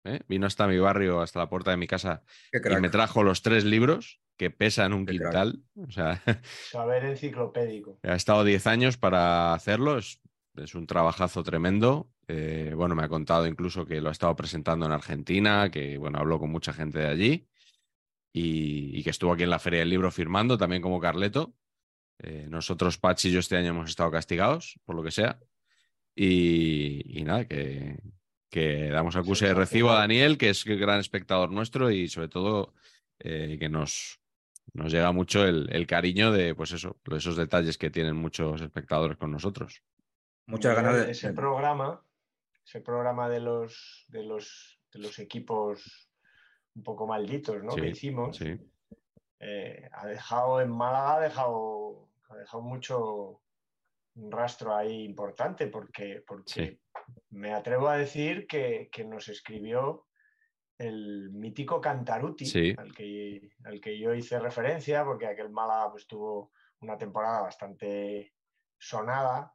¿eh? 0.07 0.20
vino 0.28 0.46
hasta 0.46 0.66
mi 0.66 0.78
barrio, 0.78 1.20
hasta 1.20 1.40
la 1.40 1.48
puerta 1.48 1.70
de 1.70 1.76
mi 1.76 1.86
casa 1.86 2.22
y 2.52 2.76
me 2.76 2.88
trajo 2.88 3.22
los 3.22 3.42
tres 3.42 3.64
libros 3.64 4.20
que 4.36 4.50
pesan 4.50 4.92
un 4.92 5.07
Qué 5.07 5.16
crack. 5.16 5.32
quintal. 5.32 5.62
O 5.76 5.90
sea, 5.90 6.22
Saber 6.70 7.04
enciclopédico. 7.04 7.98
ha 8.02 8.14
estado 8.14 8.44
10 8.44 8.66
años 8.66 8.96
para 8.96 9.54
hacerlo. 9.54 9.98
Es, 9.98 10.20
es 10.57 10.74
un 10.74 10.86
trabajazo 10.86 11.42
tremendo. 11.42 12.11
Eh, 12.28 12.72
bueno, 12.76 12.94
me 12.94 13.04
ha 13.04 13.09
contado 13.09 13.46
incluso 13.46 13.86
que 13.86 14.00
lo 14.00 14.09
ha 14.09 14.12
estado 14.12 14.34
presentando 14.36 14.86
en 14.86 14.92
Argentina, 14.92 15.70
que 15.70 15.96
bueno, 15.96 16.18
habló 16.18 16.38
con 16.38 16.50
mucha 16.50 16.72
gente 16.72 16.98
de 16.98 17.07
allí. 17.07 17.48
y, 18.32 19.02
que 19.02 19.11
estuvo 19.11 19.32
aquí 19.32 19.44
en 19.44 19.50
la 19.50 19.59
Feria 19.59 19.80
del 19.80 19.90
Libro 19.90 20.11
firmando, 20.11 20.59
también 20.59 20.82
como 20.82 21.00
Carleto. 21.00 21.54
Eh, 22.18 22.46
nosotros, 22.48 22.98
Patch 22.98 23.26
y 23.26 23.30
yo, 23.30 23.40
este 23.40 23.57
año 23.57 23.68
hemos 23.70 23.90
estado 23.90 24.11
castigados, 24.11 24.78
por 24.84 24.96
lo 24.96 25.02
que 25.02 25.11
sea. 25.11 25.38
Y, 26.14 27.22
nada, 27.24 27.46
que, 27.46 27.98
que 28.51 28.88
damos 28.90 29.16
acuse 29.16 29.47
de 29.47 29.55
recibo 29.55 29.90
a 29.90 30.01
Daniel, 30.01 30.38
que 30.38 30.51
es 30.51 30.66
el 30.66 30.78
gran 30.78 31.01
espectador 31.01 31.51
nuestro 31.51 31.90
y 31.90 32.09
sobre 32.09 32.28
todo 32.28 32.74
eh, 33.18 33.57
que 33.59 33.68
nos, 33.68 34.20
nos 34.72 34.92
llega 34.92 35.12
mucho 35.12 35.44
el, 35.44 35.86
cariño 35.86 36.32
de, 36.32 36.55
pues 36.55 36.72
eso, 36.72 36.97
esos 37.16 37.36
detalles 37.36 37.78
que 37.78 37.90
tienen 37.90 38.16
muchos 38.16 38.61
espectadores 38.61 39.16
con 39.16 39.30
nosotros. 39.30 39.82
Muchas 40.47 40.76
ganas 40.76 41.07
de 41.07 41.11
ese 41.11 41.32
programa, 41.32 42.03
ese 42.64 42.80
programa 42.80 43.28
de 43.28 43.40
los, 43.40 44.05
de 44.09 44.22
los, 44.22 44.78
de 44.92 45.01
los 45.01 45.18
equipos 45.18 46.09
un 46.74 46.82
poco 46.82 47.07
malditos, 47.07 47.62
¿no? 47.64 47.74
que 47.74 47.88
hicimos. 47.88 48.38
Eh, 49.38 49.88
ha 49.92 50.07
dejado 50.07 50.61
en 50.61 50.70
Málaga, 50.70 51.16
ha 51.16 51.20
dejado, 51.20 52.09
ha 52.28 52.36
dejado 52.36 52.62
mucho 52.62 53.40
un 54.16 54.32
rastro 54.32 54.74
ahí 54.74 55.04
importante, 55.04 55.66
porque, 55.68 56.22
porque 56.26 56.80
me 57.30 57.52
atrevo 57.52 57.88
a 57.88 57.96
decir 57.96 58.46
que, 58.46 58.88
que 58.90 59.04
nos 59.04 59.28
escribió 59.28 60.06
el 60.78 61.30
mítico 61.30 61.80
Cantaruti, 61.80 62.74
al, 62.76 62.92
que, 62.92 63.50
al 63.64 63.80
que 63.80 63.98
yo 63.98 64.14
hice 64.14 64.38
referencia, 64.38 65.04
porque 65.04 65.26
aquel 65.26 65.50
Málaga 65.50 65.90
pues, 65.90 66.06
tuvo 66.06 66.52
una 66.80 66.96
temporada 66.98 67.42
bastante 67.42 68.34
sonada. 68.78 69.52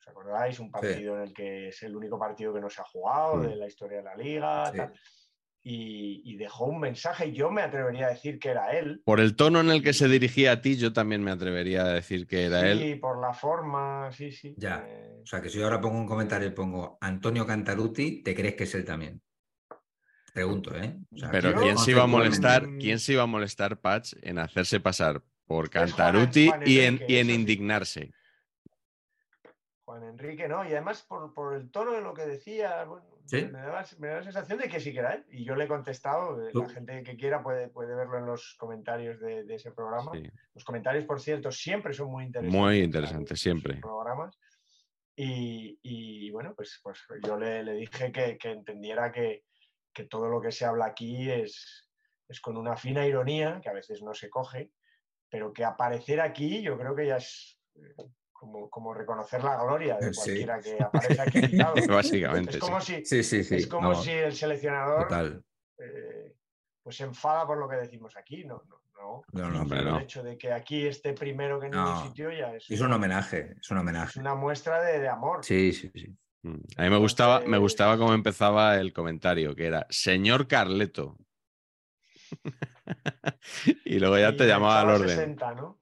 ¿Os 0.00 0.08
acordáis? 0.08 0.58
Un 0.58 0.70
partido 0.70 1.16
en 1.16 1.22
el 1.22 1.34
que 1.34 1.68
es 1.68 1.82
el 1.82 1.94
único 1.94 2.18
partido 2.18 2.54
que 2.54 2.60
no 2.60 2.70
se 2.70 2.80
ha 2.80 2.84
jugado 2.84 3.36
mm. 3.36 3.42
de 3.42 3.56
la 3.56 3.66
historia 3.66 3.98
de 3.98 4.04
la 4.04 4.16
liga. 4.16 4.92
Y, 5.70 6.36
dejó 6.36 6.66
un 6.66 6.80
mensaje. 6.80 7.32
Yo 7.32 7.50
me 7.50 7.62
atrevería 7.62 8.06
a 8.06 8.10
decir 8.10 8.38
que 8.38 8.50
era 8.50 8.70
él. 8.70 9.02
Por 9.04 9.20
el 9.20 9.36
tono 9.36 9.60
en 9.60 9.70
el 9.70 9.82
que 9.82 9.92
se 9.92 10.08
dirigía 10.08 10.52
a 10.52 10.60
ti, 10.60 10.76
yo 10.76 10.92
también 10.92 11.22
me 11.22 11.30
atrevería 11.30 11.82
a 11.82 11.92
decir 11.92 12.26
que 12.26 12.44
era 12.44 12.66
él. 12.66 12.78
Sí, 12.78 12.94
por 12.94 13.20
la 13.20 13.34
forma, 13.34 14.10
sí, 14.12 14.30
sí. 14.30 14.54
Ya. 14.56 14.84
Eh, 14.88 15.20
o 15.22 15.26
sea, 15.26 15.42
que 15.42 15.50
si 15.50 15.58
yo 15.58 15.64
ahora 15.64 15.80
pongo 15.80 15.98
un 15.98 16.06
comentario 16.06 16.48
y 16.48 16.52
pongo 16.52 16.96
Antonio 17.00 17.44
Cantaruti, 17.46 18.22
¿te 18.22 18.34
crees 18.34 18.54
que 18.54 18.64
es 18.64 18.74
él 18.74 18.84
también? 18.84 19.20
Pregunto, 20.32 20.74
¿eh? 20.76 20.96
Pero 21.32 21.54
¿quién 21.54 21.76
se 21.76 21.90
iba 21.90 22.04
a 22.04 22.06
molestar, 22.06 22.66
quién 22.78 22.98
se 22.98 23.14
iba 23.14 23.24
a 23.24 23.26
molestar, 23.26 23.80
Patch, 23.80 24.14
en 24.22 24.38
hacerse 24.38 24.78
pasar 24.78 25.22
por 25.46 25.68
Cantaruti 25.68 26.50
y, 26.64 26.80
en, 26.80 27.02
en 27.08 27.30
indignarse? 27.30 28.12
Juan 29.88 30.04
Enrique, 30.04 30.46
¿no? 30.48 30.64
Y 30.64 30.72
además 30.72 31.02
por, 31.02 31.54
el 31.54 31.70
tono 31.70 31.92
de 31.92 32.02
lo 32.02 32.12
que 32.12 32.26
decía, 32.26 32.86
me, 33.32 33.50
da, 33.50 33.84
la 34.16 34.22
sensación 34.22 34.58
de 34.58 34.68
que 34.68 34.80
sí 34.80 34.92
que. 34.92 35.02
Y 35.30 35.44
yo 35.44 35.54
le 35.54 35.64
he 35.64 35.68
contestado, 35.68 36.46
eh, 36.46 36.50
la 36.52 36.68
gente 36.68 37.02
que 37.02 37.16
quiera 37.16 37.42
puede, 37.42 37.68
puede 37.68 37.94
verlo 37.94 38.18
en 38.18 38.26
los 38.26 38.54
comentarios 38.58 39.20
de, 39.20 39.44
ese 39.54 39.72
programa. 39.72 40.12
Los 40.54 40.64
comentarios, 40.64 41.04
por 41.04 41.20
cierto, 41.20 41.50
siempre 41.50 41.92
son 41.92 42.10
muy 42.10 42.24
interesantes. 42.24 42.60
Muy 42.60 42.78
interesantes, 42.80 43.40
siempre. 43.40 43.76
Programas. 43.76 44.38
Y, 45.16 46.30
bueno, 46.30 46.54
pues, 46.54 46.80
pues 46.82 47.04
yo 47.24 47.36
le, 47.36 47.64
dije 47.74 48.12
que, 48.12 48.38
que 48.38 48.52
entendiera 48.52 49.10
que, 49.10 49.44
que 49.92 50.04
todo 50.04 50.28
lo 50.28 50.40
que 50.40 50.52
se 50.52 50.64
habla 50.64 50.86
aquí 50.86 51.28
es, 51.28 51.88
es 52.28 52.40
con 52.40 52.56
una 52.56 52.76
fina 52.76 53.04
ironía, 53.06 53.60
que 53.60 53.68
a 53.68 53.72
veces 53.72 54.02
no 54.02 54.14
se 54.14 54.30
coge, 54.30 54.70
pero 55.28 55.52
que 55.52 55.64
aparecer 55.64 56.20
aquí 56.20 56.62
yo 56.62 56.78
creo 56.78 56.94
que 56.94 57.06
ya 57.06 57.16
es 57.16 57.58
eh, 57.74 57.94
como, 58.38 58.70
como 58.70 58.94
reconocer 58.94 59.42
la 59.42 59.60
gloria 59.60 59.96
de 59.96 60.12
cualquiera 60.14 60.60
que 60.60 60.78
aparece 60.82 61.20
aquí. 61.20 61.40
Básicamente. 61.88 62.52
Es 62.52 62.58
como, 62.58 62.80
si, 62.80 63.02
es 63.04 63.66
como 63.66 63.94
si 63.94 64.12
el 64.12 64.32
seleccionador 64.32 65.42
eh, 65.78 66.34
pues 66.82 66.96
se 66.96 67.04
enfada 67.04 67.46
por 67.46 67.58
lo 67.58 67.68
que 67.68 67.76
decimos 67.76 68.16
aquí. 68.16 68.44
No, 68.44 68.62
no, 69.32 69.50
no. 69.50 69.74
el 69.74 70.02
hecho 70.02 70.22
de 70.22 70.36
que 70.36 70.52
aquí 70.52 70.86
esté 70.86 71.12
primero 71.12 71.60
que 71.60 71.66
en 71.66 71.72
ningún 71.72 72.08
sitio 72.08 72.30
ya 72.30 72.54
es. 72.54 72.70
Es 72.70 72.80
un 72.80 72.92
homenaje, 72.92 73.54
es 73.60 73.70
un 73.70 73.78
homenaje. 73.78 74.10
Es 74.10 74.16
una 74.16 74.34
muestra 74.34 74.82
de, 74.82 75.00
de 75.00 75.08
amor. 75.08 75.44
Sí, 75.44 75.72
sí, 75.72 75.90
sí. 75.94 76.16
Mm. 76.42 76.60
A 76.76 76.82
mí 76.82 76.90
me 76.90 76.98
gustaba, 76.98 77.40
me 77.40 77.58
gustaba 77.58 77.98
cómo 77.98 78.14
empezaba 78.14 78.76
el 78.76 78.92
comentario, 78.92 79.54
que 79.54 79.66
era 79.66 79.86
señor 79.90 80.46
Carleto. 80.46 81.16
y 83.84 83.98
luego 83.98 84.18
ya 84.18 84.36
te 84.36 84.46
llamaba 84.46 84.80
al 84.80 84.90
orden. 84.90 85.08
60, 85.08 85.54
¿no? 85.54 85.80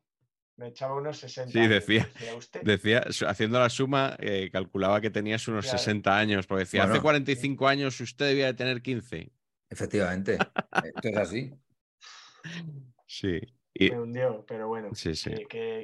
Me 0.57 0.69
echaba 0.69 0.95
unos 0.95 1.19
60. 1.19 1.53
Sí, 1.53 1.67
decía, 1.67 2.09
decía, 2.63 3.05
haciendo 3.27 3.61
la 3.61 3.69
suma, 3.69 4.17
eh, 4.19 4.49
calculaba 4.51 5.01
que 5.01 5.11
tenías 5.11 5.47
unos 5.49 5.67
60 5.67 6.17
años, 6.17 6.47
porque 6.47 6.65
decía, 6.65 6.85
hace 6.85 7.01
45 7.01 7.69
años 7.69 8.01
usted 8.01 8.27
debía 8.27 8.47
de 8.47 8.55
tener 8.55 8.81
15. 8.81 9.31
Efectivamente, 9.69 10.39
esto 10.85 11.09
es 11.09 11.17
así. 11.17 11.53
Sí. 13.07 13.41
Y... 13.75 13.91
Me 13.91 14.01
hundió, 14.01 14.45
pero 14.47 14.69
bueno. 14.69 14.95
Sí, 14.95 15.15
sí. 15.15 15.31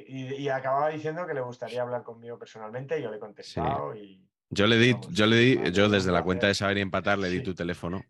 y, 0.07 0.49
acababa 0.49 0.89
diciendo 0.89 1.27
que 1.27 1.35
le 1.35 1.41
gustaría 1.41 1.83
hablar 1.83 2.03
conmigo 2.03 2.39
personalmente, 2.39 2.99
y 2.99 3.03
yo 3.03 3.11
le 3.11 3.17
he 3.17 3.19
contestado 3.19 3.95
y 3.95 4.27
yo 4.53 4.67
le 4.67 4.77
di, 4.77 4.95
yo 5.09 5.25
le 5.25 5.35
di, 5.35 5.71
yo 5.71 5.89
desde 5.89 6.11
la 6.11 6.23
cuenta 6.23 6.47
de 6.47 6.53
saber 6.53 6.77
y 6.77 6.81
empatar 6.81 7.17
le 7.17 7.29
di 7.29 7.41
tu 7.41 7.55
teléfono. 7.55 8.03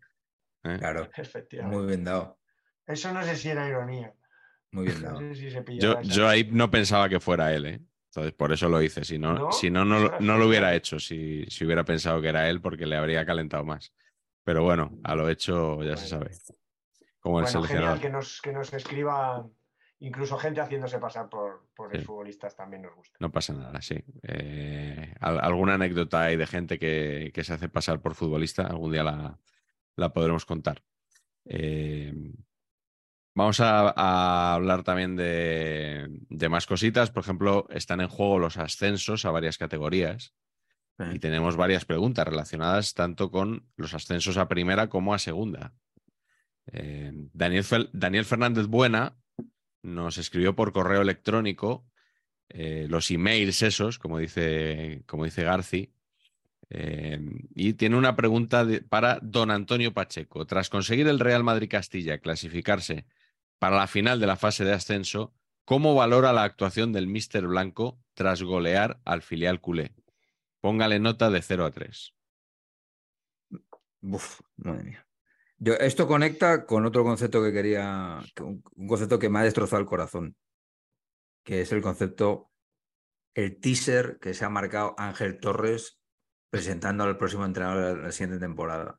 ¿eh? 0.62 0.76
Claro. 0.78 1.08
Muy 1.64 1.86
bien 1.86 2.04
dado. 2.04 2.38
Eso 2.86 3.12
no 3.12 3.22
sé 3.22 3.36
si 3.36 3.48
era 3.48 3.66
ironía. 3.66 4.14
Muy 4.74 4.86
bien 4.86 5.02
dado. 5.02 5.20
yo, 5.78 6.02
yo, 6.02 6.28
ahí 6.28 6.48
no 6.50 6.70
pensaba 6.70 7.08
que 7.08 7.20
fuera 7.20 7.54
él, 7.54 7.66
¿eh? 7.66 7.80
Entonces 8.10 8.32
por 8.32 8.52
eso 8.52 8.68
lo 8.68 8.82
hice. 8.82 9.04
Si 9.04 9.18
no, 9.18 9.34
¿No? 9.34 9.52
Si 9.52 9.70
no, 9.70 9.84
no, 9.84 10.38
lo 10.38 10.46
hubiera 10.46 10.74
hecho, 10.74 11.00
si, 11.00 11.44
si, 11.46 11.64
hubiera 11.64 11.84
pensado 11.84 12.20
que 12.20 12.28
era 12.28 12.48
él, 12.48 12.60
porque 12.60 12.86
le 12.86 12.96
habría 12.96 13.24
calentado 13.24 13.64
más. 13.64 13.92
Pero 14.44 14.62
bueno, 14.62 14.98
a 15.02 15.14
lo 15.14 15.28
hecho 15.28 15.82
ya 15.82 15.96
se 15.96 16.06
sabe. 16.06 16.30
Como 17.18 17.40
el 17.40 17.46
seleccionador. 17.46 18.00
que 18.00 18.10
nos, 18.10 18.40
que 18.42 18.52
nos 18.52 18.72
escriba 18.72 19.44
incluso 20.00 20.36
gente 20.36 20.60
haciéndose 20.60 20.98
pasar 20.98 21.28
por, 21.28 21.66
por 21.74 21.96
futbolistas 22.02 22.54
también 22.54 22.82
nos 22.82 22.94
gusta. 22.94 23.16
No 23.20 23.32
pasa 23.32 23.54
nada, 23.54 23.80
sí. 23.80 23.96
Eh, 24.22 25.14
alguna 25.20 25.74
anécdota 25.74 26.22
hay 26.22 26.36
de 26.36 26.46
gente 26.46 26.78
que, 26.78 27.32
se 27.42 27.52
hace 27.52 27.68
pasar 27.68 28.00
por 28.00 28.14
futbolista, 28.14 28.66
algún 28.66 28.92
día 28.92 29.02
la, 29.02 30.12
podremos 30.12 30.44
contar. 30.44 30.82
Eh, 31.46 32.12
vamos 33.34 33.60
a, 33.60 34.54
hablar 34.54 34.82
también 34.82 35.16
de, 35.16 36.48
más 36.48 36.66
cositas. 36.66 37.10
Por 37.10 37.22
ejemplo, 37.22 37.66
están 37.70 38.00
en 38.00 38.08
juego 38.08 38.38
los 38.38 38.56
ascensos 38.56 39.24
a 39.24 39.30
varias 39.30 39.58
categorías. 39.58 40.34
Y 41.12 41.18
tenemos 41.18 41.56
varias 41.56 41.84
preguntas 41.84 42.24
relacionadas 42.24 42.94
tanto 42.94 43.32
con 43.32 43.66
los 43.76 43.94
ascensos 43.94 44.36
a 44.36 44.46
primera 44.46 44.88
como 44.88 45.12
a 45.12 45.18
segunda. 45.18 45.74
Eh, 46.72 47.10
Daniel, 47.32 47.90
Daniel 47.92 48.24
Fernández 48.24 48.66
Buena 48.66 49.16
nos 49.82 50.18
escribió 50.18 50.54
por 50.54 50.72
correo 50.72 51.02
electrónico 51.02 51.84
eh, 52.48 52.86
los 52.88 53.10
emails 53.10 53.62
esos, 53.62 53.98
como 53.98 54.18
dice, 54.18 55.02
como 55.06 55.24
dice 55.24 55.42
Garci, 55.42 55.92
eh, 56.70 57.20
y 57.54 57.74
tiene 57.74 57.96
una 57.96 58.16
pregunta 58.16 58.66
para 58.88 59.18
don 59.20 59.50
Antonio 59.50 59.92
Pacheco. 59.92 60.46
Tras 60.46 60.70
conseguir 60.70 61.08
el 61.08 61.20
Real 61.20 61.44
Madrid 61.44 61.68
Castilla 61.68 62.18
clasificarse 62.18 63.06
para 63.58 63.76
la 63.76 63.86
final 63.86 64.20
de 64.20 64.26
la 64.26 64.36
fase 64.36 64.64
de 64.64 64.72
ascenso, 64.72 65.34
¿cómo 65.64 65.94
valora 65.94 66.32
la 66.32 66.44
actuación 66.44 66.92
del 66.92 67.06
Mister 67.06 67.46
Blanco 67.46 67.98
tras 68.14 68.42
golear 68.42 69.00
al 69.04 69.22
filial 69.22 69.60
culé? 69.60 69.94
Póngale 70.60 70.98
nota 70.98 71.30
de 71.30 71.42
0 71.42 71.66
a 71.66 71.70
3. 71.70 72.14
Uf, 74.02 74.40
madre 74.56 74.84
mía 74.84 75.06
esto 75.80 76.06
conecta 76.06 76.66
con 76.66 76.84
otro 76.84 77.04
concepto 77.04 77.42
que 77.42 77.52
quería, 77.52 78.20
un 78.40 78.62
concepto 78.86 79.18
que 79.18 79.28
me 79.28 79.38
ha 79.38 79.44
destrozado 79.44 79.80
el 79.80 79.88
corazón, 79.88 80.36
que 81.42 81.60
es 81.60 81.72
el 81.72 81.80
concepto, 81.80 82.50
el 83.34 83.58
teaser 83.60 84.18
que 84.20 84.34
se 84.34 84.44
ha 84.44 84.50
marcado 84.50 84.94
Ángel 84.98 85.38
Torres 85.38 86.00
presentando 86.50 87.04
al 87.04 87.18
próximo 87.18 87.44
entrenador 87.44 87.96
de 87.96 88.02
la 88.02 88.12
siguiente 88.12 88.38
temporada. 88.38 88.98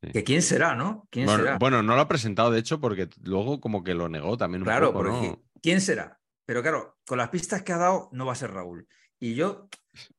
Que 0.00 0.24
quién 0.24 0.42
será, 0.42 0.74
¿no? 0.74 1.08
¿Quién 1.10 1.26
bueno, 1.26 1.44
será? 1.44 1.58
bueno, 1.58 1.82
no 1.82 1.94
lo 1.94 2.02
ha 2.02 2.08
presentado, 2.08 2.50
de 2.50 2.60
hecho, 2.60 2.80
porque 2.80 3.08
luego 3.22 3.60
como 3.60 3.82
que 3.82 3.94
lo 3.94 4.08
negó 4.08 4.36
también 4.36 4.62
un 4.62 4.66
claro, 4.66 4.92
poco, 4.92 5.04
¿no? 5.04 5.42
¿quién 5.62 5.80
será? 5.80 6.20
Pero 6.44 6.62
claro, 6.62 6.98
con 7.06 7.18
las 7.18 7.30
pistas 7.30 7.62
que 7.62 7.72
ha 7.72 7.78
dado, 7.78 8.08
no 8.12 8.26
va 8.26 8.32
a 8.32 8.36
ser 8.36 8.52
Raúl. 8.52 8.86
Y 9.18 9.34
yo 9.34 9.68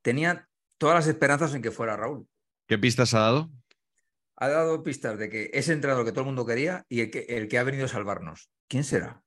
tenía 0.01 0.49
todas 0.77 0.95
las 0.95 1.07
esperanzas 1.07 1.53
en 1.53 1.61
que 1.61 1.71
fuera 1.71 1.95
Raúl. 1.95 2.27
¿Qué 2.67 2.77
pistas 2.77 3.13
ha 3.13 3.19
dado? 3.19 3.51
ha 4.37 4.47
dado 4.49 4.83
pistas 4.83 5.17
de 5.17 5.29
que 5.29 5.49
es 5.53 5.67
el 5.67 5.75
entrenador 5.75 6.05
que 6.05 6.11
todo 6.11 6.21
el 6.21 6.27
mundo 6.27 6.45
quería 6.45 6.85
y 6.87 7.01
el 7.01 7.11
que, 7.11 7.25
el 7.27 7.47
que 7.47 7.57
ha 7.57 7.63
venido 7.63 7.85
a 7.85 7.89
salvarnos. 7.89 8.51
¿Quién 8.67 8.83
será? 8.83 9.23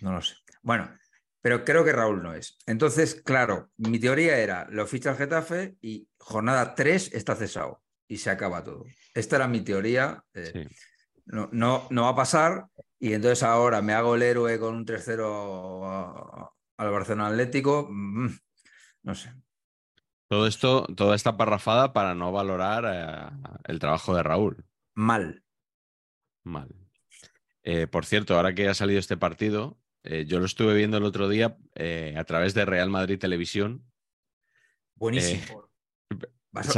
No 0.00 0.12
lo 0.12 0.22
sé. 0.22 0.36
Bueno, 0.62 0.96
pero 1.40 1.64
creo 1.64 1.84
que 1.84 1.92
Raúl 1.92 2.22
no 2.22 2.32
es. 2.32 2.56
Entonces, 2.66 3.16
claro, 3.16 3.70
mi 3.76 3.98
teoría 3.98 4.38
era, 4.38 4.66
lo 4.70 4.86
ficha 4.86 5.10
el 5.10 5.16
Getafe 5.16 5.76
y 5.80 6.08
jornada 6.18 6.74
3 6.74 7.12
está 7.14 7.34
cesado 7.34 7.82
y 8.10 8.16
se 8.16 8.28
acaba 8.28 8.64
todo. 8.64 8.84
Esta 9.14 9.36
era 9.36 9.46
mi 9.46 9.60
teoría. 9.60 10.24
Eh, 10.34 10.68
no, 11.26 11.48
no, 11.52 11.86
no, 11.90 12.02
va 12.02 12.08
a 12.08 12.16
pasar 12.16 12.66
y 12.98 13.12
entonces 13.12 13.44
ahora 13.44 13.80
me 13.82 13.92
hago 13.92 14.16
el 14.16 14.22
héroe 14.22 14.58
con 14.58 14.74
un 14.74 14.84
3-0 14.84 16.50
al 16.76 16.90
Barcelona 16.90 17.28
Atlético. 17.28 17.86
Mm, 17.88 18.30
no 19.04 19.14
sé. 19.14 19.32
Todo 20.26 20.48
esto, 20.48 20.86
toda 20.96 21.14
esta 21.14 21.36
parrafada 21.36 21.92
para 21.92 22.16
no 22.16 22.32
valorar 22.32 22.84
eh, 22.84 23.48
el 23.68 23.78
trabajo 23.78 24.12
de 24.16 24.24
Raúl. 24.24 24.64
Mal. 24.94 25.44
Mal. 26.42 26.68
Eh, 27.62 27.86
por 27.86 28.06
cierto, 28.06 28.34
ahora 28.34 28.56
que 28.56 28.68
ha 28.68 28.74
salido 28.74 28.98
este 28.98 29.16
partido, 29.16 29.78
yo 30.02 30.40
lo 30.40 30.46
estuve 30.46 30.74
viendo 30.74 30.96
el 30.96 31.04
otro 31.04 31.28
día 31.28 31.58
a 32.16 32.24
través 32.24 32.54
de 32.54 32.64
Real 32.64 32.88
Madrid 32.88 33.18
Televisión. 33.18 33.84
Buenísimo. 34.96 35.68
Vas 36.50 36.74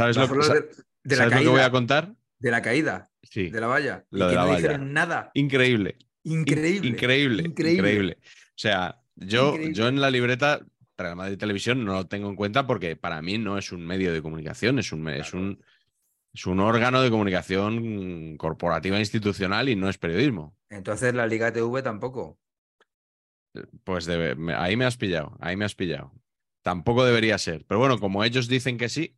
a, 1.05 1.15
¿Sabes, 1.15 1.33
lo, 1.35 1.41
que 1.41 1.47
voy 1.47 1.61
a 1.61 1.71
contar? 1.71 2.13
De 2.39 2.51
la 2.51 2.61
caída. 2.61 3.09
Sí. 3.23 3.49
De 3.49 3.59
la 3.59 3.67
valla. 3.67 4.05
Lo 4.09 4.27
de 4.27 4.35
no 4.35 4.45
la 4.45 4.55
dijeron 4.55 4.93
nada. 4.93 5.31
Increíble. 5.33 5.97
Increíble. 6.23 6.87
increíble. 6.87 7.43
Increíble. 7.43 8.17
O 8.21 8.57
sea, 8.57 9.01
yo, 9.15 9.57
yo 9.57 9.87
en 9.87 9.99
la 9.99 10.09
libreta 10.09 10.65
Real 10.97 11.15
Madrid 11.15 11.37
Televisión 11.37 11.83
no 11.83 11.93
lo 11.93 12.07
tengo 12.07 12.29
en 12.29 12.35
cuenta 12.35 12.67
porque 12.67 12.95
para 12.95 13.21
mí 13.21 13.37
no 13.37 13.57
es 13.57 13.71
un 13.71 13.85
medio 13.85 14.13
de 14.13 14.21
comunicación, 14.21 14.79
es 14.79 14.91
un, 14.91 15.07
es 15.09 15.33
un, 15.33 15.63
es 16.33 16.45
un 16.45 16.59
órgano 16.59 17.01
de 17.01 17.09
comunicación 17.09 18.37
corporativa 18.37 18.99
institucional 18.99 19.69
y 19.69 19.75
no 19.75 19.89
es 19.89 19.97
periodismo. 19.97 20.55
Entonces 20.69 21.13
la 21.13 21.27
Liga 21.27 21.51
TV 21.51 21.81
tampoco. 21.81 22.39
Pues 23.83 24.07
ahí 24.09 24.75
me 24.75 24.85
has 24.85 24.97
pillado, 24.97 25.37
ahí 25.39 25.55
me 25.55 25.65
has 25.65 25.75
pillado. 25.75 26.11
Tampoco 26.63 27.05
debería 27.05 27.37
ser. 27.37 27.65
Pero 27.65 27.79
bueno, 27.79 27.99
como 27.99 28.23
ellos 28.23 28.47
dicen 28.47 28.77
que 28.77 28.89
sí. 28.89 29.17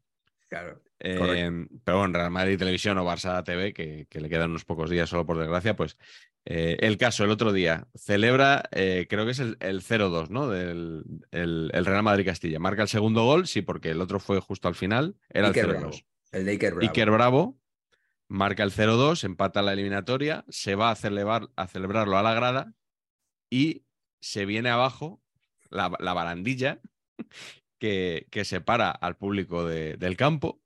Claro. 0.49 0.81
Eh, 0.99 1.67
pero 1.83 1.99
bueno, 1.99 2.17
Real 2.17 2.31
Madrid 2.31 2.57
Televisión 2.57 2.97
o 2.97 3.05
Barça 3.05 3.43
TV, 3.43 3.73
que, 3.73 4.07
le 4.09 4.29
quedan 4.29 4.51
unos 4.51 4.65
pocos 4.65 4.89
días 4.89 5.09
solo 5.09 5.25
por 5.25 5.37
desgracia, 5.37 5.75
pues 5.75 5.97
eh, 6.45 6.77
el 6.79 6.97
caso, 6.97 7.23
el 7.23 7.31
otro 7.31 7.51
día, 7.51 7.87
celebra, 7.95 8.63
eh, 8.71 9.07
creo 9.09 9.25
que 9.25 9.31
es 9.31 9.39
el, 9.39 9.57
0-2, 9.57 10.29
¿no? 10.29 10.47
Del 10.47 11.03
el, 11.31 11.85
Real 11.85 12.03
Madrid 12.03 12.25
Castilla. 12.25 12.59
Marca 12.59 12.83
el 12.83 12.87
segundo 12.87 13.25
gol, 13.25 13.47
sí, 13.47 13.61
porque 13.61 13.91
el 13.91 14.01
otro 14.01 14.19
fue 14.19 14.39
justo 14.39 14.67
al 14.67 14.75
final, 14.75 15.15
era 15.29 15.49
el 15.49 15.53
0-2. 15.53 16.05
El 16.31 16.45
de 16.45 16.51
Iker 16.51 16.75
Bravo. 16.75 16.87
Iker 16.87 17.11
Bravo 17.11 17.59
marca 18.27 18.63
el 18.63 18.71
0-2, 18.71 19.23
empata 19.23 19.61
la 19.61 19.73
eliminatoria, 19.73 20.45
se 20.49 20.75
va 20.75 20.91
a, 20.91 20.95
celebrar, 20.95 21.49
a 21.55 21.67
celebrarlo 21.67 22.17
a 22.17 22.23
la 22.23 22.33
grada 22.33 22.73
y 23.49 23.85
se 24.21 24.45
viene 24.45 24.69
abajo 24.69 25.21
la, 25.69 25.89
barandilla 25.89 26.79
que, 27.79 28.27
que, 28.31 28.45
separa 28.45 28.89
al 28.89 29.15
público 29.17 29.65
del 29.65 30.17
campo 30.17 30.61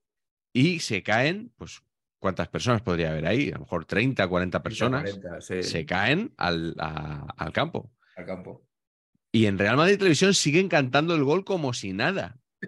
y 0.54 0.80
se 0.80 1.04
caen, 1.04 1.52
pues, 1.58 1.82
¿cuántas 2.20 2.47
personas 2.47 2.82
podría 2.82 3.12
haber 3.12 3.28
ahí? 3.28 3.50
A 3.50 3.56
lo 3.56 3.62
mejor 3.62 3.86
30, 3.86 4.28
40 4.28 4.64
personas 4.64 5.20
se 5.50 5.86
caen 5.86 6.34
al, 6.38 6.76
al 6.78 7.54
campo. 7.54 7.91
Al 8.16 8.26
campo. 8.26 8.66
Y 9.32 9.45
en 9.45 9.58
Real 9.58 9.78
Madrid 9.78 9.97
Televisión 9.97 10.34
siguen 10.34 10.70
cantando 10.70 11.16
el 11.16 11.24
gol 11.24 11.45
como 11.45 11.74
si 11.74 11.93
nada. 11.93 12.39
O 12.62 12.68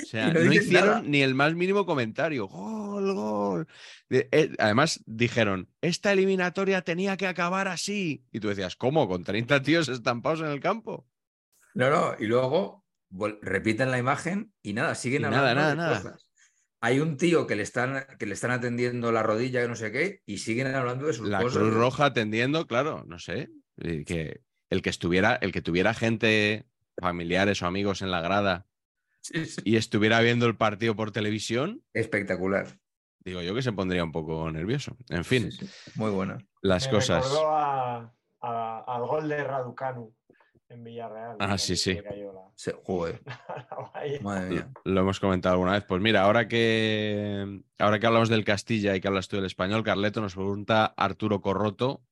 sea, 0.06 0.32
no, 0.32 0.52
hicieron 0.52 1.10
ni 1.10 1.22
el 1.22 1.34
más 1.34 1.54
mínimo 1.54 1.84
comentario. 1.84 2.46
Gol, 2.46 3.14
gol. 3.14 3.68
Eh, 4.10 4.54
además, 4.58 5.02
dijeron, 5.06 5.68
esta 5.80 6.12
eliminatoria 6.12 6.82
tenía 6.82 7.16
que 7.16 7.26
acabar 7.26 7.68
así. 7.68 8.24
Y 8.30 8.40
tú 8.40 8.48
decías, 8.48 8.76
¿cómo? 8.76 9.08
¿Con 9.08 9.24
30 9.24 9.62
tíos 9.62 9.88
estampados 9.88 10.40
en 10.40 10.46
el 10.46 10.60
campo? 10.60 11.06
No, 11.74 11.90
no, 11.90 12.14
y 12.18 12.26
luego 12.26 12.84
repiten 13.42 13.90
la 13.90 13.98
imagen 13.98 14.52
y 14.62 14.72
nada, 14.72 14.94
siguen 14.94 15.24
hablando 15.24 15.54
nada, 15.54 15.74
nada, 15.74 16.00
nada. 16.00 16.18
Hay 16.80 17.00
un 17.00 17.16
tío 17.16 17.46
que 17.46 17.56
le 17.56 17.62
están, 17.62 18.06
que 18.18 18.26
le 18.26 18.34
están 18.34 18.50
atendiendo 18.50 19.10
la 19.12 19.22
rodilla, 19.22 19.62
que 19.62 19.68
no 19.68 19.76
sé 19.76 19.90
qué, 19.92 20.22
y 20.26 20.38
siguen 20.38 20.68
hablando 20.74 21.06
de 21.06 21.14
sus 21.14 21.28
la 21.28 21.40
cosas. 21.40 21.56
La 21.56 21.68
Cruz 21.68 21.74
Roja 21.74 22.04
atendiendo, 22.06 22.66
claro, 22.66 23.04
no 23.06 23.18
sé. 23.18 23.50
Que 23.76 24.40
el 24.70 24.82
que 24.82 24.90
estuviera, 24.90 25.36
el 25.36 25.52
que 25.52 25.62
tuviera 25.62 25.94
gente, 25.94 26.66
familiares 27.00 27.62
o 27.62 27.66
amigos 27.66 28.02
en 28.02 28.10
la 28.10 28.20
grada 28.20 28.66
y 29.64 29.76
estuviera 29.76 30.20
viendo 30.20 30.46
el 30.46 30.56
partido 30.56 30.94
por 30.96 31.10
televisión. 31.10 31.82
Espectacular. 31.92 32.78
Digo 33.24 33.42
yo 33.42 33.54
que 33.54 33.62
se 33.62 33.72
pondría 33.72 34.04
un 34.04 34.12
poco 34.12 34.50
nervioso. 34.50 34.96
En 35.08 35.24
fin. 35.24 35.50
Muy 35.96 36.10
bueno. 36.10 36.38
Las 36.62 36.88
cosas. 36.88 37.26
al 38.40 39.06
gol 39.06 39.28
de 39.28 39.42
Raducanu 39.42 40.14
en 40.68 40.84
Villarreal. 40.84 41.36
Ah, 41.38 41.58
sí, 41.58 41.76
sí. 41.76 41.98
Madre 44.22 44.48
mía. 44.48 44.70
Lo 44.84 45.00
hemos 45.00 45.20
comentado 45.20 45.54
alguna 45.54 45.72
vez. 45.72 45.84
Pues 45.84 46.00
mira, 46.00 46.22
ahora 46.22 46.48
que, 46.48 47.62
ahora 47.78 47.98
que 47.98 48.06
hablamos 48.06 48.28
del 48.28 48.44
Castilla 48.44 48.94
y 48.94 49.00
que 49.00 49.08
hablas 49.08 49.28
tú 49.28 49.36
del 49.36 49.46
español, 49.46 49.84
Carleto 49.84 50.20
nos 50.20 50.34
pregunta 50.34 50.86
Arturo 50.96 51.40
Corroto, 51.40 52.02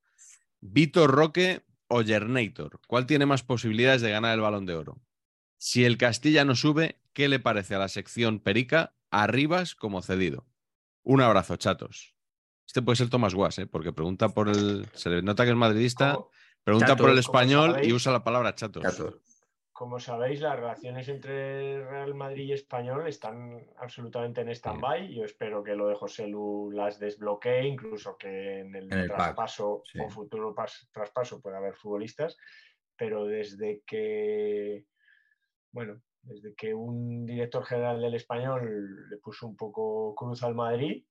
¿Vitor 0.60 1.10
Roque 1.10 1.62
o 1.88 2.02
Gernator? 2.02 2.80
¿Cuál 2.86 3.06
tiene 3.06 3.26
más 3.26 3.42
posibilidades 3.42 4.02
de 4.02 4.10
ganar 4.10 4.34
el 4.34 4.40
balón 4.40 4.66
de 4.66 4.74
oro? 4.74 5.00
Si 5.56 5.84
el 5.84 5.98
Castilla 5.98 6.44
no 6.44 6.54
sube, 6.54 7.00
¿qué 7.12 7.28
le 7.28 7.40
parece 7.40 7.74
a 7.74 7.78
la 7.78 7.88
sección 7.88 8.40
Perica 8.40 8.94
Arribas 9.10 9.74
como 9.74 10.02
cedido? 10.02 10.46
Un 11.02 11.20
abrazo, 11.20 11.56
chatos. 11.56 12.14
Este 12.66 12.82
puede 12.82 12.96
ser 12.96 13.10
Tomás 13.10 13.34
Guas, 13.34 13.58
¿eh? 13.58 13.66
porque 13.66 13.92
pregunta 13.92 14.30
por 14.30 14.48
el. 14.48 14.88
Se 14.94 15.10
le 15.10 15.22
nota 15.22 15.44
que 15.44 15.50
es 15.50 15.56
madridista, 15.56 16.18
pregunta 16.64 16.96
por 16.96 17.10
el 17.10 17.18
español 17.18 17.78
y 17.82 17.92
usa 17.92 18.12
la 18.12 18.24
palabra 18.24 18.54
chatos. 18.54 18.84
Como 19.72 19.98
sabéis, 19.98 20.40
las 20.40 20.54
relaciones 20.54 21.08
entre 21.08 21.84
Real 21.84 22.14
Madrid 22.14 22.44
y 22.44 22.52
Español 22.52 23.08
están 23.08 23.66
absolutamente 23.76 24.40
en 24.40 24.50
stand-by. 24.50 25.12
Yo 25.12 25.24
espero 25.24 25.64
que 25.64 25.74
lo 25.74 25.88
de 25.88 25.96
José 25.96 26.28
Lu 26.28 26.70
las 26.70 27.00
desbloquee, 27.00 27.66
incluso 27.66 28.16
que 28.16 28.60
en 28.60 28.74
el, 28.76 28.88
traspaso 28.88 29.82
o 29.98 30.08
futuro 30.08 30.54
traspaso 30.92 31.40
pueda 31.40 31.58
haber 31.58 31.74
futbolistas. 31.74 32.36
Pero 32.96 33.24
desde 33.24 33.82
que 33.84 34.86
bueno, 35.74 36.00
desde 36.22 36.54
que 36.54 36.72
un 36.72 37.26
director 37.26 37.64
general 37.64 38.00
del 38.00 38.14
español 38.14 39.08
le 39.10 39.16
puso 39.18 39.46
un 39.46 39.56
poco 39.56 40.14
cruz 40.14 40.44
al 40.44 40.54
Madrid, 40.54 41.04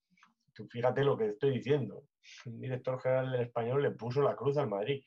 tú 0.54 0.68
fíjate 0.68 1.04
lo 1.04 1.18
que 1.18 1.28
estoy 1.28 1.52
diciendo, 1.52 2.06
un 2.46 2.62
director 2.62 3.00
general 3.02 3.32
del 3.34 3.42
español 3.42 3.84
le 3.84 3.92
puso 3.92 4.22
la 4.22 4.38
cruz 4.38 4.58
al 4.58 4.70
Madrid. 4.70 5.04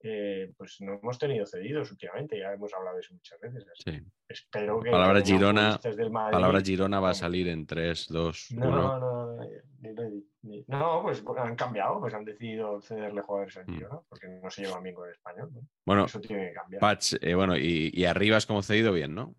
Eh, 0.00 0.52
pues 0.56 0.80
no 0.80 0.94
hemos 0.94 1.18
tenido 1.18 1.44
cedidos 1.44 1.90
últimamente, 1.90 2.38
ya 2.38 2.52
hemos 2.52 2.72
hablado 2.72 2.96
de 2.96 3.00
eso 3.00 3.14
muchas 3.14 3.40
veces. 3.40 3.64
Espero 4.28 4.80
que. 4.80 4.90
Palabra 4.90 5.20
Girona, 5.22 5.80
palabra 6.30 6.60
Girona 6.60 7.00
va 7.00 7.10
a 7.10 7.14
salir 7.14 7.48
en 7.48 7.66
3, 7.66 8.06
2, 8.08 8.46
no, 8.52 8.68
1. 8.68 8.78
No, 8.78 8.98
no, 10.68 10.78
no, 10.78 11.02
pues 11.02 11.24
han 11.36 11.56
cambiado, 11.56 11.98
pues 11.98 12.14
han 12.14 12.24
decidido 12.24 12.80
cederle 12.80 13.22
jugadores 13.22 13.56
a 13.56 13.62
mm. 13.62 13.74
Girona, 13.74 14.00
porque 14.08 14.28
no 14.28 14.50
se 14.50 14.62
llevan 14.62 14.84
bien 14.84 14.94
con 14.94 15.08
el 15.08 15.14
español. 15.14 15.50
Bueno, 15.84 16.04
eso 16.04 16.20
tiene 16.20 16.48
que 16.48 16.54
cambiar. 16.54 16.80
Patch, 16.80 17.14
eh, 17.20 17.34
bueno, 17.34 17.56
y, 17.56 17.90
y 17.92 18.04
Arribas 18.04 18.46
como 18.46 18.62
cedido 18.62 18.92
bien, 18.92 19.16
¿no? 19.16 19.34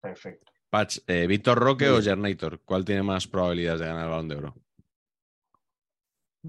Perfecto. 0.00 0.52
Patch, 0.70 0.98
eh, 1.08 1.26
¿Víctor 1.26 1.58
Roque 1.58 1.88
o 1.88 2.00
Gernator? 2.00 2.60
¿Cuál 2.64 2.84
tiene 2.84 3.02
más 3.02 3.26
probabilidades 3.26 3.80
de 3.80 3.86
ganar 3.86 4.04
el 4.04 4.10
balón 4.10 4.28
de 4.28 4.36
oro? 4.36 4.54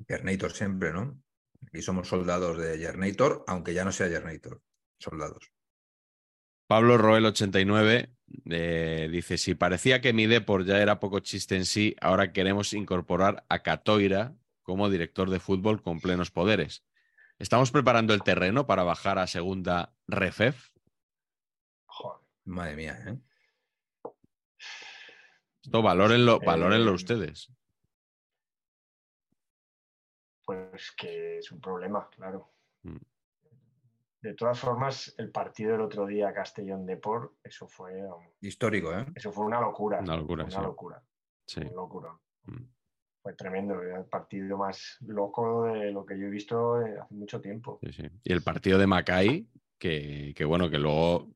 Gernator 0.08 0.52
siempre, 0.52 0.94
¿no? 0.94 1.20
Y 1.74 1.82
somos 1.82 2.08
soldados 2.08 2.58
de 2.58 2.78
Yernator, 2.80 3.44
aunque 3.48 3.74
ya 3.74 3.84
no 3.86 3.92
sea 3.92 4.08
Yernator, 4.08 4.62
soldados. 5.00 5.52
Pablo 6.68 6.98
Roel 6.98 7.26
89 7.26 8.14
eh, 8.50 9.10
dice, 9.12 9.38
si 9.38 9.56
parecía 9.56 10.02
que 10.02 10.14
mi 10.14 10.28
Depor 10.28 10.66
ya 10.66 10.82
era 10.82 11.00
poco 11.00 11.20
chiste 11.20 11.56
en 11.56 11.66
sí, 11.66 11.96
ahora 12.02 12.34
queremos 12.34 12.74
incorporar 12.74 13.46
a 13.50 13.64
Catoira 13.64 14.36
como 14.64 14.90
director 14.90 15.30
de 15.30 15.40
fútbol 15.40 15.82
con 15.82 16.02
plenos 16.02 16.30
poderes. 16.32 16.84
¿Estamos 17.40 17.72
preparando 17.72 18.14
el 18.14 18.24
terreno 18.24 18.68
para 18.68 18.84
bajar 18.84 19.20
a 19.20 19.28
segunda 19.28 19.94
Refef? 20.08 20.70
madre 22.44 22.76
mía, 22.78 22.98
¿eh? 23.06 23.18
Esto 25.64 25.82
valórenlo, 25.82 26.40
valórenlo 26.40 26.92
eh, 26.92 26.96
ustedes 26.96 27.52
pues 30.48 30.94
que 30.94 31.40
es 31.40 31.52
un 31.52 31.60
problema, 31.60 32.10
claro. 32.10 32.50
Mm. 32.84 32.96
De 34.22 34.34
todas 34.34 34.58
formas, 34.58 35.14
el 35.18 35.30
partido 35.30 35.74
del 35.74 35.82
otro 35.82 36.06
día 36.06 36.34
Castellón 36.34 36.86
de 36.86 36.96
Por, 36.96 37.36
eso 37.44 37.68
fue 37.68 37.92
histórico, 38.40 38.98
¿eh? 38.98 39.06
Eso 39.14 39.34
fue 39.34 39.46
una 39.46 39.60
locura. 39.60 40.00
Una 40.00 40.16
locura, 40.16 40.46
una 40.46 40.62
locura. 40.62 41.04
Sí. 41.46 41.60
Una 41.60 41.74
locura. 41.74 42.18
Mm. 42.46 42.64
Fue 43.22 43.34
tremendo, 43.34 43.82
el 43.82 44.06
partido 44.06 44.58
más 44.58 44.98
loco 45.02 45.66
de 45.66 45.92
lo 45.92 46.06
que 46.06 46.18
yo 46.18 46.28
he 46.28 46.30
visto 46.30 46.82
eh, 46.82 46.98
hace 46.98 47.14
mucho 47.14 47.42
tiempo. 47.42 47.80
Sí, 47.84 47.92
sí. 47.92 48.10
Y 48.24 48.32
el 48.32 48.42
partido 48.42 48.80
de 48.80 48.88
Macay, 48.88 49.50
que, 49.78 50.34
bueno, 50.48 50.70
que 50.70 50.80
luego 50.80 51.28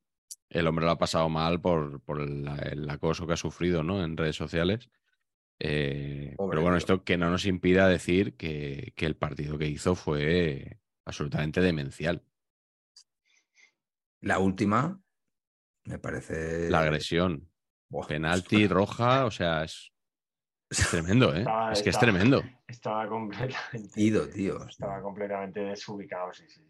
el 0.48 0.68
hombre 0.68 0.86
lo 0.86 0.92
ha 0.92 0.98
pasado 0.98 1.28
mal 1.28 1.60
por, 1.60 2.00
por 2.00 2.22
el 2.22 2.90
acoso 2.90 3.28
que 3.28 3.34
ha 3.34 3.38
sufrido 3.38 3.84
¿no? 3.84 4.02
en 4.06 4.16
redes 4.16 4.38
sociales. 4.38 4.90
Eh, 5.64 6.34
pero 6.50 6.64
bueno, 6.64 6.76
esto 6.76 7.04
que 7.04 7.18
no 7.18 7.30
nos 7.30 7.46
impida 7.46 7.88
decir 7.88 8.36
que, 8.36 8.94
el 8.98 9.16
partido 9.16 9.60
que 9.60 9.68
hizo 9.68 9.94
fue 9.94 10.80
absolutamente 11.06 11.62
demencial. 11.62 12.24
La 14.22 14.40
última, 14.40 15.00
me 15.86 16.00
parece. 16.00 16.68
La 16.72 16.80
agresión. 16.80 17.48
Penalti, 18.08 18.68
roja, 18.68 19.26
o 19.26 19.32
sea, 19.32 19.64
es, 19.64 19.92
tremendo, 20.90 21.36
¿eh? 21.36 21.46
es 21.72 21.84
que 21.84 21.92
es 21.92 22.00
tremendo. 22.00 22.42
Estaba 22.68 23.08
completamente. 23.08 24.02
Ido, 24.02 24.28
tío. 24.30 24.66
Estaba 24.66 25.00
completamente 25.00 25.60
desubicado, 25.60 26.34
sí, 26.34 26.46
sí. 26.48 26.66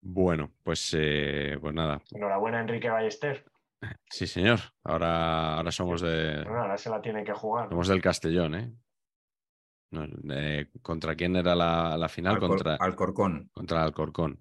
Bueno, 0.00 0.50
pues, 0.64 0.92
eh, 0.98 1.56
pues 1.60 1.72
nada. 1.72 2.02
Enhorabuena, 2.10 2.60
Enrique 2.60 2.90
Ballester. 2.90 3.44
Sí, 4.10 4.26
señor. 4.26 4.60
Ahora, 4.84 5.56
ahora 5.56 5.72
somos 5.72 6.00
de. 6.00 6.44
ahora 6.46 6.76
se 6.78 6.90
la 6.90 7.00
tiene 7.00 7.24
que 7.24 7.32
jugar. 7.32 7.68
Somos 7.68 7.88
del 7.88 8.00
Castellón, 8.02 8.54
¿eh? 8.54 8.72
No, 9.90 10.06
eh, 10.34 10.70
¿Contra 10.80 11.14
quién 11.14 11.36
era 11.36 11.54
la, 11.54 11.96
la 11.98 12.08
final? 12.08 12.36
Alcor- 12.36 12.48
contra, 12.48 12.76
Alcorcón. 12.76 13.50
contra 13.52 13.82
Alcorcón. 13.82 14.40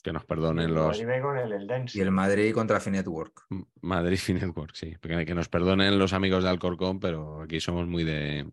Que 0.00 0.12
nos 0.12 0.24
perdonen 0.24 0.66
El 0.66 0.74
los 0.74 0.86
Madrid 0.86 1.06
ve 1.06 1.20
con 1.20 1.36
el 1.38 1.52
Eldense. 1.52 1.98
Y 1.98 2.02
el 2.02 2.12
Madrid 2.12 2.54
contra 2.54 2.78
Finetwork. 2.78 3.46
Madrid 3.80 4.20
Network, 4.28 4.74
sí. 4.74 4.94
Que, 5.02 5.26
que 5.26 5.34
nos 5.34 5.48
perdonen 5.48 5.98
los 5.98 6.12
amigos 6.12 6.44
de 6.44 6.50
Alcorcón, 6.50 7.00
pero 7.00 7.42
aquí 7.42 7.58
somos 7.58 7.88
muy 7.88 8.04
de, 8.04 8.48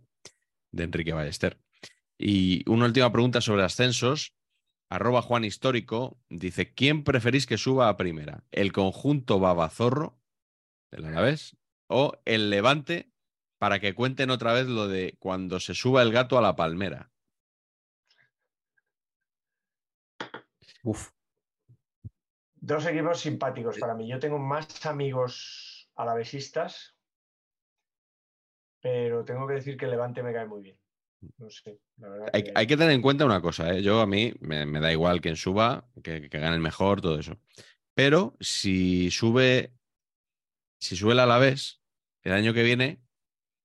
de 0.72 0.84
Enrique 0.84 1.14
Ballester. 1.14 1.60
Y 2.18 2.68
una 2.70 2.86
última 2.86 3.12
pregunta 3.12 3.42
sobre 3.42 3.64
ascensos. 3.64 4.35
Arroba 4.90 5.22
Juan 5.22 5.44
Histórico 5.44 6.18
dice: 6.30 6.74
¿Quién 6.74 7.04
preferís 7.04 7.46
que 7.46 7.58
suba 7.58 7.90
a 7.90 7.98
primera? 7.98 8.44
¿El 8.52 8.72
conjunto 8.72 9.40
Babazorro 9.40 10.20
del 10.92 11.06
Alavés 11.06 11.58
o 11.88 12.14
el 12.26 12.50
Levante 12.50 13.12
para 13.58 13.80
que 13.80 13.96
cuenten 13.96 14.30
otra 14.30 14.54
vez 14.54 14.68
lo 14.68 14.88
de 14.88 15.16
cuando 15.20 15.60
se 15.60 15.74
suba 15.74 16.02
el 16.02 16.12
gato 16.12 16.38
a 16.38 16.42
la 16.42 16.56
palmera? 16.56 17.12
Uf. 20.84 21.12
Dos 22.54 22.86
equipos 22.86 23.20
simpáticos 23.20 23.78
para 23.80 23.96
mí. 23.96 24.08
Yo 24.08 24.20
tengo 24.20 24.38
más 24.38 24.86
amigos 24.86 25.90
alavesistas, 25.96 26.96
pero 28.82 29.26
tengo 29.26 29.48
que 29.48 29.56
decir 29.56 29.78
que 29.78 29.86
el 29.86 29.92
Levante 29.92 30.22
me 30.22 30.34
cae 30.34 30.48
muy 30.48 30.62
bien. 30.62 30.80
No 31.38 31.50
sé, 31.50 31.80
la 31.98 32.10
verdad. 32.10 32.30
Hay, 32.34 32.44
que- 32.44 32.52
hay 32.56 32.68
que 32.68 32.78
tener 32.78 32.94
en 32.94 33.02
cuenta 33.02 33.26
una 33.26 33.42
cosa, 33.42 33.74
¿eh? 33.74 33.82
yo 33.82 34.02
a 34.02 34.08
mí 34.08 34.34
me, 34.40 34.66
me 34.66 34.80
da 34.80 34.92
igual 34.92 35.22
quién 35.22 35.36
suba, 35.36 35.88
que, 36.04 36.30
que 36.30 36.40
gane 36.40 36.56
el 36.56 36.62
mejor, 36.62 37.02
todo 37.02 37.20
eso. 37.20 37.38
Pero 37.96 38.36
si 38.40 39.12
sube, 39.12 39.74
si 40.80 40.96
sube 40.96 41.14
el 41.14 41.20
Alavés, 41.20 41.82
el 42.24 42.34
año 42.34 42.54
que 42.54 42.64
viene, 42.64 43.02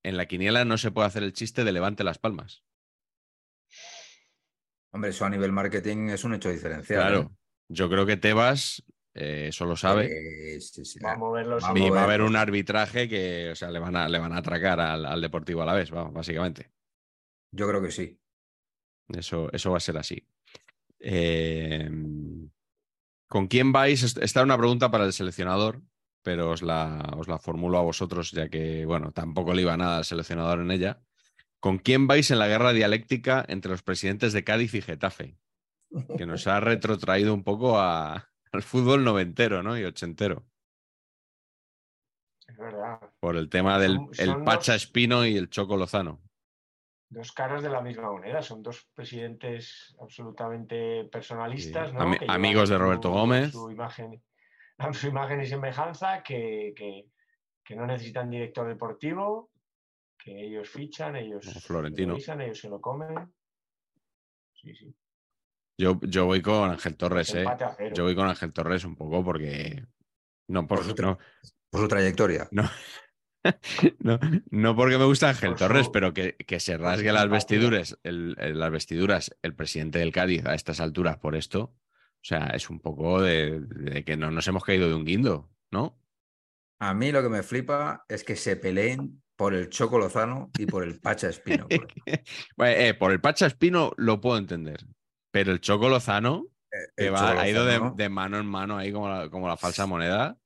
en 0.03 0.17
la 0.17 0.27
quiniela 0.27 0.65
no 0.65 0.77
se 0.77 0.91
puede 0.91 1.07
hacer 1.07 1.23
el 1.23 1.33
chiste 1.33 1.63
de 1.63 1.71
levante 1.71 2.03
las 2.03 2.19
palmas. 2.19 2.63
Hombre, 4.93 5.11
eso 5.11 5.25
a 5.25 5.29
nivel 5.29 5.51
marketing 5.51 6.09
es 6.09 6.23
un 6.23 6.33
hecho 6.33 6.49
diferencial. 6.49 6.99
Claro, 6.99 7.31
yo 7.69 7.89
creo 7.89 8.05
que 8.05 8.17
Tebas 8.17 8.83
eh, 9.13 9.47
eso 9.49 9.65
lo 9.65 9.73
¿eh? 9.73 9.77
sabe. 9.77 10.55
Eh, 10.55 10.61
sí, 10.61 10.83
sí. 10.85 10.99
Va 10.99 11.13
a 11.13 11.15
mover 11.17 11.47
los 11.47 11.63
Vamos 11.63 11.79
y 11.79 11.89
a 11.89 11.93
va 11.93 12.01
a 12.01 12.03
haber 12.03 12.21
un 12.21 12.35
arbitraje 12.35 13.07
que, 13.07 13.49
o 13.51 13.55
sea, 13.55 13.71
le 13.71 13.79
van 13.79 13.95
a, 13.95 14.09
le 14.09 14.19
van 14.19 14.33
a 14.33 14.37
atracar 14.37 14.79
al, 14.79 15.05
al 15.05 15.21
Deportivo 15.21 15.61
Alavés, 15.61 15.91
vamos, 15.91 16.13
básicamente. 16.13 16.69
Yo 17.51 17.67
creo 17.67 17.81
que 17.81 17.91
sí. 17.91 18.19
Eso, 19.09 19.51
eso 19.51 19.71
va 19.71 19.77
a 19.77 19.81
ser 19.81 19.97
así. 19.97 20.25
Eh, 20.99 21.89
¿Con 23.27 23.47
quién 23.47 23.71
vais? 23.71 24.03
Est- 24.03 24.17
Esta 24.19 24.39
es 24.39 24.43
una 24.43 24.57
pregunta 24.57 24.91
para 24.91 25.05
el 25.05 25.13
seleccionador, 25.13 25.81
pero 26.23 26.51
os 26.51 26.61
la, 26.61 27.13
os 27.17 27.27
la 27.27 27.39
formulo 27.39 27.77
a 27.77 27.81
vosotros, 27.83 28.31
ya 28.31 28.49
que, 28.49 28.85
bueno, 28.85 29.11
tampoco 29.11 29.53
le 29.53 29.63
iba 29.63 29.75
nada 29.77 29.97
al 29.97 30.05
seleccionador 30.05 30.59
en 30.59 30.71
ella. 30.71 31.01
¿Con 31.59 31.77
quién 31.77 32.07
vais 32.07 32.31
en 32.31 32.39
la 32.39 32.47
guerra 32.47 32.73
dialéctica 32.73 33.45
entre 33.47 33.71
los 33.71 33.83
presidentes 33.83 34.33
de 34.33 34.43
Cádiz 34.43 34.73
y 34.73 34.81
Getafe? 34.81 35.37
Que 36.17 36.25
nos 36.25 36.47
ha 36.47 36.59
retrotraído 36.59 37.33
un 37.33 37.43
poco 37.43 37.77
a- 37.79 38.29
al 38.51 38.63
fútbol 38.63 39.03
noventero 39.03 39.61
¿no? 39.63 39.77
y 39.77 39.83
ochentero, 39.83 40.45
Es 42.47 42.57
verdad. 42.57 42.99
por 43.19 43.35
el 43.35 43.49
tema 43.49 43.77
del 43.79 43.95
Son- 44.13 44.29
el 44.39 44.43
Pacha 44.43 44.75
Espino 44.75 45.25
y 45.25 45.35
el 45.37 45.49
Choco 45.49 45.77
Lozano. 45.77 46.21
Dos 47.13 47.33
caras 47.33 47.61
de 47.61 47.69
la 47.69 47.81
misma 47.81 48.09
moneda. 48.09 48.41
Son 48.41 48.63
dos 48.63 48.87
presidentes 48.95 49.93
absolutamente 49.99 51.03
personalistas, 51.11 51.89
Sí. 51.89 51.95
¿no? 51.95 52.01
Ami- 52.03 52.25
amigos 52.29 52.69
de 52.69 52.75
su- 52.77 52.81
Roberto 52.81 53.11
Gómez. 53.11 53.51
Su 53.51 53.69
imagen, 53.69 54.23
su 54.93 55.07
imagen 55.07 55.41
y 55.41 55.45
semejanza, 55.45 56.23
que, 56.23 56.73
que- 56.75 57.05
que 57.63 57.75
no 57.75 57.85
necesitan 57.85 58.29
director 58.29 58.65
deportivo, 58.67 59.51
que 60.17 60.31
ellos 60.45 60.69
fichan, 60.69 61.15
ellos 61.17 61.45
Florentino. 61.65 62.09
lo 62.13 62.15
guisan, 62.15 62.39
ellos 62.41 62.59
se 62.59 62.69
lo 62.69 62.79
comen. 62.79 63.33
Sí, 64.53 64.73
sí. 64.75 64.95
Yo, 65.77 65.99
yo 66.03 66.25
voy 66.27 66.41
con 66.41 66.69
Ángel 66.69 66.95
Torres, 66.95 67.33
¿eh? 67.35 67.45
Yo 67.93 68.03
voy 68.03 68.15
con 68.15 68.27
Ángel 68.29 68.53
Torres 68.53 68.85
un 68.85 68.95
poco 68.95 69.23
porque. 69.23 69.83
No, 70.47 70.65
Por 70.67 70.77
por, 70.79 70.95
su 70.95 71.01
no, 71.01 71.17
Por 71.69 71.81
su 71.81 71.87
trayectoria. 71.87 72.47
no, 72.51 72.63
no, 73.99 74.19
no 74.49 74.75
porque 74.75 74.97
me 74.97 75.05
gusta 75.05 75.29
Ángel 75.29 75.55
Torres, 75.55 75.89
pero 75.89 76.13
que, 76.13 76.35
que 76.35 76.59
se 76.59 76.77
rasgue 76.77 77.11
las 77.11 77.29
vestiduras, 77.29 77.97
el, 78.03 78.35
el- 78.39 78.59
las 78.59 78.71
vestiduras 78.71 79.35
el 79.41 79.55
presidente 79.55 79.99
del 79.99 80.11
Cádiz 80.11 80.45
a 80.45 80.53
estas 80.53 80.79
alturas 80.79 81.17
por 81.17 81.35
esto. 81.35 81.61
O 81.63 82.23
sea, 82.23 82.47
es 82.53 82.69
un 82.69 82.79
poco 82.79 83.19
de, 83.21 83.59
de 83.61 84.03
que 84.03 84.15
no 84.15 84.29
nos 84.29 84.47
hemos 84.47 84.63
caído 84.63 84.87
de 84.87 84.93
un 84.93 85.05
guindo, 85.05 85.49
¿no? 85.71 85.97
A 86.79 86.93
mí 86.93 87.11
lo 87.11 87.23
que 87.23 87.29
me 87.29 87.41
flipa 87.43 88.05
es 88.07 88.23
que 88.23 88.35
se 88.35 88.55
peleen 88.57 89.23
por 89.35 89.55
el 89.55 89.69
Choco 89.69 89.97
Lozano 89.97 90.51
y 90.59 90.67
por 90.67 90.83
el 90.83 90.99
Pacha 90.99 91.29
Espino. 91.29 91.67
por. 91.67 91.87
Bueno, 92.57 92.75
eh, 92.79 92.93
por 92.93 93.11
el 93.11 93.19
Pacha 93.21 93.47
Espino 93.47 93.91
lo 93.97 94.21
puedo 94.21 94.37
entender, 94.37 94.85
pero 95.31 95.51
el 95.51 95.61
Choco 95.61 95.89
Lozano, 95.89 96.45
que 96.95 97.07
El 97.07 97.13
va, 97.15 97.29
Choco 97.31 97.39
ha 97.39 97.49
ido 97.49 97.65
de, 97.65 98.09
mano 98.09 98.37
en 98.37 98.45
mano 98.45 98.77
ahí 98.77 98.91
como 98.91 99.09
la, 99.09 99.29
como 99.29 99.47
la 99.47 99.57
falsa 99.57 99.87
moneda. 99.87 100.37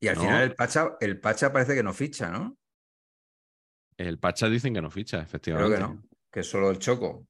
Y 0.00 0.08
al 0.08 0.16
¿no? 0.16 0.22
final 0.22 0.42
el 0.42 0.54
Pacha, 0.54 0.96
el 1.00 1.20
Pacha 1.20 1.52
parece 1.52 1.74
que 1.74 1.82
no 1.82 1.92
ficha, 1.92 2.30
¿no? 2.30 2.58
El 3.96 4.18
Pacha 4.18 4.48
dicen 4.48 4.74
que 4.74 4.82
no 4.82 4.90
ficha, 4.90 5.18
Creo 5.18 5.24
efectivamente. 5.26 5.74
que 5.76 5.80
no. 5.82 6.02
Que 6.30 6.40
es 6.40 6.50
solo 6.50 6.70
el 6.70 6.78
Choco. 6.78 7.26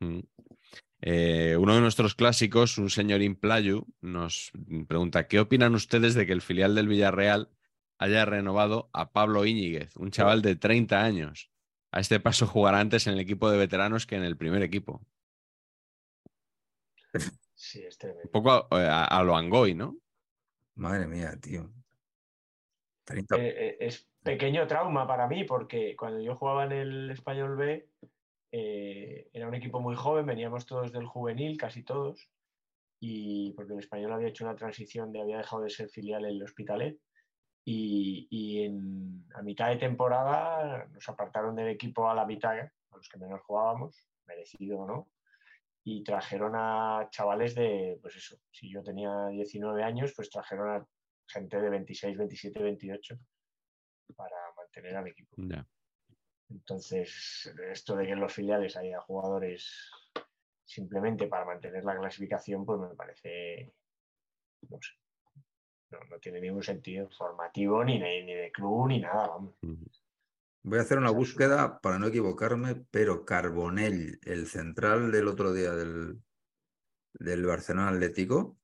Mm. 0.00 0.20
Eh, 1.04 1.56
uno 1.58 1.74
de 1.74 1.80
nuestros 1.80 2.14
clásicos, 2.14 2.78
un 2.78 2.88
señor 2.88 3.20
Implayu, 3.22 3.86
nos 4.00 4.52
pregunta: 4.88 5.26
¿Qué 5.28 5.40
opinan 5.40 5.74
ustedes 5.74 6.14
de 6.14 6.24
que 6.26 6.32
el 6.32 6.40
filial 6.42 6.74
del 6.74 6.88
Villarreal 6.88 7.50
haya 7.98 8.24
renovado 8.24 8.88
a 8.92 9.12
Pablo 9.12 9.44
Íñiguez, 9.44 9.94
un 9.96 10.10
chaval 10.10 10.40
de 10.42 10.56
30 10.56 11.02
años? 11.04 11.50
A 11.90 12.00
este 12.00 12.20
paso 12.20 12.46
jugará 12.46 12.80
antes 12.80 13.06
en 13.06 13.14
el 13.14 13.20
equipo 13.20 13.50
de 13.50 13.58
veteranos 13.58 14.06
que 14.06 14.14
en 14.16 14.22
el 14.22 14.36
primer 14.38 14.62
equipo. 14.62 15.04
Sí, 17.54 17.80
es 17.84 17.96
tremendo. 17.96 18.24
Un 18.24 18.32
poco 18.32 18.50
a, 18.50 18.66
a- 19.04 19.04
a 19.04 19.22
lo 19.22 19.36
Angoy, 19.36 19.74
¿no? 19.74 19.96
Madre 20.74 21.06
mía, 21.06 21.38
tío. 21.40 21.72
30. 23.12 23.36
Eh, 23.36 23.40
eh, 23.40 23.76
es 23.80 24.08
pequeño 24.22 24.66
trauma 24.66 25.06
para 25.06 25.28
mí 25.28 25.44
porque 25.44 25.94
cuando 25.96 26.20
yo 26.20 26.34
jugaba 26.34 26.64
en 26.64 26.72
el 26.72 27.10
Español 27.10 27.56
B 27.56 27.88
eh, 28.50 29.28
era 29.32 29.48
un 29.48 29.54
equipo 29.54 29.80
muy 29.80 29.96
joven, 29.96 30.26
veníamos 30.26 30.66
todos 30.66 30.92
del 30.92 31.06
juvenil, 31.06 31.56
casi 31.56 31.82
todos, 31.82 32.28
y 33.00 33.52
porque 33.52 33.72
el 33.72 33.78
Español 33.78 34.12
había 34.12 34.28
hecho 34.28 34.44
una 34.44 34.56
transición 34.56 35.12
de 35.12 35.22
había 35.22 35.38
dejado 35.38 35.62
de 35.62 35.70
ser 35.70 35.88
filial 35.88 36.24
en 36.24 36.32
el 36.32 36.42
Hospitalet 36.42 36.98
y, 37.64 38.66
a 39.34 39.42
mitad 39.42 39.68
de 39.68 39.76
temporada 39.76 40.86
nos 40.92 41.08
apartaron 41.08 41.54
del 41.54 41.68
equipo 41.68 42.08
a 42.08 42.14
la 42.14 42.26
mitad, 42.26 42.58
a 42.58 42.96
los 42.96 43.08
que 43.08 43.18
menos 43.18 43.40
jugábamos, 43.42 44.08
merecido 44.26 44.80
o 44.80 44.86
no, 44.86 45.08
y 45.84 46.02
trajeron 46.02 46.52
a 46.54 47.08
chavales 47.10 47.54
de, 47.54 47.98
pues 48.00 48.16
eso, 48.16 48.36
si 48.50 48.70
yo 48.70 48.82
tenía 48.82 49.28
19 49.28 49.82
años, 49.82 50.12
pues 50.14 50.30
trajeron 50.30 50.70
a 50.70 50.86
gente 51.26 51.60
de 51.60 51.70
26, 51.70 52.16
27, 52.16 52.62
28 52.62 53.18
para 54.16 54.36
mantener 54.56 54.96
al 54.96 55.08
equipo. 55.08 55.36
Entonces, 56.50 57.52
esto 57.70 57.96
de 57.96 58.06
que 58.06 58.12
en 58.12 58.20
los 58.20 58.32
filiales 58.32 58.76
haya 58.76 59.00
jugadores 59.00 59.90
simplemente 60.64 61.26
para 61.26 61.44
mantener 61.44 61.84
la 61.84 61.98
clasificación, 61.98 62.64
pues 62.64 62.80
me 62.80 62.94
parece, 62.94 63.72
no 64.68 64.78
sé, 64.80 64.92
no, 65.90 65.98
no 66.10 66.18
tiene 66.18 66.40
ningún 66.40 66.62
sentido 66.62 67.08
formativo 67.10 67.84
ni 67.84 68.00
de, 68.00 68.24
ni 68.24 68.34
de 68.34 68.52
club 68.52 68.88
ni 68.88 69.00
nada, 69.00 69.28
vamos. 69.28 69.54
Voy 70.64 70.78
a 70.78 70.82
hacer 70.82 70.98
una 70.98 71.10
búsqueda 71.10 71.80
para 71.80 71.98
no 71.98 72.06
equivocarme, 72.06 72.76
pero 72.90 73.24
Carbonell, 73.24 74.20
el 74.22 74.46
central 74.46 75.10
del 75.10 75.26
otro 75.26 75.52
día 75.52 75.72
del, 75.72 76.22
del 77.14 77.44
Barcelona 77.44 77.88
Atlético, 77.88 78.61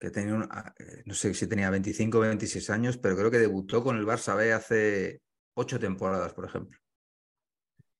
que 0.00 0.10
tenía 0.10 0.34
un, 0.34 0.48
ah, 0.50 0.74
eh, 0.78 1.02
no 1.04 1.12
sé 1.14 1.34
si 1.34 1.46
tenía 1.46 1.68
25 1.68 2.18
o 2.18 2.20
26 2.22 2.70
años, 2.70 2.96
pero 2.96 3.16
creo 3.16 3.30
que 3.30 3.38
debutó 3.38 3.84
con 3.84 3.98
el 3.98 4.06
Barça 4.06 4.34
B 4.34 4.52
hace 4.52 5.20
ocho 5.54 5.78
temporadas, 5.78 6.32
por 6.32 6.46
ejemplo. 6.46 6.80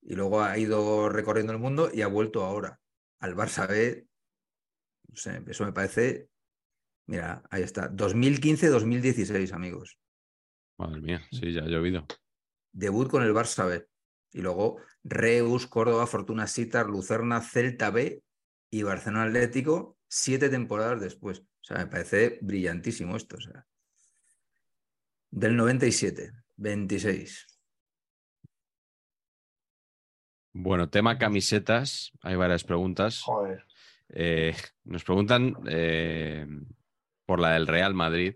Y 0.01 0.14
luego 0.14 0.42
ha 0.42 0.57
ido 0.57 1.11
recorriendo 1.11 1.53
el 1.53 1.59
mundo 1.59 1.90
y 1.92 2.01
ha 2.01 2.07
vuelto 2.07 2.42
ahora 2.42 2.80
al 3.20 3.36
Barça 3.36 3.68
B. 3.68 4.07
No 5.09 5.16
sé, 5.16 5.42
eso 5.46 5.66
me 5.66 5.72
parece. 5.72 6.28
Mira, 7.07 7.42
ahí 7.51 7.62
está. 7.62 7.90
2015-2016, 7.90 9.53
amigos. 9.53 9.98
Madre 10.78 11.03
mía, 11.03 11.22
sí, 11.30 11.53
ya 11.53 11.62
ha 11.62 11.66
llovido. 11.66 12.07
Debut 12.72 13.11
con 13.11 13.22
el 13.22 13.34
Barça 13.34 13.68
B. 13.68 13.86
Y 14.32 14.40
luego 14.40 14.80
Reus, 15.05 15.66
Córdoba, 15.66 16.07
Fortuna 16.07 16.46
Sitar, 16.46 16.88
Lucerna, 16.88 17.42
Celta 17.42 17.90
B 17.90 18.22
y 18.70 18.82
Barcelona 18.84 19.24
Atlético 19.24 19.98
siete 20.09 20.48
temporadas 20.48 21.01
después. 21.01 21.44
O 21.61 21.65
sea, 21.65 21.79
me 21.79 21.87
parece 21.87 22.39
brillantísimo 22.41 23.17
esto. 23.17 23.37
O 23.37 23.41
sea. 23.41 23.67
Del 25.31 25.57
97, 25.57 26.33
26. 26.57 27.47
Bueno, 30.53 30.91
tema 30.91 31.19
camisetas, 31.19 32.13
hay 32.23 32.37
varias 32.37 32.65
preguntas. 32.65 33.23
Joder, 33.23 33.65
Eh, 34.13 34.57
nos 34.83 35.05
preguntan 35.05 35.57
eh, 35.69 36.45
por 37.25 37.39
la 37.39 37.53
del 37.53 37.69
Real 37.69 37.95
Madrid. 37.95 38.35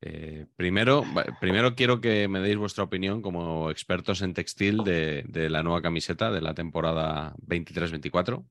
Eh, 0.00 0.46
primero, 0.56 1.04
primero 1.38 1.74
quiero 1.74 2.00
que 2.00 2.28
me 2.28 2.40
deis 2.40 2.56
vuestra 2.56 2.84
opinión 2.84 3.20
como 3.20 3.70
expertos 3.70 4.22
en 4.22 4.32
textil 4.32 4.78
de, 4.78 5.24
de 5.28 5.50
la 5.50 5.62
nueva 5.62 5.82
camiseta 5.82 6.30
de 6.30 6.40
la 6.40 6.54
temporada 6.54 7.34
23-24. 7.46 8.46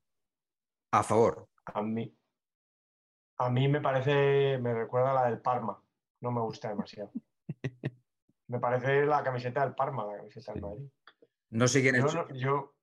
A 0.91 1.03
favor. 1.03 1.49
A 1.66 1.82
mí, 1.82 2.16
a 3.38 3.49
mí 3.49 3.67
me 3.67 3.81
parece, 3.81 4.57
me 4.59 4.73
recuerda 4.73 5.11
a 5.11 5.13
la 5.15 5.25
del 5.25 5.39
Parma. 5.41 5.81
No 6.21 6.31
me 6.31 6.41
gusta 6.41 6.69
demasiado. 6.69 7.11
me 8.47 8.59
parece 8.59 9.05
la 9.05 9.23
camiseta 9.23 9.65
del 9.65 9.75
Parma, 9.75 10.05
la 10.05 10.17
camiseta 10.17 10.53
del 10.53 10.61
Madrid. 10.61 10.89
No 11.49 11.67
sé 11.67 11.81
quién 11.81 11.95
es. 11.95 12.13
Yo, 12.13 12.27
yo, 12.29 12.73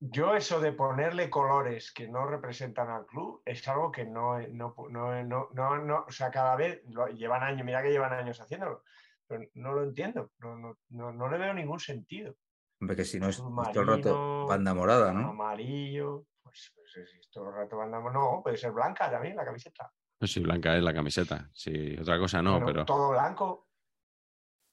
yo 0.00 0.34
eso 0.34 0.60
de 0.60 0.72
ponerle 0.72 1.30
colores 1.30 1.92
que 1.92 2.08
no 2.08 2.26
representan 2.26 2.90
al 2.90 3.06
club 3.06 3.42
es 3.44 3.66
algo 3.68 3.92
que 3.92 4.04
no, 4.04 4.38
no, 4.48 4.74
no, 4.90 5.22
no, 5.24 5.48
no, 5.52 5.78
no- 5.78 6.04
o 6.08 6.10
sea, 6.10 6.30
cada 6.30 6.56
vez 6.56 6.82
lo- 6.88 7.08
llevan 7.08 7.42
años, 7.42 7.64
mira 7.64 7.82
que 7.82 7.90
llevan 7.90 8.12
años 8.12 8.40
haciéndolo, 8.40 8.82
pero 9.26 9.44
no 9.54 9.72
lo 9.72 9.84
entiendo, 9.84 10.30
no, 10.38 10.56
no, 10.56 10.78
no, 10.90 11.12
no 11.12 11.28
le 11.30 11.38
veo 11.38 11.54
ningún 11.54 11.78
sentido. 11.78 12.34
Hombre, 12.80 12.96
que 12.96 13.04
si 13.04 13.20
no 13.20 13.28
es 13.28 13.36
todo 13.36 13.48
el 13.70 13.86
rato 13.86 14.46
banda 14.48 14.74
morada, 14.74 15.12
¿no? 15.12 15.30
Amarillo, 15.30 16.24
pues, 16.52 16.72
pues 16.74 16.96
es- 17.08 17.14
es 17.18 17.30
todo 17.30 17.48
el 17.48 17.54
rato 17.54 17.80
andamos, 17.80 18.12
no, 18.12 18.40
puede 18.42 18.58
ser 18.58 18.72
blanca 18.72 19.10
también 19.10 19.34
la 19.36 19.44
camiseta. 19.44 19.90
No 20.20 20.26
si 20.26 20.40
blanca 20.40 20.76
es 20.76 20.82
la 20.82 20.92
camiseta. 20.92 21.48
Si 21.52 21.96
otra 21.98 22.18
cosa 22.18 22.42
no, 22.42 22.52
Bueno, 22.52 22.66
pero 22.66 22.84
Todo 22.84 23.10
blanco, 23.10 23.70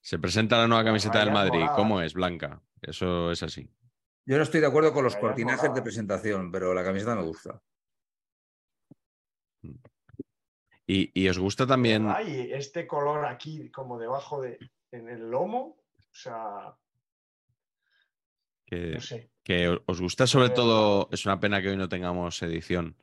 se 0.01 0.19
presenta 0.19 0.57
la 0.57 0.67
nueva 0.67 0.83
camiseta 0.83 1.19
del 1.19 1.31
Madrid. 1.31 1.65
¿Cómo 1.75 2.01
es? 2.01 2.13
Blanca. 2.13 2.61
Eso 2.81 3.31
es 3.31 3.41
así. 3.43 3.73
Yo 4.25 4.37
no 4.37 4.43
estoy 4.43 4.59
de 4.61 4.67
acuerdo 4.67 4.93
con 4.93 5.03
los 5.05 5.15
cortinajes 5.15 5.73
de 5.73 5.81
presentación, 5.81 6.51
pero 6.51 6.73
la 6.73 6.83
camiseta 6.83 7.15
me 7.15 7.23
gusta. 7.23 7.61
Y, 10.85 11.11
y 11.13 11.29
os 11.29 11.37
gusta 11.39 11.65
también. 11.67 12.07
Hay 12.09 12.51
este 12.51 12.85
color 12.87 13.25
aquí 13.25 13.69
como 13.71 13.97
debajo 13.99 14.41
de, 14.41 14.57
en 14.91 15.07
el 15.09 15.29
lomo, 15.29 15.77
o 15.97 16.13
sea, 16.13 16.75
que- 18.65 18.93
no 18.93 18.99
sé. 19.01 19.31
Que 19.49 19.81
os 19.91 19.99
gusta 19.99 20.27
sobre 20.27 20.49
todo, 20.51 21.09
es 21.11 21.25
una 21.25 21.39
pena 21.39 21.59
que 21.61 21.69
hoy 21.69 21.77
no 21.77 21.89
tengamos 21.89 22.39
edición, 22.43 22.95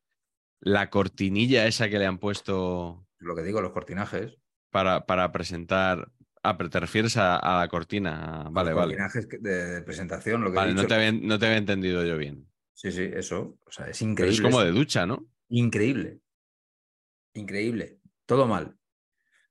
la 0.61 0.91
cortinilla 0.91 1.67
esa 1.67 1.89
que 1.89 1.99
le 1.99 2.07
han 2.07 2.19
puesto 2.19 3.05
Lo 3.19 3.35
que 3.35 3.43
digo, 3.43 3.61
los 3.61 3.73
cortinajes. 3.73 4.39
para, 4.71 5.07
para 5.07 5.33
presentar. 5.33 6.13
Ah, 6.45 6.57
pero 6.57 6.71
te 6.71 6.79
refieres 6.79 7.17
a, 7.17 7.37
a 7.37 7.59
la 7.61 7.69
cortina. 7.69 8.47
Vale, 8.53 8.71
los 8.71 8.77
vale. 8.77 8.97
cortinajes 8.97 9.29
de, 9.43 9.67
de 9.75 9.83
presentación, 9.83 10.43
lo 10.43 10.53
que 10.53 10.61
he 10.61 10.61
Vale, 10.61 10.75
no 10.75 10.83
dicho. 10.83 10.89
te, 10.89 10.95
había, 10.95 11.11
no 11.13 11.39
te 11.41 11.47
había 11.47 11.59
entendido 11.59 12.05
yo 12.05 12.17
bien. 12.17 12.49
Sí, 12.73 12.93
sí, 12.93 13.11
eso. 13.13 13.59
O 13.67 13.73
sea, 13.73 13.89
es 13.89 13.99
Pero 13.99 14.11
increíble. 14.13 14.37
es 14.37 14.41
como 14.41 14.61
de 14.63 14.71
ducha, 14.71 15.05
¿no? 15.07 15.27
Increíble. 15.49 16.21
Increíble. 17.35 17.99
Todo 18.27 18.47
mal. 18.47 18.77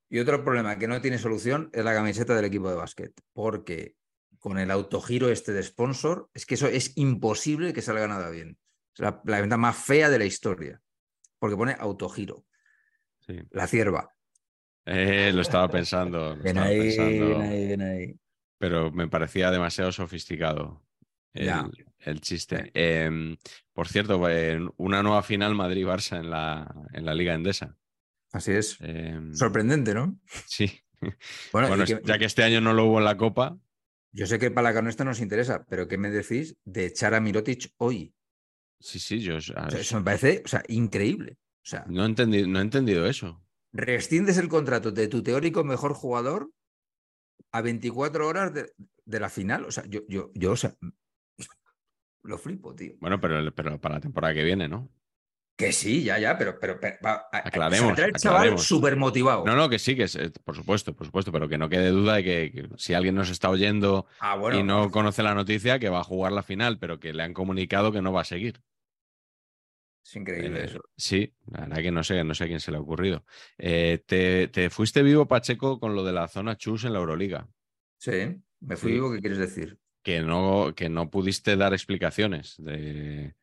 Y 0.09 0.19
otro 0.19 0.43
problema 0.43 0.77
que 0.77 0.87
no 0.87 1.01
tiene 1.01 1.17
solución 1.17 1.69
es 1.73 1.83
la 1.83 1.93
camiseta 1.93 2.35
del 2.35 2.45
equipo 2.45 2.69
de 2.69 2.75
básquet. 2.75 3.13
Porque 3.33 3.95
con 4.45 4.59
el 4.59 4.69
autogiro 4.69 5.29
este 5.31 5.53
de 5.53 5.63
sponsor, 5.63 6.29
es 6.35 6.45
que 6.45 6.53
eso 6.53 6.67
es 6.67 6.95
imposible 6.97 7.73
que 7.73 7.81
salga 7.81 8.07
nada 8.07 8.29
bien. 8.29 8.59
Es 8.93 8.99
la, 8.99 9.19
la 9.25 9.41
venta 9.41 9.57
más 9.57 9.75
fea 9.75 10.07
de 10.11 10.19
la 10.19 10.25
historia. 10.25 10.79
Porque 11.39 11.57
pone 11.57 11.75
autogiro. 11.79 12.45
Sí. 13.25 13.39
La 13.49 13.65
cierva. 13.65 14.13
Eh, 14.85 15.31
lo 15.33 15.41
estaba 15.41 15.67
pensando. 15.67 16.35
lo 16.35 16.43
Ven 16.43 16.57
estaba 16.57 16.67
ahí, 16.67 16.79
pensando, 16.79 17.39
ahí, 17.41 17.67
ven 17.69 17.81
ahí. 17.81 18.15
Pero 18.59 18.91
me 18.91 19.07
parecía 19.07 19.49
demasiado 19.49 19.91
sofisticado 19.91 20.85
el, 21.33 21.45
Ya. 21.47 21.67
el 22.01 22.21
chiste. 22.21 22.69
Em, 22.75 23.37
por 23.73 23.87
cierto, 23.87 24.21
una 24.77 25.01
nueva 25.01 25.23
final 25.23 25.55
Madrid-Barça 25.55 26.19
en 26.19 26.29
la, 26.29 26.71
en 26.93 27.03
la 27.03 27.15
Liga 27.15 27.33
Endesa. 27.33 27.75
Así 28.31 28.51
es. 28.51 28.77
Em, 28.81 29.33
Sorprendente, 29.33 29.95
¿no? 29.95 30.19
sí. 30.45 30.71
Bueno, 31.51 31.67
Bueno, 31.67 31.83
y 31.83 31.87
que- 31.87 32.01
ya 32.03 32.19
que 32.19 32.25
este 32.25 32.43
año 32.43 32.61
no 32.61 32.73
lo 32.73 32.85
hubo 32.85 32.99
en 32.99 33.05
la 33.05 33.17
Copa, 33.17 33.57
yo 34.15 34.25
sé 34.27 34.39
que 34.39 34.49
para 34.49 34.69
la 34.69 34.73
canasta 34.73 35.03
nos 35.03 35.19
interesa, 35.19 35.65
pero 35.65 35.89
¿qué 35.89 35.97
me 35.97 36.09
decís 36.09 36.55
de 36.63 36.85
echar 36.85 37.13
a 37.13 37.19
Mirotic 37.19 37.73
hoy? 37.77 38.15
sí, 38.79 38.97
sí, 38.99 39.19
yo 39.19 39.37
O 39.37 39.41
sea, 39.41 39.67
eso 39.67 39.97
me 39.97 40.05
parece 40.05 40.41
o 40.45 40.47
sea, 40.47 40.63
increíble. 40.69 41.37
O 41.37 41.67
sea, 41.67 41.85
no, 41.89 42.03
he 42.03 42.05
entendido, 42.05 42.47
no 42.47 42.59
he 42.59 42.61
entendido 42.61 43.05
eso. 43.07 43.43
rescindes 43.73 44.37
el 44.37 44.47
contrato 44.47 44.91
de 44.91 45.09
tu 45.09 45.21
teórico 45.21 45.65
mejor 45.65 45.93
jugador 45.93 46.49
a 47.51 47.61
24 47.61 48.27
horas 48.27 48.53
de, 48.53 48.71
de 49.03 49.19
la 49.19 49.29
final. 49.29 49.65
O 49.65 49.71
sea, 49.71 49.83
yo, 49.85 50.01
yo, 50.07 50.31
yo, 50.33 50.53
o 50.53 50.55
sea, 50.55 50.73
lo 52.23 52.37
flipo, 52.37 52.73
tío. 52.73 52.93
Bueno, 52.99 53.19
pero, 53.19 53.53
pero 53.53 53.81
para 53.81 53.95
la 53.95 54.01
temporada 54.01 54.33
que 54.33 54.43
viene, 54.43 54.69
¿no? 54.69 54.89
Que 55.57 55.71
sí, 55.71 56.03
ya, 56.03 56.19
ya, 56.19 56.37
pero, 56.37 56.59
pero, 56.59 56.79
pero 56.79 56.97
va, 57.03 57.27
a- 57.31 57.47
Aclaremos, 57.47 57.97
el 57.97 58.11
chaval 58.13 58.59
súper 58.59 58.97
motivado. 58.97 59.45
No, 59.45 59.55
no, 59.55 59.69
que 59.69 59.79
sí, 59.79 59.95
que 59.95 60.03
es, 60.03 60.15
eh, 60.17 60.29
por 60.43 60.55
supuesto, 60.55 60.93
por 60.93 61.05
supuesto, 61.05 61.31
pero 61.31 61.47
que 61.47 61.57
no 61.57 61.69
quede 61.69 61.89
duda 61.89 62.15
de 62.15 62.23
que, 62.23 62.51
que 62.51 62.69
si 62.77 62.93
alguien 62.93 63.15
nos 63.15 63.29
está 63.29 63.49
oyendo 63.49 64.05
Ah, 64.19 64.35
bueno, 64.35 64.59
y 64.59 64.63
no 64.63 64.91
conoce 64.91 65.23
la 65.23 65.33
noticia, 65.33 65.79
que 65.79 65.87
va 65.89 66.01
a 66.01 66.03
jugar 66.03 66.33
la 66.33 66.43
final, 66.43 66.77
pero 66.77 66.99
que 66.99 67.13
le 67.13 67.23
han 67.23 67.33
comunicado 67.33 67.93
que 67.93 68.01
no 68.01 68.11
va 68.11 68.21
a 68.21 68.25
seguir. 68.25 68.61
es 70.05 70.15
increíble 70.17 70.59
Eh, 70.61 70.65
eso. 70.65 70.81
sí, 70.97 71.33
la 71.47 71.61
verdad 71.61 71.77
que 71.77 71.91
no 71.91 72.03
sé, 72.03 72.23
no 72.23 72.35
sé 72.35 72.43
a 72.43 72.47
quién 72.47 72.59
se 72.59 72.71
le 72.71 72.77
ha 72.77 72.81
ocurrido. 72.81 73.23
Eh, 73.57 74.03
te, 74.05 74.49
te 74.49 74.69
fuiste 74.69 75.03
vivo, 75.03 75.25
Pacheco, 75.27 75.79
con 75.79 75.95
lo 75.95 76.03
de 76.03 76.11
la 76.13 76.27
zona 76.27 76.57
chus 76.57 76.83
en 76.83 76.93
la 76.93 76.99
Euroliga, 76.99 77.47
Sí, 77.97 78.11
me 78.59 78.75
fui 78.75 78.89
sí. 78.89 78.93
vivo, 78.95 79.11
¿qué 79.11 79.19
quieres 79.19 79.37
decir? 79.37 79.79
que 80.03 80.21
no, 80.21 80.73
que 80.75 80.87
no 80.89 81.09
pudiste 81.09 81.55
dar 81.55 81.73
explicaciones. 81.73 82.55
De, 82.59 83.33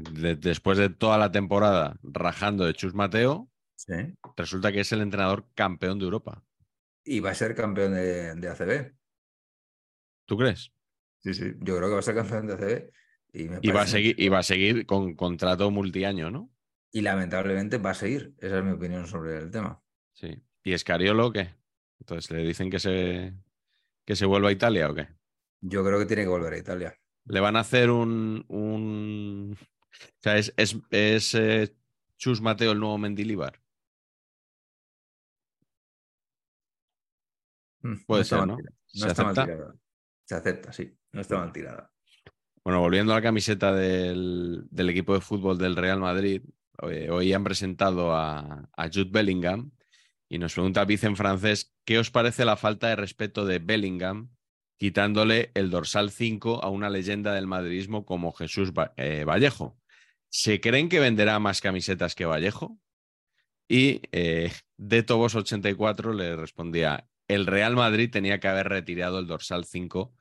de- 0.00 0.36
después 0.36 0.78
de 0.78 0.88
toda 0.90 1.18
la 1.18 1.30
temporada 1.32 1.96
rajando 2.02 2.64
de 2.64 2.74
Chus 2.74 2.94
Mateo, 2.94 3.48
Sí. 3.76 3.94
resulta 4.36 4.70
que 4.72 4.80
es 4.80 4.92
el 4.92 5.00
entrenador 5.00 5.46
campeón 5.54 5.98
de 5.98 6.04
Europa. 6.04 6.44
Y 7.04 7.20
va 7.20 7.30
a 7.30 7.34
ser 7.34 7.54
campeón 7.54 7.94
de, 7.94 8.34
de 8.36 8.48
ACB. 8.48 8.94
¿Tú 10.26 10.36
crees? 10.36 10.72
Sí, 11.20 11.34
sí. 11.34 11.52
Yo 11.60 11.76
creo 11.76 11.88
que 11.88 11.94
va 11.94 11.98
a 11.98 12.02
ser 12.02 12.14
campeón 12.14 12.46
de 12.46 12.52
ACB. 12.54 12.90
Y, 13.34 13.48
me 13.48 13.58
Y 13.62 13.70
va, 13.70 13.82
a 13.82 13.86
seguir, 13.86 14.14
y 14.20 14.28
va 14.28 14.38
a 14.40 14.42
seguir 14.42 14.86
con 14.86 15.14
contrato 15.14 15.70
multiaño, 15.70 16.30
¿no? 16.30 16.50
y 16.94 17.00
lamentablemente 17.00 17.78
va 17.78 17.90
a 17.90 17.94
seguir. 17.94 18.34
Esa 18.38 18.58
es 18.58 18.64
mi 18.64 18.72
opinión 18.72 19.06
sobre 19.06 19.38
el 19.38 19.50
tema. 19.50 19.80
Sí. 20.12 20.42
¿Y 20.62 20.74
Escariolo 20.74 21.32
qué? 21.32 21.54
Entonces, 21.98 22.30
¿le 22.30 22.44
dicen 22.44 22.68
que 22.70 22.78
se, 22.78 23.32
que 24.04 24.14
se 24.14 24.26
vuelva 24.26 24.50
a 24.50 24.52
Italia 24.52 24.90
o 24.90 24.94
qué? 24.94 25.08
Yo 25.62 25.82
creo 25.84 25.98
que 25.98 26.04
tiene 26.04 26.24
que 26.24 26.28
volver 26.28 26.52
a 26.52 26.58
Italia. 26.58 26.94
Le 27.24 27.40
van 27.40 27.56
a 27.56 27.60
hacer 27.60 27.90
un. 27.90 28.44
un... 28.48 29.56
O 30.00 30.22
sea, 30.22 30.38
es, 30.38 30.52
es, 30.56 30.76
es, 30.90 31.34
eh, 31.34 31.76
Chus 32.18 32.40
Mateo 32.40 32.72
el 32.72 32.80
nuevo 32.80 32.98
Mendilibar. 32.98 33.60
Mm, 37.82 37.96
Puede 38.06 38.22
está 38.22 38.36
ser, 38.36 38.38
mal 38.38 38.48
¿no? 38.48 38.56
tirada. 38.56 38.76
¿Se 38.86 39.00
No 39.00 39.06
está 39.06 39.22
mal 39.24 39.32
acepta? 39.32 39.44
tirada. 39.52 39.74
Se 40.24 40.34
acepta, 40.34 40.72
sí. 40.72 40.96
No 41.12 41.20
está 41.20 41.38
mal 41.38 41.52
tirada. 41.52 41.92
Bueno, 42.64 42.80
volviendo 42.80 43.12
a 43.12 43.16
la 43.16 43.22
camiseta 43.22 43.72
del, 43.74 44.64
del 44.70 44.90
equipo 44.90 45.14
de 45.14 45.20
fútbol 45.20 45.58
del 45.58 45.76
Real 45.76 45.98
Madrid, 45.98 46.42
hoy, 46.80 47.08
hoy 47.08 47.32
han 47.32 47.42
presentado 47.44 48.12
a, 48.14 48.68
a 48.76 48.86
Jude 48.88 49.10
Bellingham 49.10 49.72
y 50.28 50.38
nos 50.38 50.54
pregunta 50.54 50.84
Vice 50.84 51.06
en 51.08 51.16
francés, 51.16 51.74
¿qué 51.84 51.98
os 51.98 52.10
parece 52.10 52.44
la 52.44 52.56
falta 52.56 52.88
de 52.88 52.96
respeto 52.96 53.44
de 53.44 53.58
Bellingham 53.58 54.30
quitándole 54.78 55.50
el 55.54 55.70
dorsal 55.70 56.10
5 56.10 56.62
a 56.62 56.68
una 56.70 56.88
leyenda 56.88 57.34
del 57.34 57.46
madridismo 57.48 58.06
como 58.06 58.32
Jesús 58.32 58.72
eh, 58.96 59.24
Vallejo? 59.24 59.76
¿Se 60.34 60.62
creen 60.62 60.88
que 60.88 60.98
venderá 60.98 61.38
más 61.40 61.60
camisetas 61.60 62.14
que 62.14 62.24
Vallejo? 62.24 62.78
Y 63.68 64.00
eh, 64.12 64.50
de 64.78 65.02
Tobos 65.02 65.34
84 65.34 66.14
le 66.14 66.36
respondía, 66.36 67.06
el 67.28 67.46
Real 67.46 67.76
Madrid 67.76 68.10
tenía 68.10 68.40
que 68.40 68.48
haber 68.48 68.70
retirado 68.70 69.18
el 69.18 69.26
dorsal 69.26 69.66
5 69.66 70.14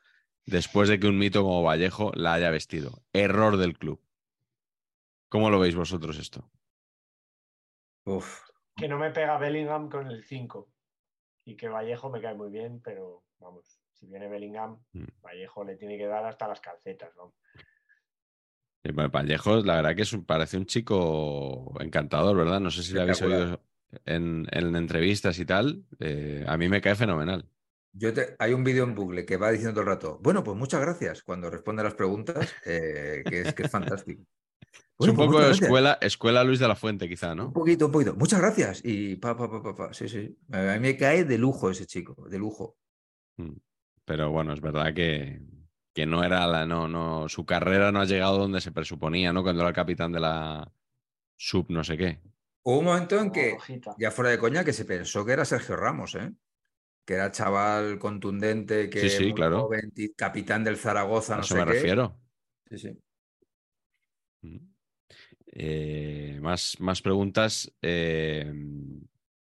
después 0.45 0.89
de 0.89 0.99
que 0.99 1.07
un 1.07 1.17
mito 1.17 1.43
como 1.43 1.63
Vallejo 1.63 2.11
la 2.13 2.33
haya 2.33 2.51
vestido. 2.51 3.05
Error 3.13 3.55
del 3.55 3.77
club. 3.77 4.03
¿Cómo 5.29 5.49
lo 5.49 5.59
veis 5.59 5.75
vosotros 5.75 6.17
esto? 6.19 6.51
Uf. 8.03 8.49
Que 8.75 8.89
no 8.89 8.99
me 8.99 9.11
pega 9.11 9.37
Bellingham 9.37 9.89
con 9.89 10.07
el 10.07 10.25
5. 10.25 10.69
Y 11.45 11.55
que 11.55 11.69
Vallejo 11.69 12.09
me 12.09 12.21
cae 12.21 12.35
muy 12.35 12.49
bien, 12.51 12.81
pero 12.81 13.23
vamos, 13.39 13.79
si 13.93 14.07
viene 14.07 14.27
Bellingham, 14.27 14.83
Mm. 14.91 15.05
Vallejo 15.21 15.63
le 15.63 15.77
tiene 15.77 15.97
que 15.97 16.05
dar 16.05 16.25
hasta 16.25 16.49
las 16.49 16.59
calcetas. 16.59 17.15
¿no? 17.15 17.33
Eh, 18.83 18.91
bueno, 18.93 19.09
Vallejo, 19.11 19.57
la 19.61 19.75
verdad 19.75 19.95
que 19.95 20.01
es 20.03 20.13
un- 20.13 20.25
parece 20.25 20.57
un 20.57 20.65
chico 20.65 21.73
encantador, 21.79 22.35
¿verdad? 22.35 22.59
No 22.59 22.71
sé 22.71 22.83
si 22.83 22.93
lo 22.93 23.01
habéis 23.01 23.21
oído 23.21 23.61
en, 24.05 24.47
en 24.51 24.75
entrevistas 24.75 25.37
y 25.39 25.45
tal. 25.45 25.83
Eh, 25.99 26.43
a 26.47 26.57
mí 26.57 26.67
me 26.67 26.81
cae 26.81 26.95
fenomenal. 26.95 27.47
Yo 27.93 28.13
te- 28.13 28.35
hay 28.39 28.53
un 28.53 28.63
vídeo 28.63 28.83
en 28.85 28.95
bucle 28.95 29.25
que 29.25 29.37
va 29.37 29.51
diciendo 29.51 29.73
todo 29.73 29.81
el 29.81 29.87
rato, 29.87 30.19
bueno, 30.23 30.43
pues 30.43 30.57
muchas 30.57 30.79
gracias 30.81 31.23
cuando 31.23 31.49
responde 31.49 31.81
a 31.81 31.85
las 31.85 31.93
preguntas, 31.95 32.53
eh, 32.65 33.21
que, 33.27 33.41
es, 33.41 33.53
que 33.53 33.63
es 33.63 33.71
fantástico. 33.71 34.23
es 34.99 35.07
un 35.09 35.15
pues 35.15 35.27
poco 35.27 35.37
gracias. 35.39 35.61
escuela, 35.63 35.97
escuela 36.01 36.43
Luis 36.43 36.59
de 36.59 36.67
la 36.69 36.75
Fuente, 36.75 37.09
quizá, 37.09 37.31
Un 37.33 37.37
¿no? 37.37 37.53
poquito, 37.53 37.87
un 37.87 37.91
poquito. 37.91 38.15
Muchas 38.15 38.39
gracias. 38.39 38.81
Y 38.85 39.17
pa, 39.17 39.35
pa, 39.37 39.49
pa, 39.51 39.61
pa, 39.61 39.75
pa. 39.75 39.93
Sí, 39.93 40.07
sí. 40.07 40.37
A 40.53 40.73
mí 40.75 40.79
me 40.79 40.95
cae 40.97 41.25
de 41.25 41.37
lujo 41.37 41.69
ese 41.69 41.85
chico, 41.85 42.15
de 42.29 42.39
lujo. 42.39 42.77
Mm. 43.37 43.57
Pero 44.05 44.31
bueno, 44.31 44.53
es 44.53 44.61
verdad 44.61 44.93
que, 44.93 45.41
que 45.93 46.05
no 46.05 46.23
era 46.23 46.47
la, 46.47 46.65
no, 46.65 46.87
no, 46.87 47.27
su 47.29 47.45
carrera 47.45 47.91
no 47.91 47.99
ha 48.01 48.05
llegado 48.05 48.37
donde 48.37 48.61
se 48.61 48.71
presuponía, 48.71 49.33
¿no? 49.33 49.43
Cuando 49.43 49.61
era 49.61 49.69
el 49.69 49.75
capitán 49.75 50.11
de 50.11 50.19
la 50.19 50.71
sub 51.37 51.65
no 51.69 51.83
sé 51.83 51.97
qué. 51.97 52.19
Hubo 52.63 52.79
un 52.79 52.85
momento 52.85 53.19
en 53.19 53.31
que, 53.31 53.57
ya 53.97 54.11
fuera 54.11 54.31
de 54.31 54.37
coña, 54.37 54.63
que 54.63 54.73
se 54.73 54.85
pensó 54.85 55.25
que 55.25 55.33
era 55.33 55.45
Sergio 55.45 55.75
Ramos, 55.75 56.15
¿eh? 56.15 56.31
que 57.05 57.15
era 57.15 57.31
chaval 57.31 57.97
contundente, 57.97 58.89
que 58.89 59.01
Sí, 59.01 59.09
sí, 59.09 59.23
muy 59.23 59.33
claro. 59.33 59.61
joven, 59.63 59.91
capitán 60.15 60.63
del 60.63 60.77
Zaragoza, 60.77 61.33
A 61.33 61.37
no 61.37 61.43
eso 61.43 61.55
sé 61.55 61.59
me 61.59 61.65
qué. 61.65 61.73
refiero. 61.73 62.19
Sí, 62.69 62.77
sí. 62.77 62.97
Mm. 64.43 64.57
Eh, 65.53 66.39
más, 66.41 66.77
más 66.79 67.01
preguntas. 67.01 67.73
Eh, 67.81 68.51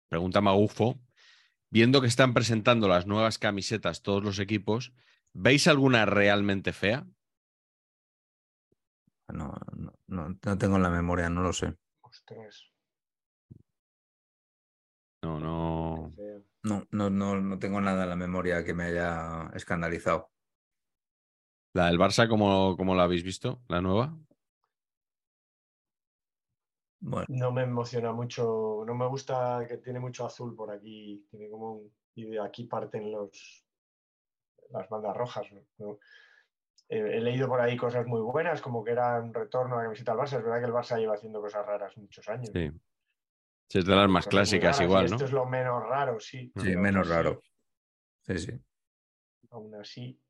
pregunta 0.08 0.40
Magufo. 0.40 0.98
Viendo 1.70 2.00
que 2.00 2.06
están 2.06 2.34
presentando 2.34 2.88
las 2.88 3.06
nuevas 3.06 3.38
camisetas 3.38 4.02
todos 4.02 4.22
los 4.22 4.38
equipos, 4.38 4.92
¿veis 5.34 5.66
alguna 5.66 6.06
realmente 6.06 6.72
fea? 6.72 7.06
No, 9.28 9.52
no, 9.76 9.92
no, 10.06 10.38
no 10.44 10.58
tengo 10.58 10.76
en 10.76 10.82
la 10.82 10.90
memoria, 10.90 11.28
no 11.30 11.42
lo 11.42 11.52
sé. 11.52 11.74
Ostras, 12.02 12.72
No, 15.22 15.38
no. 15.38 16.12
No, 16.64 16.86
no, 16.90 17.10
no, 17.10 17.40
no 17.40 17.58
tengo 17.58 17.80
nada 17.80 18.04
en 18.04 18.10
la 18.10 18.16
memoria 18.16 18.64
que 18.64 18.74
me 18.74 18.84
haya 18.84 19.50
escandalizado. 19.54 20.30
¿La 21.74 21.86
del 21.86 21.98
Barça, 21.98 22.28
cómo, 22.28 22.76
cómo 22.76 22.94
la 22.94 23.04
habéis 23.04 23.22
visto? 23.24 23.62
¿La 23.68 23.80
nueva? 23.80 24.16
Bueno, 27.00 27.26
No 27.28 27.50
me 27.50 27.62
emociona 27.62 28.12
mucho, 28.12 28.84
no 28.86 28.94
me 28.94 29.06
gusta 29.08 29.64
que 29.68 29.78
tiene 29.78 29.98
mucho 29.98 30.24
azul 30.24 30.54
por 30.54 30.70
aquí, 30.70 31.26
tiene 31.30 31.48
como 31.50 31.72
un, 31.72 31.92
y 32.14 32.26
de 32.26 32.40
aquí 32.40 32.64
parten 32.64 33.10
los 33.10 33.64
las 34.72 34.88
bandas 34.88 35.16
rojas. 35.16 35.46
¿no? 35.52 35.60
No. 35.78 35.98
He, 36.88 36.98
he 36.98 37.20
leído 37.20 37.48
por 37.48 37.60
ahí 37.60 37.76
cosas 37.76 38.06
muy 38.06 38.20
buenas, 38.20 38.60
como 38.60 38.82
que 38.84 38.92
era 38.92 39.20
un 39.20 39.32
retorno 39.32 39.74
a 39.76 39.78
la 39.78 39.84
camiseta 39.84 40.12
al 40.12 40.18
Barça. 40.18 40.38
Es 40.38 40.44
verdad 40.44 40.58
que 40.60 40.66
el 40.66 40.72
Barça 40.72 40.98
lleva 40.98 41.14
haciendo 41.14 41.40
cosas 41.40 41.64
raras 41.66 41.96
muchos 41.96 42.28
años. 42.28 42.50
Sí. 42.52 42.70
Sí, 43.68 43.78
es 43.78 43.86
de 43.86 43.96
las 43.96 44.08
más 44.08 44.24
Cosas 44.26 44.30
clásicas 44.30 44.76
raras, 44.76 44.80
igual, 44.82 45.06
¿no? 45.08 45.16
Esto 45.16 45.24
es 45.24 45.32
lo 45.32 45.46
menos 45.46 45.82
raro, 45.88 46.20
sí. 46.20 46.38
sí, 46.46 46.52
pero 46.54 46.72
aún 46.74 46.82
menos 46.82 47.06
así- 47.06 47.14
raro. 47.14 47.42
Sí, 48.26 48.38
sí. 48.38 48.52
Aún 49.50 49.74
así, 49.74 50.20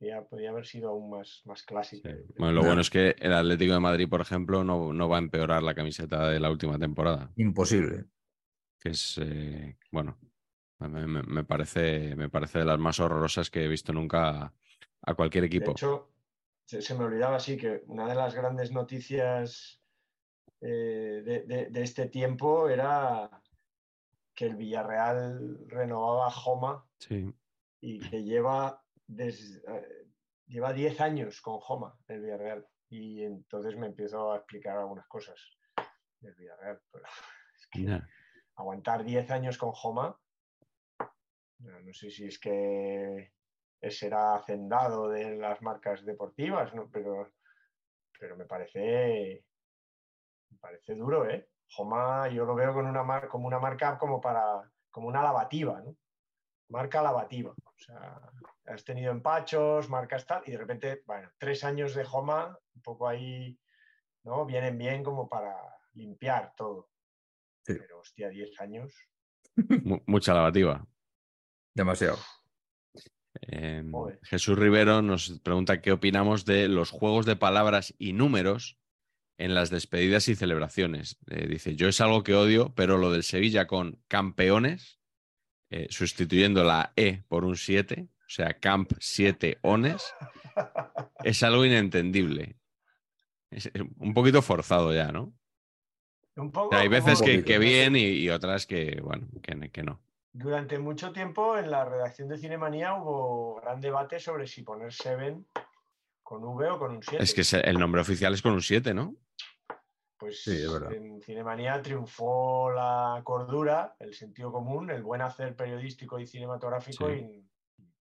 ya 0.00 0.22
podría 0.24 0.50
haber 0.50 0.64
sido 0.66 0.88
aún 0.88 1.10
más, 1.10 1.42
más. 1.44 1.64
Sí. 1.86 2.00
creo. 2.00 2.24
Bueno, 2.38 2.54
lo 2.54 2.60
No. 2.62 2.66
bueno 2.68 2.80
es 2.80 2.88
que 2.88 3.14
el 3.18 3.34
Atlético 3.34 3.74
de 3.74 3.80
Madrid, 3.80 4.08
por 4.08 4.22
ejemplo, 4.22 4.64
no, 4.64 4.92
no 4.94 5.08
va 5.08 5.16
a 5.16 5.20
empeorar 5.20 5.62
la 5.62 5.74
camiseta 5.74 6.28
de 6.30 6.40
la 6.40 6.50
última 6.50 6.78
temporada. 6.78 7.30
Imposible. 7.36 8.04
Que 8.80 8.90
es, 8.90 9.18
eh, 9.22 9.76
bueno, 9.92 10.16
me, 10.80 11.06
me- 11.06 11.22
me 11.22 11.44
parece, 11.44 12.14
me 12.16 12.28
parece 12.28 12.60
de 12.60 12.64
las 12.64 12.78
más 12.78 13.00
horrorosas 13.00 13.50
que 13.50 13.64
he 13.64 13.68
visto 13.68 13.92
nunca 13.92 14.28
a, 14.44 14.52
a 15.02 15.14
cualquier 15.14 15.42
De 15.42 15.46
equipo. 15.48 15.72
hecho, 15.72 16.10
se, 16.64 16.82
se 16.82 16.94
me 16.94 17.04
olvidaba 17.04 17.36
así 17.36 17.56
que 17.56 17.82
una 17.86 18.06
de 18.08 18.14
las 18.14 18.34
grandes 18.34 18.70
noticias 18.72 19.82
eh, 20.60 21.22
de, 21.24 21.42
de- 21.46 21.66
de 21.70 21.82
este 21.82 22.06
tiempo 22.08 22.68
era 22.68 23.30
que 24.34 24.46
el 24.46 24.56
Villarreal 24.56 25.58
renovaba 25.68 26.28
a 26.28 26.30
Joma 26.30 26.84
Sí. 27.00 27.32
y 27.80 27.98
que 28.08 28.22
lleva, 28.22 28.84
des- 29.06 29.62
eh, 29.66 30.06
lleva 30.46 30.72
10 30.72 31.00
años 31.00 31.40
con 31.40 31.58
Joma 31.58 31.98
el 32.06 32.20
Villarreal. 32.22 32.66
Y 32.90 33.22
entonces 33.22 33.76
me 33.76 33.86
empiezo 33.86 34.32
a 34.32 34.36
explicar 34.38 34.78
algunas 34.78 35.06
cosas 35.08 35.38
del 36.20 36.34
Villarreal. 36.34 36.80
Pero 36.92 37.04
es 37.56 37.66
que 37.68 38.00
aguantar 38.56 39.04
10 39.04 39.30
años 39.30 39.58
con 39.58 39.72
Joma, 39.72 40.18
no, 41.60 41.80
no 41.80 41.92
sé 41.92 42.10
si 42.10 42.26
es 42.26 42.38
que 42.38 43.32
será 43.90 44.34
hacendado 44.34 45.08
de 45.08 45.36
las 45.36 45.60
marcas 45.62 46.04
deportivas, 46.04 46.74
¿no? 46.74 46.90
pero, 46.90 47.32
pero 48.18 48.36
me 48.36 48.44
parece 48.44 49.44
me 50.50 50.58
parece 50.58 50.94
duro, 50.94 51.28
¿eh? 51.28 51.48
Joma 51.70 52.28
yo 52.28 52.44
lo 52.44 52.54
veo 52.54 52.72
con 52.72 52.86
una 52.86 53.02
mar- 53.02 53.28
como 53.28 53.46
una 53.46 53.58
marca 53.58 53.98
como 53.98 54.20
para 54.20 54.70
como 54.90 55.08
una 55.08 55.22
lavativa, 55.22 55.80
¿no? 55.82 55.96
Marca 56.70 57.02
lavativa. 57.02 57.50
O 57.50 57.78
sea, 57.78 58.20
has 58.66 58.84
tenido 58.84 59.12
empachos, 59.12 59.88
marcas 59.88 60.26
tal, 60.26 60.42
y 60.46 60.50
de 60.52 60.58
repente, 60.58 61.02
bueno, 61.06 61.30
tres 61.38 61.62
años 61.64 61.94
de 61.94 62.04
Joma, 62.04 62.58
un 62.74 62.82
poco 62.82 63.06
ahí, 63.06 63.58
¿no? 64.24 64.44
Vienen 64.46 64.76
bien 64.76 65.02
como 65.04 65.28
para 65.28 65.54
limpiar 65.92 66.54
todo. 66.56 66.88
Sí. 67.64 67.74
Pero 67.78 68.00
hostia, 68.00 68.28
10 68.30 68.58
años. 68.60 68.94
Mu- 69.84 70.02
mucha 70.06 70.34
lavativa. 70.34 70.84
Demasiado. 71.78 72.18
Eh, 73.42 73.84
Joder. 73.88 74.18
Jesús 74.24 74.58
Rivero 74.58 75.00
nos 75.00 75.38
pregunta 75.44 75.80
qué 75.80 75.92
opinamos 75.92 76.44
de 76.44 76.66
los 76.66 76.90
juegos 76.90 77.24
de 77.24 77.36
palabras 77.36 77.94
y 77.98 78.14
números 78.14 78.80
en 79.38 79.54
las 79.54 79.70
despedidas 79.70 80.26
y 80.26 80.34
celebraciones. 80.34 81.18
Eh, 81.28 81.46
dice, 81.46 81.76
yo 81.76 81.86
es 81.86 82.00
algo 82.00 82.24
que 82.24 82.34
odio, 82.34 82.74
pero 82.74 82.98
lo 82.98 83.12
del 83.12 83.22
Sevilla 83.22 83.68
con 83.68 84.02
campeones, 84.08 84.98
eh, 85.70 85.86
sustituyendo 85.90 86.64
la 86.64 86.92
E 86.96 87.22
por 87.28 87.44
un 87.44 87.56
7, 87.56 88.08
o 88.10 88.28
sea, 88.28 88.54
camp 88.54 88.90
7 88.98 89.58
ones, 89.62 90.12
es 91.22 91.44
algo 91.44 91.64
inentendible. 91.64 92.56
Es 93.50 93.66
es 93.66 93.82
un 93.98 94.14
poquito 94.14 94.42
forzado 94.42 94.92
ya, 94.92 95.12
¿no? 95.12 95.32
Un 96.34 96.50
O 96.52 96.52
poco 96.52 96.70
sea, 96.70 96.80
hay 96.80 96.88
veces 96.88 97.20
que, 97.22 97.34
poquito. 97.34 97.44
que 97.44 97.58
bien 97.58 97.94
y, 97.94 98.00
y 98.00 98.30
otras 98.30 98.66
que, 98.66 99.00
bueno, 99.00 99.28
que, 99.40 99.70
que 99.70 99.82
no. 99.84 100.02
Durante 100.32 100.78
mucho 100.78 101.12
tiempo 101.12 101.56
en 101.56 101.70
la 101.70 101.84
redacción 101.84 102.28
de 102.28 102.38
Cinemanía 102.38 102.94
hubo 102.94 103.56
gran 103.60 103.80
debate 103.80 104.20
sobre 104.20 104.46
si 104.46 104.62
poner 104.62 104.92
Seven 104.92 105.46
con 106.22 106.44
V 106.44 106.68
o 106.70 106.78
con 106.78 106.92
un 106.96 107.02
7. 107.02 107.22
Es 107.22 107.34
que 107.34 107.58
el 107.60 107.78
nombre 107.78 108.00
oficial 108.02 108.34
es 108.34 108.42
con 108.42 108.52
un 108.52 108.62
7, 108.62 108.92
¿no? 108.94 109.14
Pues 110.18 110.42
Sí, 110.42 110.50
es 110.62 110.70
verdad. 110.72 110.92
en 110.92 111.20
Cinemanía 111.22 111.80
triunfó 111.80 112.70
la 112.72 113.20
cordura, 113.24 113.94
el 114.00 114.14
sentido 114.14 114.52
común, 114.52 114.90
el 114.90 115.02
buen 115.02 115.22
hacer 115.22 115.54
periodístico 115.56 116.18
y 116.18 116.26
cinematográfico 116.26 117.06
Sí. 117.08 117.14
y, 117.14 117.48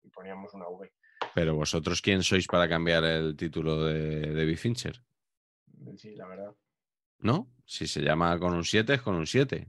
y 0.04 0.10
poníamos 0.10 0.52
una 0.54 0.68
V. 0.68 0.92
Pero 1.34 1.54
vosotros, 1.56 2.00
¿quién 2.02 2.22
sois 2.22 2.46
para 2.46 2.68
cambiar 2.68 3.04
el 3.04 3.34
título 3.36 3.84
de 3.84 4.32
David 4.34 4.58
Fincher? 4.58 5.02
Sí, 5.96 6.14
la 6.14 6.26
verdad. 6.28 6.54
¿No? 7.20 7.48
Si 7.64 7.86
se 7.86 8.00
llama 8.02 8.38
con 8.38 8.52
un 8.54 8.64
7, 8.64 8.94
es 8.94 9.02
con 9.02 9.14
un 9.14 9.26
7. 9.26 9.68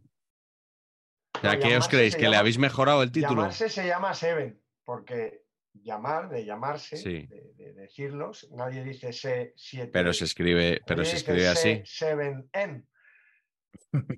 Sea, 1.50 1.60
¿qué 1.60 1.78
os 1.78 1.88
creéis? 1.88 2.16
¿Que 2.16 2.30
le 2.30 2.38
habéis 2.38 2.58
mejorado 2.58 3.04
el 3.04 3.12
título? 3.12 3.42
Llamarse 3.42 3.70
se 3.70 3.86
llama 3.86 4.14
Seven, 4.14 4.60
porque 4.84 5.44
llamar, 5.74 6.30
de 6.30 6.46
llamarse, 6.46 6.98
Sí. 6.98 7.28
de, 7.28 7.54
de 7.56 7.74
decirlos, 7.74 8.48
nadie 8.52 8.84
dice 8.84 9.10
C7. 9.10 9.90
Pero 9.92 10.14
se 10.14 10.26
escribe, 10.26 10.82
pero 10.88 11.04
se 11.04 11.18
escribe 11.18 11.48
así. 11.48 11.82
7N. 11.84 12.86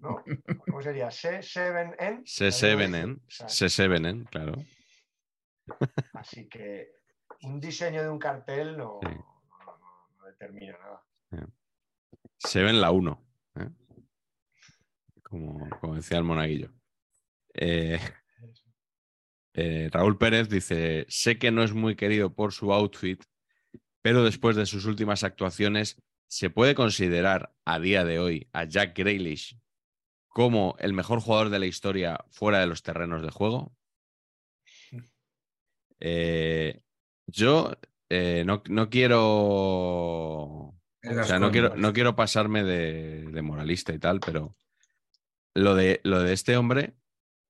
¿No? 0.01 0.23
¿Cómo 0.67 0.81
sería? 0.81 1.07
C7N. 1.07 2.23
C7N. 2.23 3.17
O 3.17 3.29
sea, 3.29 3.47
C7N, 3.47 4.29
claro. 4.29 4.53
Así 6.13 6.47
que 6.47 6.91
un 7.41 7.59
diseño 7.59 8.03
de 8.03 8.09
un 8.09 8.19
cartel 8.19 8.77
no, 8.77 8.99
Sí. 9.01 9.07
no- 9.09 9.65
no- 9.65 10.07
no 10.19 10.25
determina 10.25 10.77
nada. 10.77 11.01
Se 12.37 12.61
ven 12.61 12.79
la 12.81 12.91
1. 12.91 13.25
¿eh? 13.55 13.69
Como, 15.23 15.67
como 15.79 15.95
decía 15.95 16.17
el 16.19 16.23
monaguillo. 16.23 16.69
Eh, 17.55 17.99
eh, 19.53 19.89
Raúl 19.91 20.17
Pérez 20.17 20.49
dice: 20.49 21.05
Sé 21.09 21.37
que 21.37 21.51
no 21.51 21.63
es 21.63 21.73
muy 21.73 21.95
querido 21.95 22.33
por 22.33 22.53
su 22.53 22.73
outfit, 22.73 23.23
pero 24.01 24.23
después 24.23 24.55
de 24.55 24.65
sus 24.65 24.85
últimas 24.85 25.23
actuaciones, 25.23 26.01
¿se 26.27 26.49
puede 26.49 26.75
considerar 26.75 27.53
a 27.65 27.79
día 27.79 28.03
de 28.03 28.19
hoy 28.19 28.49
a 28.53 28.65
Jack 28.65 28.97
Grealish 28.97 29.59
como 30.27 30.75
el 30.79 30.93
mejor 30.93 31.21
jugador 31.21 31.49
de 31.49 31.59
la 31.59 31.65
historia 31.65 32.25
fuera 32.29 32.59
de 32.59 32.67
los 32.67 32.83
terrenos 32.83 33.21
de 33.21 33.31
juego? 33.31 33.75
Eh, 35.99 36.81
yo 37.25 37.71
eh, 38.09 38.43
no, 38.45 38.61
no 38.67 38.89
quiero. 38.89 39.21
O 39.23 40.73
sea, 41.23 41.39
no 41.39 41.51
quiero, 41.51 41.75
no 41.75 41.93
quiero 41.93 42.15
pasarme 42.15 42.63
de, 42.63 43.25
de 43.31 43.41
moralista 43.41 43.93
y 43.93 43.99
tal, 43.99 44.19
pero 44.19 44.57
lo 45.53 45.75
de, 45.75 46.01
lo 46.03 46.21
de 46.21 46.33
este 46.33 46.57
hombre, 46.57 46.95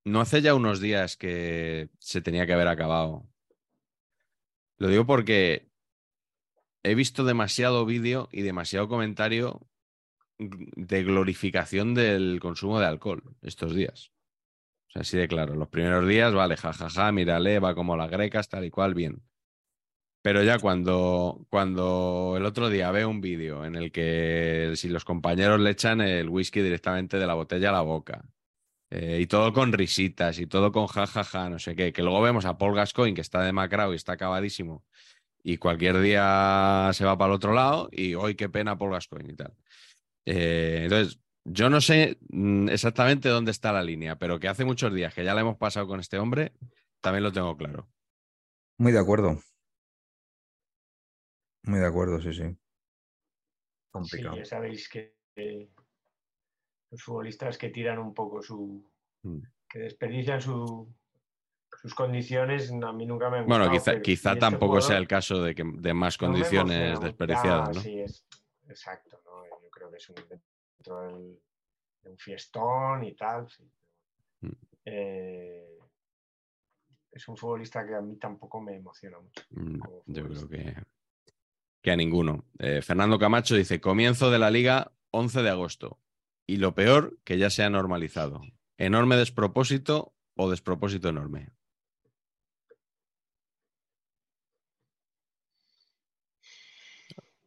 no 0.06 0.22
hace 0.22 0.42
ya 0.42 0.56
unos 0.56 0.80
días 0.80 1.18
que 1.18 1.90
se 2.00 2.22
tenía 2.22 2.46
que 2.46 2.54
haber 2.54 2.68
acabado. 2.68 3.28
Lo 4.78 4.88
digo 4.88 5.06
porque 5.06 5.68
he 6.84 6.96
visto 6.96 7.26
demasiado 7.26 7.86
vídeo 7.86 8.30
y 8.32 8.44
demasiado 8.44 8.88
comentario 8.88 9.68
de 10.38 11.04
glorificación 11.04 11.96
del 11.96 12.40
consumo 12.40 12.80
de 12.80 12.86
alcohol 12.86 13.24
estos 13.42 13.74
días. 13.74 14.12
O 14.90 14.92
sea, 14.92 15.02
así 15.02 15.18
de 15.18 15.28
claro. 15.28 15.56
Los 15.56 15.70
primeros 15.70 16.08
días, 16.08 16.34
vale, 16.34 16.56
jajaja, 16.56 17.12
mírale, 17.12 17.60
va 17.60 17.74
como 17.74 17.98
las 17.98 18.12
grecas, 18.12 18.48
tal 18.48 18.66
y 18.66 18.70
cual, 18.70 18.94
bien. 18.94 19.24
Pero 20.22 20.44
ya 20.44 20.60
cuando, 20.60 21.46
cuando 21.50 22.36
el 22.38 22.46
otro 22.46 22.70
día 22.70 22.92
veo 22.92 23.10
un 23.10 23.22
vídeo 23.22 23.66
en 23.66 23.76
el 23.76 23.92
que 23.92 24.74
si 24.76 24.90
los 24.90 25.06
compañeros 25.06 25.60
le 25.60 25.72
echan 25.72 26.02
el 26.02 26.30
whisky 26.30 26.62
directamente 26.62 27.18
de 27.18 27.28
la 27.28 27.36
botella 27.36 27.70
a 27.70 27.74
la 27.74 27.82
boca, 27.82 28.26
eh, 28.98 29.20
y 29.20 29.28
todo 29.28 29.52
con 29.52 29.74
risitas 29.74 30.40
y 30.40 30.48
todo 30.48 30.72
con 30.72 30.88
jajaja, 30.88 31.50
no 31.50 31.60
sé 31.60 31.76
qué, 31.76 31.92
que 31.92 32.02
luego 32.02 32.22
vemos 32.22 32.46
a 32.46 32.58
Paul 32.58 32.76
Gascoigne 32.76 33.14
que 33.14 33.22
está 33.22 33.42
demacrado 33.42 33.92
y 33.92 33.98
está 33.98 34.14
acabadísimo 34.14 34.86
y 35.44 35.58
cualquier 35.58 36.00
día 36.00 36.90
se 36.94 37.04
va 37.04 37.18
para 37.18 37.32
el 37.32 37.36
otro 37.36 37.54
lado 37.54 37.90
y 37.92 38.16
hoy 38.16 38.36
qué 38.36 38.48
pena 38.48 38.78
Paul 38.78 38.94
Gascoigne 38.94 39.34
y 39.34 39.36
tal. 39.36 39.54
Eh, 40.26 40.82
entonces, 40.86 41.20
yo 41.44 41.70
no 41.70 41.82
sé 41.82 42.18
mm, 42.30 42.70
exactamente 42.70 43.28
dónde 43.28 43.52
está 43.52 43.74
la 43.74 43.84
línea, 43.84 44.18
pero 44.18 44.40
que 44.40 44.48
hace 44.48 44.64
muchos 44.64 44.94
días 44.94 45.14
que 45.14 45.26
ya 45.26 45.34
la 45.34 45.42
hemos 45.42 45.58
pasado 45.58 45.88
con 45.88 46.00
este 46.00 46.18
hombre, 46.18 46.54
también 47.02 47.24
lo 47.24 47.34
tengo 47.34 47.56
claro. 47.58 47.88
Muy 48.78 48.94
de 48.94 49.00
acuerdo. 49.00 49.40
Muy 51.64 51.80
de 51.80 51.86
acuerdo, 51.86 52.22
sí, 52.22 52.34
sí. 52.34 52.58
Complicado. 53.92 54.36
Sí, 54.36 54.40
ya 54.40 54.46
sabéis 54.46 54.88
que 54.88 55.16
eh, 55.36 55.70
los 56.96 57.04
futbolistas 57.04 57.58
que 57.58 57.70
tiran 57.70 58.00
un 58.00 58.14
poco 58.14 58.42
su. 58.42 58.84
Mm. 59.24 59.40
que 59.68 59.80
desperdician 59.80 60.40
su, 60.42 60.88
sus 61.82 61.94
condiciones, 61.94 62.72
a 62.72 62.94
mí 62.94 63.06
nunca 63.06 63.30
me 63.30 63.40
han 63.40 63.46
Bueno, 63.48 63.66
gustado, 63.66 63.74
quizá, 63.78 63.92
pero- 63.92 64.00
y 64.00 64.04
quizá 64.04 64.30
este 64.30 64.40
tampoco 64.40 64.80
sea 64.82 64.98
el 64.98 65.08
caso 65.08 65.44
de, 65.44 65.54
que, 65.56 65.64
de 65.66 65.94
más 65.94 66.18
condiciones 66.18 67.00
desperdiciadas, 67.02 67.76
¿no? 67.76 67.82
Sí, 67.82 68.00
es, 68.00 68.26
exacto, 68.70 69.20
¿no? 69.26 69.44
Yo 69.62 69.70
creo 69.70 69.90
que 69.92 69.98
es 69.98 70.10
un, 70.10 70.16
dentro 70.16 71.02
del- 71.02 71.40
de 72.04 72.10
un 72.12 72.18
fiestón 72.18 73.04
y 73.04 73.14
tal. 73.16 73.50
sí. 73.50 73.64
Mm. 74.42 74.52
Eh, 74.86 75.78
es 77.12 77.28
un 77.28 77.36
futbolista 77.36 77.86
que 77.86 77.96
a 77.96 78.02
mí 78.02 78.16
tampoco 78.18 78.62
me 78.62 78.76
emociona 78.76 79.20
mucho. 79.20 79.42
Mm, 79.50 79.80
Yo 80.06 80.24
creo 80.28 80.48
que, 80.48 80.76
que 81.82 81.92
a 81.92 81.96
ninguno. 81.96 82.46
Eh, 82.60 82.82
Fernando 82.82 83.18
Camacho 83.18 83.56
dice, 83.56 83.82
comienzo 83.82 84.30
de 84.32 84.38
la 84.40 84.52
liga 84.52 84.92
11 85.12 85.42
de 85.42 85.50
agosto. 85.50 85.98
Y 86.48 86.58
lo 86.58 86.76
peor, 86.76 87.18
que 87.24 87.38
ya 87.38 87.50
se 87.50 87.64
ha 87.64 87.70
normalizado. 87.70 88.42
Enorme 88.78 89.16
despropósito 89.16 90.14
o 90.36 90.50
despropósito 90.50 91.10
enorme. 91.10 91.50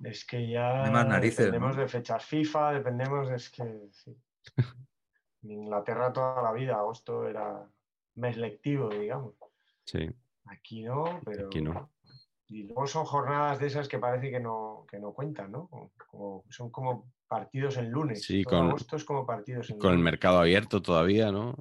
Es 0.03 0.24
que 0.24 0.49
ya 0.49 0.90
más 0.92 1.07
narices, 1.07 1.46
dependemos 1.46 1.76
¿no? 1.76 1.82
de 1.82 1.88
fechas 1.88 2.24
FIFA, 2.24 2.72
dependemos 2.72 3.28
de 3.28 3.36
es 3.36 3.51
que 3.51 3.88
sí. 3.92 4.16
En 5.42 5.53
Inglaterra 5.53 6.12
toda 6.12 6.42
la 6.42 6.53
vida, 6.53 6.74
agosto 6.74 7.28
era 7.28 7.64
mes 8.16 8.36
lectivo, 8.36 8.88
digamos. 8.88 9.34
Sí, 9.84 10.11
Aquí 10.46 10.82
no, 10.82 11.20
pero 11.24 11.46
aquí 11.46 11.61
no. 11.62 11.90
y 12.49 12.64
luego 12.64 12.86
son 12.88 13.05
jornadas 13.05 13.61
de 13.61 13.68
esas 13.68 13.86
que 13.86 13.99
parece 14.01 14.30
que 14.30 14.40
no, 14.40 14.84
que 14.90 14.99
no 14.99 15.12
cuentan, 15.12 15.53
¿no? 15.53 15.68
Como- 16.09 16.44
son 16.49 16.70
como 16.70 17.12
partidos 17.29 17.76
en 17.76 17.91
lunes. 17.91 18.22
Sí, 18.22 18.43
Todo 18.43 18.59
con- 18.61 18.68
agosto 18.70 18.97
es 18.97 19.05
como 19.05 19.24
partidos 19.26 19.70
en 19.70 19.79
Con 19.79 19.93
el 19.93 19.99
mercado 20.01 20.41
abierto 20.41 20.83
todavía, 20.83 21.31
¿no? 21.31 21.55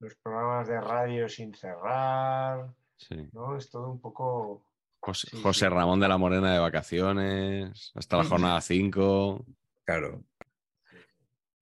Los 0.00 0.14
programas 0.16 0.68
de 0.68 0.80
radio 0.80 1.28
sin 1.28 1.54
cerrar, 1.54 2.68
Sí. 2.96 3.28
¿no? 3.32 3.56
Es 3.56 3.68
todo 3.70 3.90
un 3.90 4.00
poco. 4.00 4.64
José, 5.00 5.28
Sí, 5.30 5.42
José 5.42 5.66
sí. 5.66 5.68
Ramón 5.68 6.00
de 6.00 6.08
la 6.08 6.16
Morena 6.16 6.52
de 6.54 6.58
vacaciones, 6.60 7.92
hasta 7.94 8.16
la 8.16 8.24
jornada 8.24 8.60
5. 8.60 9.44
Claro. 9.84 10.22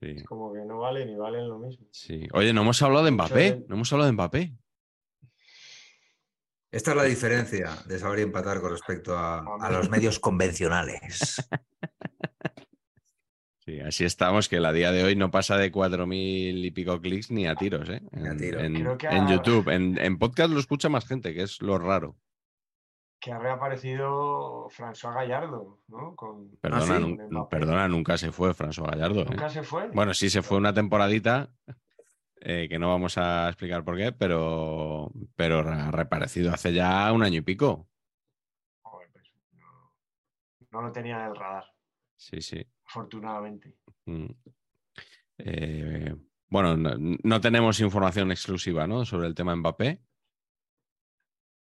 Sí, 0.01 0.11
Es 0.17 0.25
como 0.25 0.53
que 0.53 0.61
no 0.65 0.79
vale 0.79 1.07
ni 1.07 1.17
valen 1.17 1.49
lo 1.49 1.59
mismo. 1.59 1.87
sí. 1.91 2.27
Oye, 2.35 2.53
no 2.53 2.63
hemos 2.63 2.81
hablado 2.83 3.05
de 3.05 3.11
Mbappé. 3.13 3.65
No 3.69 3.75
hemos 3.77 3.93
hablado 3.93 4.07
de 4.07 4.13
Mbappé. 4.13 4.53
Esta 6.71 6.91
es 6.93 6.97
la 6.97 7.05
diferencia 7.05 7.71
de 7.87 7.99
saber 7.99 8.21
empatar 8.21 8.61
con 8.61 8.71
respecto 8.71 9.17
a, 9.17 9.45
a 9.61 9.71
los 9.71 9.91
medios 9.91 10.19
convencionales. 10.19 11.47
Sí, 13.65 13.79
así 13.79 14.05
estamos, 14.05 14.49
que 14.49 14.59
la 14.59 14.73
día 14.73 14.91
de 14.91 15.05
hoy 15.05 15.15
no 15.15 15.31
pasa 15.31 15.57
de 15.57 15.71
4.000 15.71 16.65
y 16.65 16.71
pico 16.73 17.01
clics 17.01 17.31
ni 17.31 17.47
a 17.47 17.55
tiros, 17.55 17.89
¿eh? 17.91 18.03
A 18.13 18.19
En, 18.31 18.37
tiro. 18.39 18.59
en- 18.61 18.75
Creo 18.75 18.99
que 18.99 19.07
en 19.07 19.25
ha- 19.25 19.31
YouTube. 19.31 19.69
En, 19.69 19.97
en 19.99 20.19
podcast 20.19 20.51
lo 20.51 20.59
escucha 20.59 20.89
más 20.89 21.07
gente, 21.07 21.33
que 21.33 21.43
es 21.43 21.63
lo 21.63 21.79
raro. 21.79 22.17
Que 23.21 23.31
ha 23.31 23.39
reaparecido 23.39 24.69
François 24.69 25.15
Gallardo, 25.15 25.79
¿no? 25.87 26.17
Con, 26.17 26.57
Perdona, 26.57 27.87
sí? 27.87 27.91
nunca 27.93 28.19
se 28.19 28.33
fue 28.33 28.53
François 28.53 28.91
Gallardo. 28.91 29.21
¿eh? 29.23 29.27
Nunca 29.31 29.49
se 29.49 29.63
fue. 29.63 29.89
Bueno, 29.93 30.13
sí 30.13 30.29
se 30.29 30.43
fue 30.43 30.59
una 30.59 30.75
temporadita, 30.75 31.55
eh, 32.41 32.67
que 32.69 32.81
no 32.81 32.89
vamos 32.89 33.17
a 33.17 33.47
explicar 33.49 33.85
por 33.85 33.97
qué, 33.97 34.11
pero, 34.11 35.13
pero 35.37 35.61
ha 35.61 35.93
reparecido 35.93 36.53
hace 36.53 36.73
ya 36.73 37.13
un 37.13 37.23
año 37.23 37.39
y 37.39 37.43
pico. 37.43 37.89
Joder, 38.83 39.09
pues, 39.13 39.25
no, 39.53 39.95
no 40.73 40.83
lo 40.83 40.91
tenía 40.91 41.21
en 41.21 41.27
el 41.31 41.37
radar, 41.37 41.67
Sí, 42.17 42.41
sí. 42.41 42.67
Afortunadamente. 42.87 43.77
Mm. 44.07 44.27
Eh, 45.39 46.15
bueno, 46.49 46.77
no, 46.77 46.91
no 47.23 47.41
tenemos 47.41 47.81
información 47.81 48.31
exclusiva, 48.31 48.87
¿no? 48.87 49.05
Sobre 49.05 49.27
el 49.29 49.35
tema 49.35 49.57
Mbappé. 49.57 50.01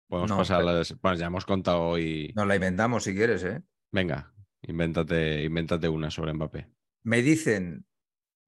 Podemos 0.08 0.30
No, 0.30 0.38
pasar 0.38 0.58
pero- 0.64 0.72
las. 0.78 1.00
Bueno, 1.00 1.16
ya 1.18 1.26
hemos 1.26 1.44
contado 1.44 1.82
hoy. 1.82 2.32
Nos 2.34 2.46
la 2.46 2.54
inventamos 2.56 3.04
si 3.04 3.14
quieres, 3.14 3.44
¿eh? 3.44 3.62
Venga, 3.92 4.34
invéntate, 4.62 5.44
invéntate 5.44 5.88
una 5.88 6.10
sobre 6.10 6.32
Mbappé. 6.32 6.68
Me 7.04 7.22
dicen 7.22 7.86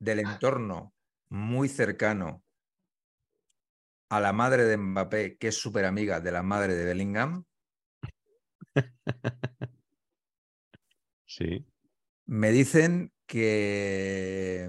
del 0.00 0.20
entorno 0.20 0.94
muy 1.30 1.68
cercano 1.68 2.42
a 4.10 4.20
la 4.20 4.32
madre 4.32 4.64
de 4.64 4.76
Mbappé, 4.76 5.36
que 5.38 5.48
es 5.48 5.56
súper 5.60 5.84
amiga 5.84 6.20
de 6.20 6.32
la 6.32 6.42
madre 6.42 6.74
de 6.74 6.84
Bellingham. 6.84 7.44
Sí. 11.26 11.64
Me 12.32 12.50
dicen 12.50 13.12
que, 13.26 14.66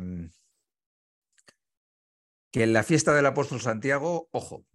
que 2.52 2.64
en 2.64 2.74
la 2.74 2.84
fiesta 2.84 3.14
del 3.14 3.26
apóstol 3.26 3.62
Santiago, 3.62 4.28
ojo, 4.32 4.66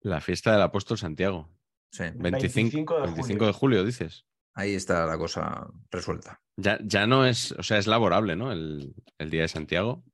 La 0.00 0.20
fiesta 0.20 0.52
del 0.52 0.62
apóstol 0.62 0.98
Santiago. 0.98 1.50
sí, 1.90 2.04
25, 2.14 2.94
25 2.94 2.94
de 2.94 3.02
25 3.02 3.46
de 3.46 3.52
julio, 3.52 3.84
dices. 3.84 4.24
ahí 4.54 4.76
está 4.76 5.04
la 5.04 5.18
cosa 5.18 5.66
resuelta. 5.90 6.40
Ya, 6.56 6.78
ya 6.84 7.08
no 7.08 7.26
es, 7.26 7.50
o 7.50 7.64
sea, 7.64 7.78
es 7.78 7.88
laborable, 7.88 8.36
¿no? 8.36 8.52
El, 8.52 8.94
el 9.18 9.30
día 9.30 9.42
de 9.42 9.48
Santiago. 9.48 10.04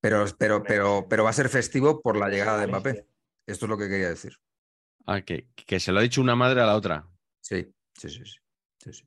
Pero, 0.00 0.24
pero, 0.38 0.62
pero, 0.62 1.06
pero 1.10 1.24
va 1.24 1.30
a 1.30 1.32
ser 1.32 1.48
festivo 1.48 2.00
por 2.00 2.16
la 2.16 2.28
llegada 2.28 2.60
de. 2.60 2.68
Mbappé. 2.68 3.08
Esto 3.44 3.66
es 3.66 3.70
lo 3.70 3.76
que 3.76 3.88
quería 3.88 4.08
decir. 4.08 4.36
Ah, 5.06 5.22
que, 5.22 5.48
que 5.56 5.80
se 5.80 5.90
lo 5.90 5.98
ha 5.98 6.02
dicho 6.02 6.20
una 6.20 6.36
madre 6.36 6.60
a 6.60 6.66
la 6.66 6.76
otra. 6.76 7.08
Sí, 7.40 7.74
sí, 7.98 8.08
sí. 8.08 8.24
sí, 8.24 8.38
sí, 8.78 8.92
sí. 8.92 9.04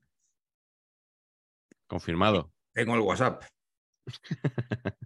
Confirmado. 1.87 2.51
Tengo 2.73 2.95
el 2.95 3.01
WhatsApp. 3.01 3.43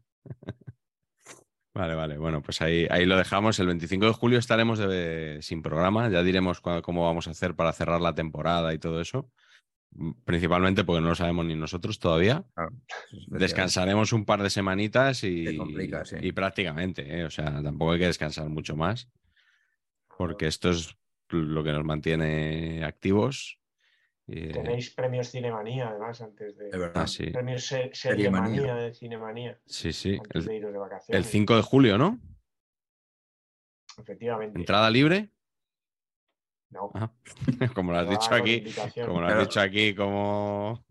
Vale, 1.74 1.94
vale. 1.96 2.18
Bueno, 2.18 2.42
pues 2.42 2.62
ahí, 2.62 2.88
ahí 2.90 3.06
lo 3.06 3.16
dejamos. 3.16 3.58
El 3.60 3.68
25 3.68 4.08
de 4.08 4.12
julio 4.14 4.40
estaremos 4.40 4.80
de- 4.80 5.38
sin 5.42 5.62
programa. 5.62 6.10
Ya 6.10 6.24
diremos 6.24 6.62
cua- 6.62 6.82
cómo 6.82 7.06
vamos 7.06 7.28
a 7.28 7.32
hacer 7.32 7.56
para 7.56 7.72
cerrar 7.72 8.02
la 8.02 8.14
temporada 8.16 8.74
y 8.74 8.80
todo 8.80 9.00
eso. 9.00 9.32
Mm, 9.92 10.12
Principalmente 10.26 10.84
porque 10.84 11.00
no 11.02 11.10
lo 11.10 11.16
sabemos 11.16 11.46
ni 11.46 11.56
nosotros 11.56 12.00
todavía. 12.00 12.44
Claro. 12.54 12.72
Descansaremos 13.28 14.12
un 14.12 14.26
par 14.26 14.42
de 14.44 14.50
semanitas 14.50 15.24
y, 15.24 15.56
complica, 15.56 16.04
sí. 16.06 16.18
y 16.20 16.32
prácticamente, 16.34 17.20
¿eh? 17.20 17.24
o 17.26 17.30
sea, 17.30 17.46
tampoco 17.64 17.92
hay 17.92 18.00
que 18.00 18.08
descansar 18.08 18.50
mucho 18.50 18.76
más, 18.76 19.08
porque 20.18 20.48
esto 20.48 20.72
es 20.72 20.98
lo 21.30 21.64
que 21.64 21.72
nos 21.72 21.86
mantiene 21.86 22.84
activos. 22.84 23.59
Eh, 24.32 24.52
Tenéis 24.54 24.92
premios 24.92 25.32
Cinemanía, 25.32 25.90
además, 25.90 26.22
antes 26.22 26.56
de. 26.58 26.68
Es 26.70 26.78
verdad. 26.78 27.04
ah, 27.04 27.08
sí, 27.08 27.28
Premios 27.32 27.66
se- 27.66 27.90
Seriemanía. 27.94 28.76
De 28.76 28.94
Cinemanía, 28.94 29.60
sí, 29.66 29.92
sí. 29.92 30.18
antes 30.22 30.46
de 30.46 30.52
El, 30.52 30.58
iros 30.58 30.72
de 30.72 30.78
el 30.78 30.82
vacaciones. 30.82 31.26
5 31.28 31.56
de 31.56 31.62
julio, 31.64 31.98
¿no? 31.98 32.20
Efectivamente. 33.98 34.58
Entrada 34.60 34.90
libre. 34.90 35.32
No. 36.70 36.92
Ah, 36.94 37.12
como 37.74 37.92
lo 37.92 37.98
has 38.00 38.10
dicho 38.10 38.34
aquí, 38.34 38.64
como 39.06 39.22
lo 39.22 39.26
has 39.28 39.34
Claro. 39.34 39.42
dicho 39.42 39.60
aquí, 39.60 39.96
como 39.96 40.86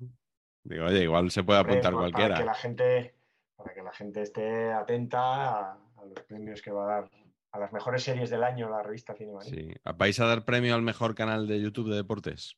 digo, 0.65 0.87
oye, 0.87 1.05
igual 1.05 1.31
se 1.31 1.45
puede 1.45 1.61
apuntar 1.61 1.93
cualquiera. 1.95 2.31
Para 2.35 2.41
que 2.41 2.45
la 2.47 2.55
gente, 2.55 3.15
para 3.57 3.75
que 3.75 3.83
la 3.83 3.93
gente 3.93 4.23
esté 4.23 4.73
atenta 4.73 5.21
a, 5.21 5.73
a 5.97 6.05
los 6.05 6.21
premios 6.27 6.61
que 6.61 6.73
va 6.73 6.85
a 6.85 7.01
dar 7.03 7.11
a 7.53 7.59
las 7.61 7.73
mejores 7.73 8.03
series 8.03 8.29
del 8.29 8.43
año 8.43 8.69
la 8.69 8.83
revista 8.83 9.15
Cinemanía. 9.15 9.51
Sí. 9.55 9.73
¿Vais 9.97 10.19
a 10.21 10.27
dar 10.27 10.45
premio 10.45 10.75
al 10.75 10.83
mejor 10.83 11.15
canal 11.15 11.47
de 11.47 11.61
YouTube 11.61 11.89
de 11.91 11.97
deportes? 11.97 12.57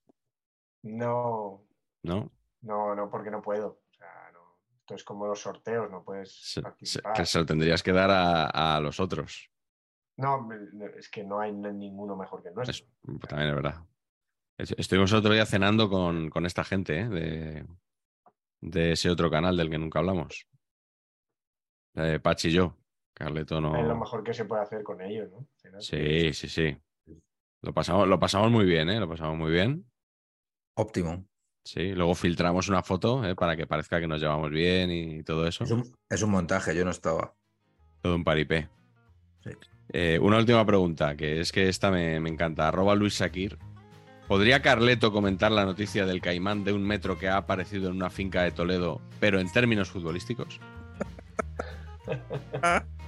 No, 0.82 1.66
¿No? 2.02 2.30
no, 2.62 2.94
no, 2.94 3.10
porque 3.10 3.30
no 3.30 3.42
puedo. 3.42 3.80
O 3.90 3.92
sea, 3.94 4.30
no. 4.32 4.58
Esto 4.78 4.94
es 4.94 5.04
como 5.04 5.26
los 5.26 5.40
sorteos, 5.40 5.90
no 5.90 6.02
puedes 6.02 6.32
Se, 6.32 6.62
que 7.14 7.26
se 7.26 7.38
lo 7.38 7.46
tendrías 7.46 7.82
que 7.82 7.92
dar 7.92 8.10
a, 8.10 8.76
a 8.76 8.80
los 8.80 8.98
otros. 9.00 9.50
No, 10.16 10.48
es 10.98 11.08
que 11.08 11.24
no 11.24 11.40
hay 11.40 11.52
ninguno 11.52 12.16
mejor 12.16 12.42
que 12.42 12.48
el 12.48 12.54
nuestro. 12.54 12.72
Es- 12.72 12.86
pues 13.02 13.28
también 13.28 13.50
es 13.50 13.54
verdad. 13.56 13.84
Es- 14.58 14.74
Estuvimos 14.76 15.12
otro 15.12 15.32
día 15.32 15.46
cenando 15.46 15.88
con, 15.88 16.28
con 16.30 16.44
esta 16.46 16.64
gente 16.64 17.00
¿eh? 17.00 17.08
de, 17.08 17.66
de 18.60 18.92
ese 18.92 19.10
otro 19.10 19.30
canal 19.30 19.56
del 19.56 19.70
que 19.70 19.78
nunca 19.78 19.98
hablamos. 20.00 20.46
De 21.94 22.20
Pachi 22.20 22.48
y 22.48 22.52
yo. 22.52 22.76
Carleto 23.14 23.56
Es 23.56 23.62
lo 23.62 23.70
no. 23.82 23.96
mejor 23.98 24.22
que 24.24 24.32
se 24.32 24.44
puede 24.46 24.62
hacer 24.62 24.82
con 24.82 25.00
ellos, 25.02 25.30
¿no? 25.30 25.46
Cenar. 25.56 25.82
Sí, 25.82 26.32
sí, 26.32 26.48
sí. 26.48 26.76
Lo 27.62 27.74
pasamos, 27.74 28.08
lo 28.08 28.18
pasamos 28.18 28.50
muy 28.50 28.64
bien, 28.64 28.88
¿eh? 28.88 28.98
Lo 28.98 29.08
pasamos 29.08 29.36
muy 29.36 29.50
bien. 29.50 29.84
Óptimo. 30.80 31.26
Sí, 31.62 31.92
luego 31.92 32.14
filtramos 32.14 32.68
una 32.70 32.82
foto 32.82 33.22
¿eh? 33.22 33.34
para 33.34 33.54
que 33.54 33.66
parezca 33.66 34.00
que 34.00 34.06
nos 34.06 34.18
llevamos 34.18 34.50
bien 34.50 34.90
y 34.90 35.22
todo 35.22 35.46
eso. 35.46 35.64
Es 35.64 35.70
un, 35.70 35.94
es 36.08 36.22
un 36.22 36.30
montaje, 36.30 36.74
yo 36.74 36.86
no 36.86 36.90
estaba. 36.90 37.34
Todo 38.00 38.14
un 38.14 38.24
paripé. 38.24 38.70
Sí. 39.44 39.50
Eh, 39.92 40.18
una 40.22 40.38
última 40.38 40.64
pregunta, 40.64 41.16
que 41.16 41.40
es 41.40 41.52
que 41.52 41.68
esta 41.68 41.90
me, 41.90 42.18
me 42.18 42.30
encanta. 42.30 42.66
Arroba 42.66 42.94
Luis 42.94 43.14
Sakir. 43.14 43.58
¿Podría 44.26 44.62
Carleto 44.62 45.12
comentar 45.12 45.52
la 45.52 45.66
noticia 45.66 46.06
del 46.06 46.22
caimán 46.22 46.64
de 46.64 46.72
un 46.72 46.82
metro 46.82 47.18
que 47.18 47.28
ha 47.28 47.36
aparecido 47.36 47.90
en 47.90 47.96
una 47.96 48.08
finca 48.08 48.42
de 48.42 48.52
Toledo, 48.52 49.02
pero 49.18 49.38
en 49.38 49.52
términos 49.52 49.90
futbolísticos? 49.90 50.60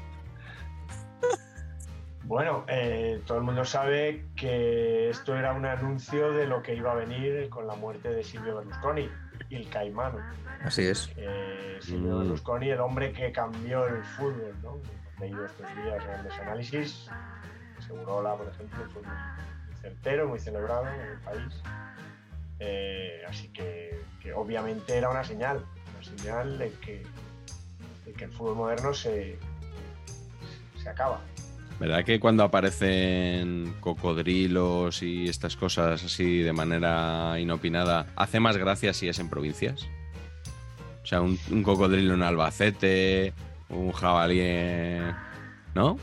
Bueno, 2.32 2.64
eh, 2.66 3.20
todo 3.26 3.36
el 3.36 3.44
mundo 3.44 3.62
sabe 3.62 4.24
que 4.36 5.10
esto 5.10 5.36
era 5.36 5.52
un 5.52 5.66
anuncio 5.66 6.32
de 6.32 6.46
lo 6.46 6.62
que 6.62 6.74
iba 6.74 6.92
a 6.92 6.94
venir 6.94 7.50
con 7.50 7.66
la 7.66 7.74
muerte 7.74 8.08
de 8.08 8.24
Silvio 8.24 8.56
Berlusconi, 8.56 9.06
el 9.50 9.68
caimano. 9.68 10.16
Así 10.64 10.86
es. 10.86 11.10
Eh, 11.16 11.76
Silvio 11.82 12.14
Mm. 12.14 12.18
Berlusconi, 12.20 12.70
el 12.70 12.80
hombre 12.80 13.12
que 13.12 13.30
cambió 13.32 13.86
el 13.86 14.02
fútbol, 14.02 14.54
¿no? 14.62 14.78
He 15.18 15.20
leído 15.20 15.44
estos 15.44 15.66
días 15.76 16.02
grandes 16.06 16.32
análisis. 16.38 17.10
Segurola, 17.86 18.34
por 18.34 18.48
ejemplo, 18.48 18.78
fue 18.94 19.02
muy 19.02 19.12
muy 19.66 19.76
certero, 19.82 20.26
muy 20.26 20.38
celebrado 20.38 20.86
en 20.88 21.00
el 21.02 21.18
país. 21.18 21.62
Eh, 22.60 23.24
así 23.28 23.48
que, 23.52 24.00
que 24.22 24.32
obviamente 24.32 24.96
era 24.96 25.10
una 25.10 25.22
señal, 25.22 25.66
una 25.92 26.02
señal 26.02 26.56
de 26.56 26.72
que, 26.80 27.02
de 28.06 28.12
que 28.14 28.24
el 28.24 28.32
fútbol 28.32 28.56
moderno 28.56 28.94
se, 28.94 29.38
se 30.82 30.88
acaba. 30.88 31.20
¿Verdad 31.82 32.04
que 32.04 32.20
cuando 32.20 32.44
aparecen 32.44 33.74
cocodrilos 33.80 35.02
y 35.02 35.28
estas 35.28 35.56
cosas 35.56 36.04
así 36.04 36.38
de 36.40 36.52
manera 36.52 37.40
inopinada, 37.40 38.06
hace 38.14 38.38
más 38.38 38.56
gracia 38.56 38.92
si 38.92 39.08
es 39.08 39.18
en 39.18 39.28
provincias? 39.28 39.88
O 41.02 41.06
sea, 41.06 41.20
un, 41.20 41.36
un 41.50 41.64
cocodrilo 41.64 42.14
en 42.14 42.22
Albacete, 42.22 43.32
un 43.68 43.90
jabalí 43.90 44.38
en... 44.40 45.12
¿No? 45.74 45.98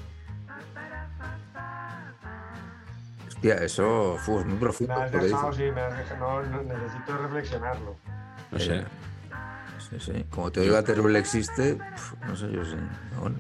Hostia, 3.30 3.56
eso 3.64 4.18
fue 4.20 4.44
muy 4.44 4.56
Me 4.56 4.60
profundo. 4.60 4.94
has 4.96 5.12
lo 5.14 5.20
que 5.20 5.26
dejado, 5.28 5.54
sí, 5.54 5.64
me 5.74 5.80
has 5.82 5.98
dejado, 5.98 6.44
no, 6.44 6.58
no, 6.58 6.64
necesito 6.64 7.18
reflexionarlo. 7.22 7.96
No 8.52 8.60
sé. 8.60 8.76
Eh, 8.80 8.84
Sí, 9.90 9.96
sí. 10.00 10.26
Como 10.30 10.52
te 10.52 10.60
oiga 10.60 10.84
terrible 10.84 11.18
existe, 11.18 11.74
pf, 11.76 12.16
no 12.28 12.36
sé 12.36 12.52
yo 12.52 12.64
sí. 12.64 12.76
Bueno, 13.20 13.38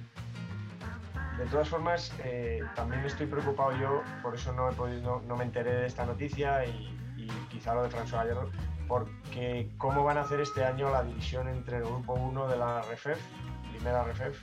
todas 1.49 1.69
formas, 1.69 2.13
eh, 2.23 2.61
también 2.75 3.03
estoy 3.05 3.27
preocupado 3.27 3.71
yo, 3.77 4.03
por 4.21 4.35
eso 4.35 4.53
no, 4.53 4.69
he 4.69 4.73
podido, 4.73 5.21
no, 5.27 5.35
me 5.35 5.43
enteré 5.43 5.71
de 5.71 5.87
esta 5.87 6.05
noticia 6.05 6.65
y, 6.65 6.95
y 7.17 7.27
quizá 7.49 7.73
lo 7.73 7.83
de 7.83 7.89
François 7.89 8.19
Ayerro, 8.21 8.49
porque 8.87 9.69
cómo 9.77 10.03
van 10.03 10.17
a 10.17 10.21
hacer 10.21 10.41
este 10.41 10.63
año 10.65 10.89
la 10.89 11.03
división 11.03 11.47
entre 11.47 11.77
el 11.77 11.83
grupo 11.83 12.13
1 12.13 12.47
de 12.47 12.57
la 12.57 12.81
RFEF, 12.81 13.19
primera 13.71 14.03
RFEF, 14.03 14.41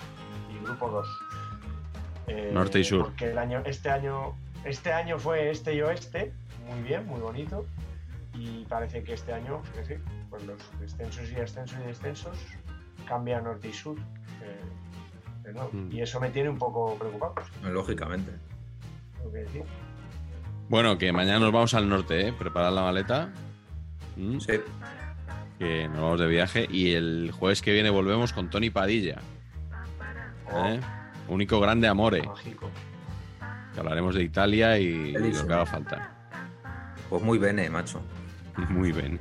y 0.50 0.64
grupo 0.64 0.88
2. 0.88 1.08
Eh, 2.28 2.50
Norte 2.52 2.80
y 2.80 2.84
sur. 2.84 3.04
Porque 3.04 3.30
el 3.30 3.38
año, 3.38 3.62
este, 3.64 3.90
año, 3.90 4.34
este 4.64 4.92
año 4.92 5.18
fue 5.18 5.50
este 5.50 5.74
y 5.74 5.82
oeste, 5.82 6.32
muy 6.68 6.82
bien, 6.82 7.06
muy 7.06 7.20
bonito, 7.20 7.66
y 8.34 8.64
parece 8.64 9.02
que 9.02 9.14
este 9.14 9.32
año, 9.32 9.62
pues 9.74 9.86
sí, 9.86 9.94
pues 10.30 10.44
los 10.44 10.58
descensos 10.80 11.30
y 11.30 11.40
ascensos 11.40 11.78
y 11.82 11.86
descensos 11.86 12.38
cambian 13.06 13.44
norte 13.44 13.68
y 13.68 13.72
sur. 13.72 13.98
eh, 14.42 14.60
de 15.46 15.52
nuevo. 15.52 15.70
Mm. 15.72 15.92
Y 15.92 16.00
eso 16.02 16.20
me 16.20 16.30
tiene 16.30 16.48
un 16.50 16.58
poco 16.58 16.96
preocupado, 16.98 17.34
lógicamente. 17.70 18.32
tengo 19.16 19.32
que 19.32 19.38
decir. 19.38 19.62
Bueno, 20.68 20.98
que 20.98 21.12
mañana 21.12 21.38
nos 21.38 21.52
vamos 21.52 21.74
al 21.74 21.88
norte, 21.88 22.28
¿eh? 22.28 22.32
Preparad 22.32 22.72
la 22.74 22.82
maleta. 22.82 23.30
Mm, 24.16 24.38
Sí. 24.40 24.52
Que 25.58 25.88
nos 25.88 26.00
vamos 26.00 26.20
de 26.20 26.26
viaje. 26.26 26.66
Y 26.70 26.92
el 26.92 27.30
jueves 27.32 27.62
que 27.62 27.72
viene 27.72 27.88
volvemos 27.88 28.32
con 28.32 28.50
Tony 28.50 28.68
Padilla. 28.70 29.16
¿eh? 30.52 30.80
Único 31.28 31.60
grande 31.60 31.88
amore. 31.88 32.22
Mágico. 32.24 32.68
Que 33.72 33.80
hablaremos 33.80 34.14
de 34.14 34.22
Italia 34.24 34.78
y, 34.78 34.84
y 34.86 35.12
lo 35.12 35.46
que 35.46 35.52
haga 35.54 35.66
falta. 35.66 36.12
Pues 37.08 37.22
muy 37.22 37.38
bene, 37.38 37.70
macho. 37.70 38.02
Muy 38.70 38.90
bien. 38.90 39.20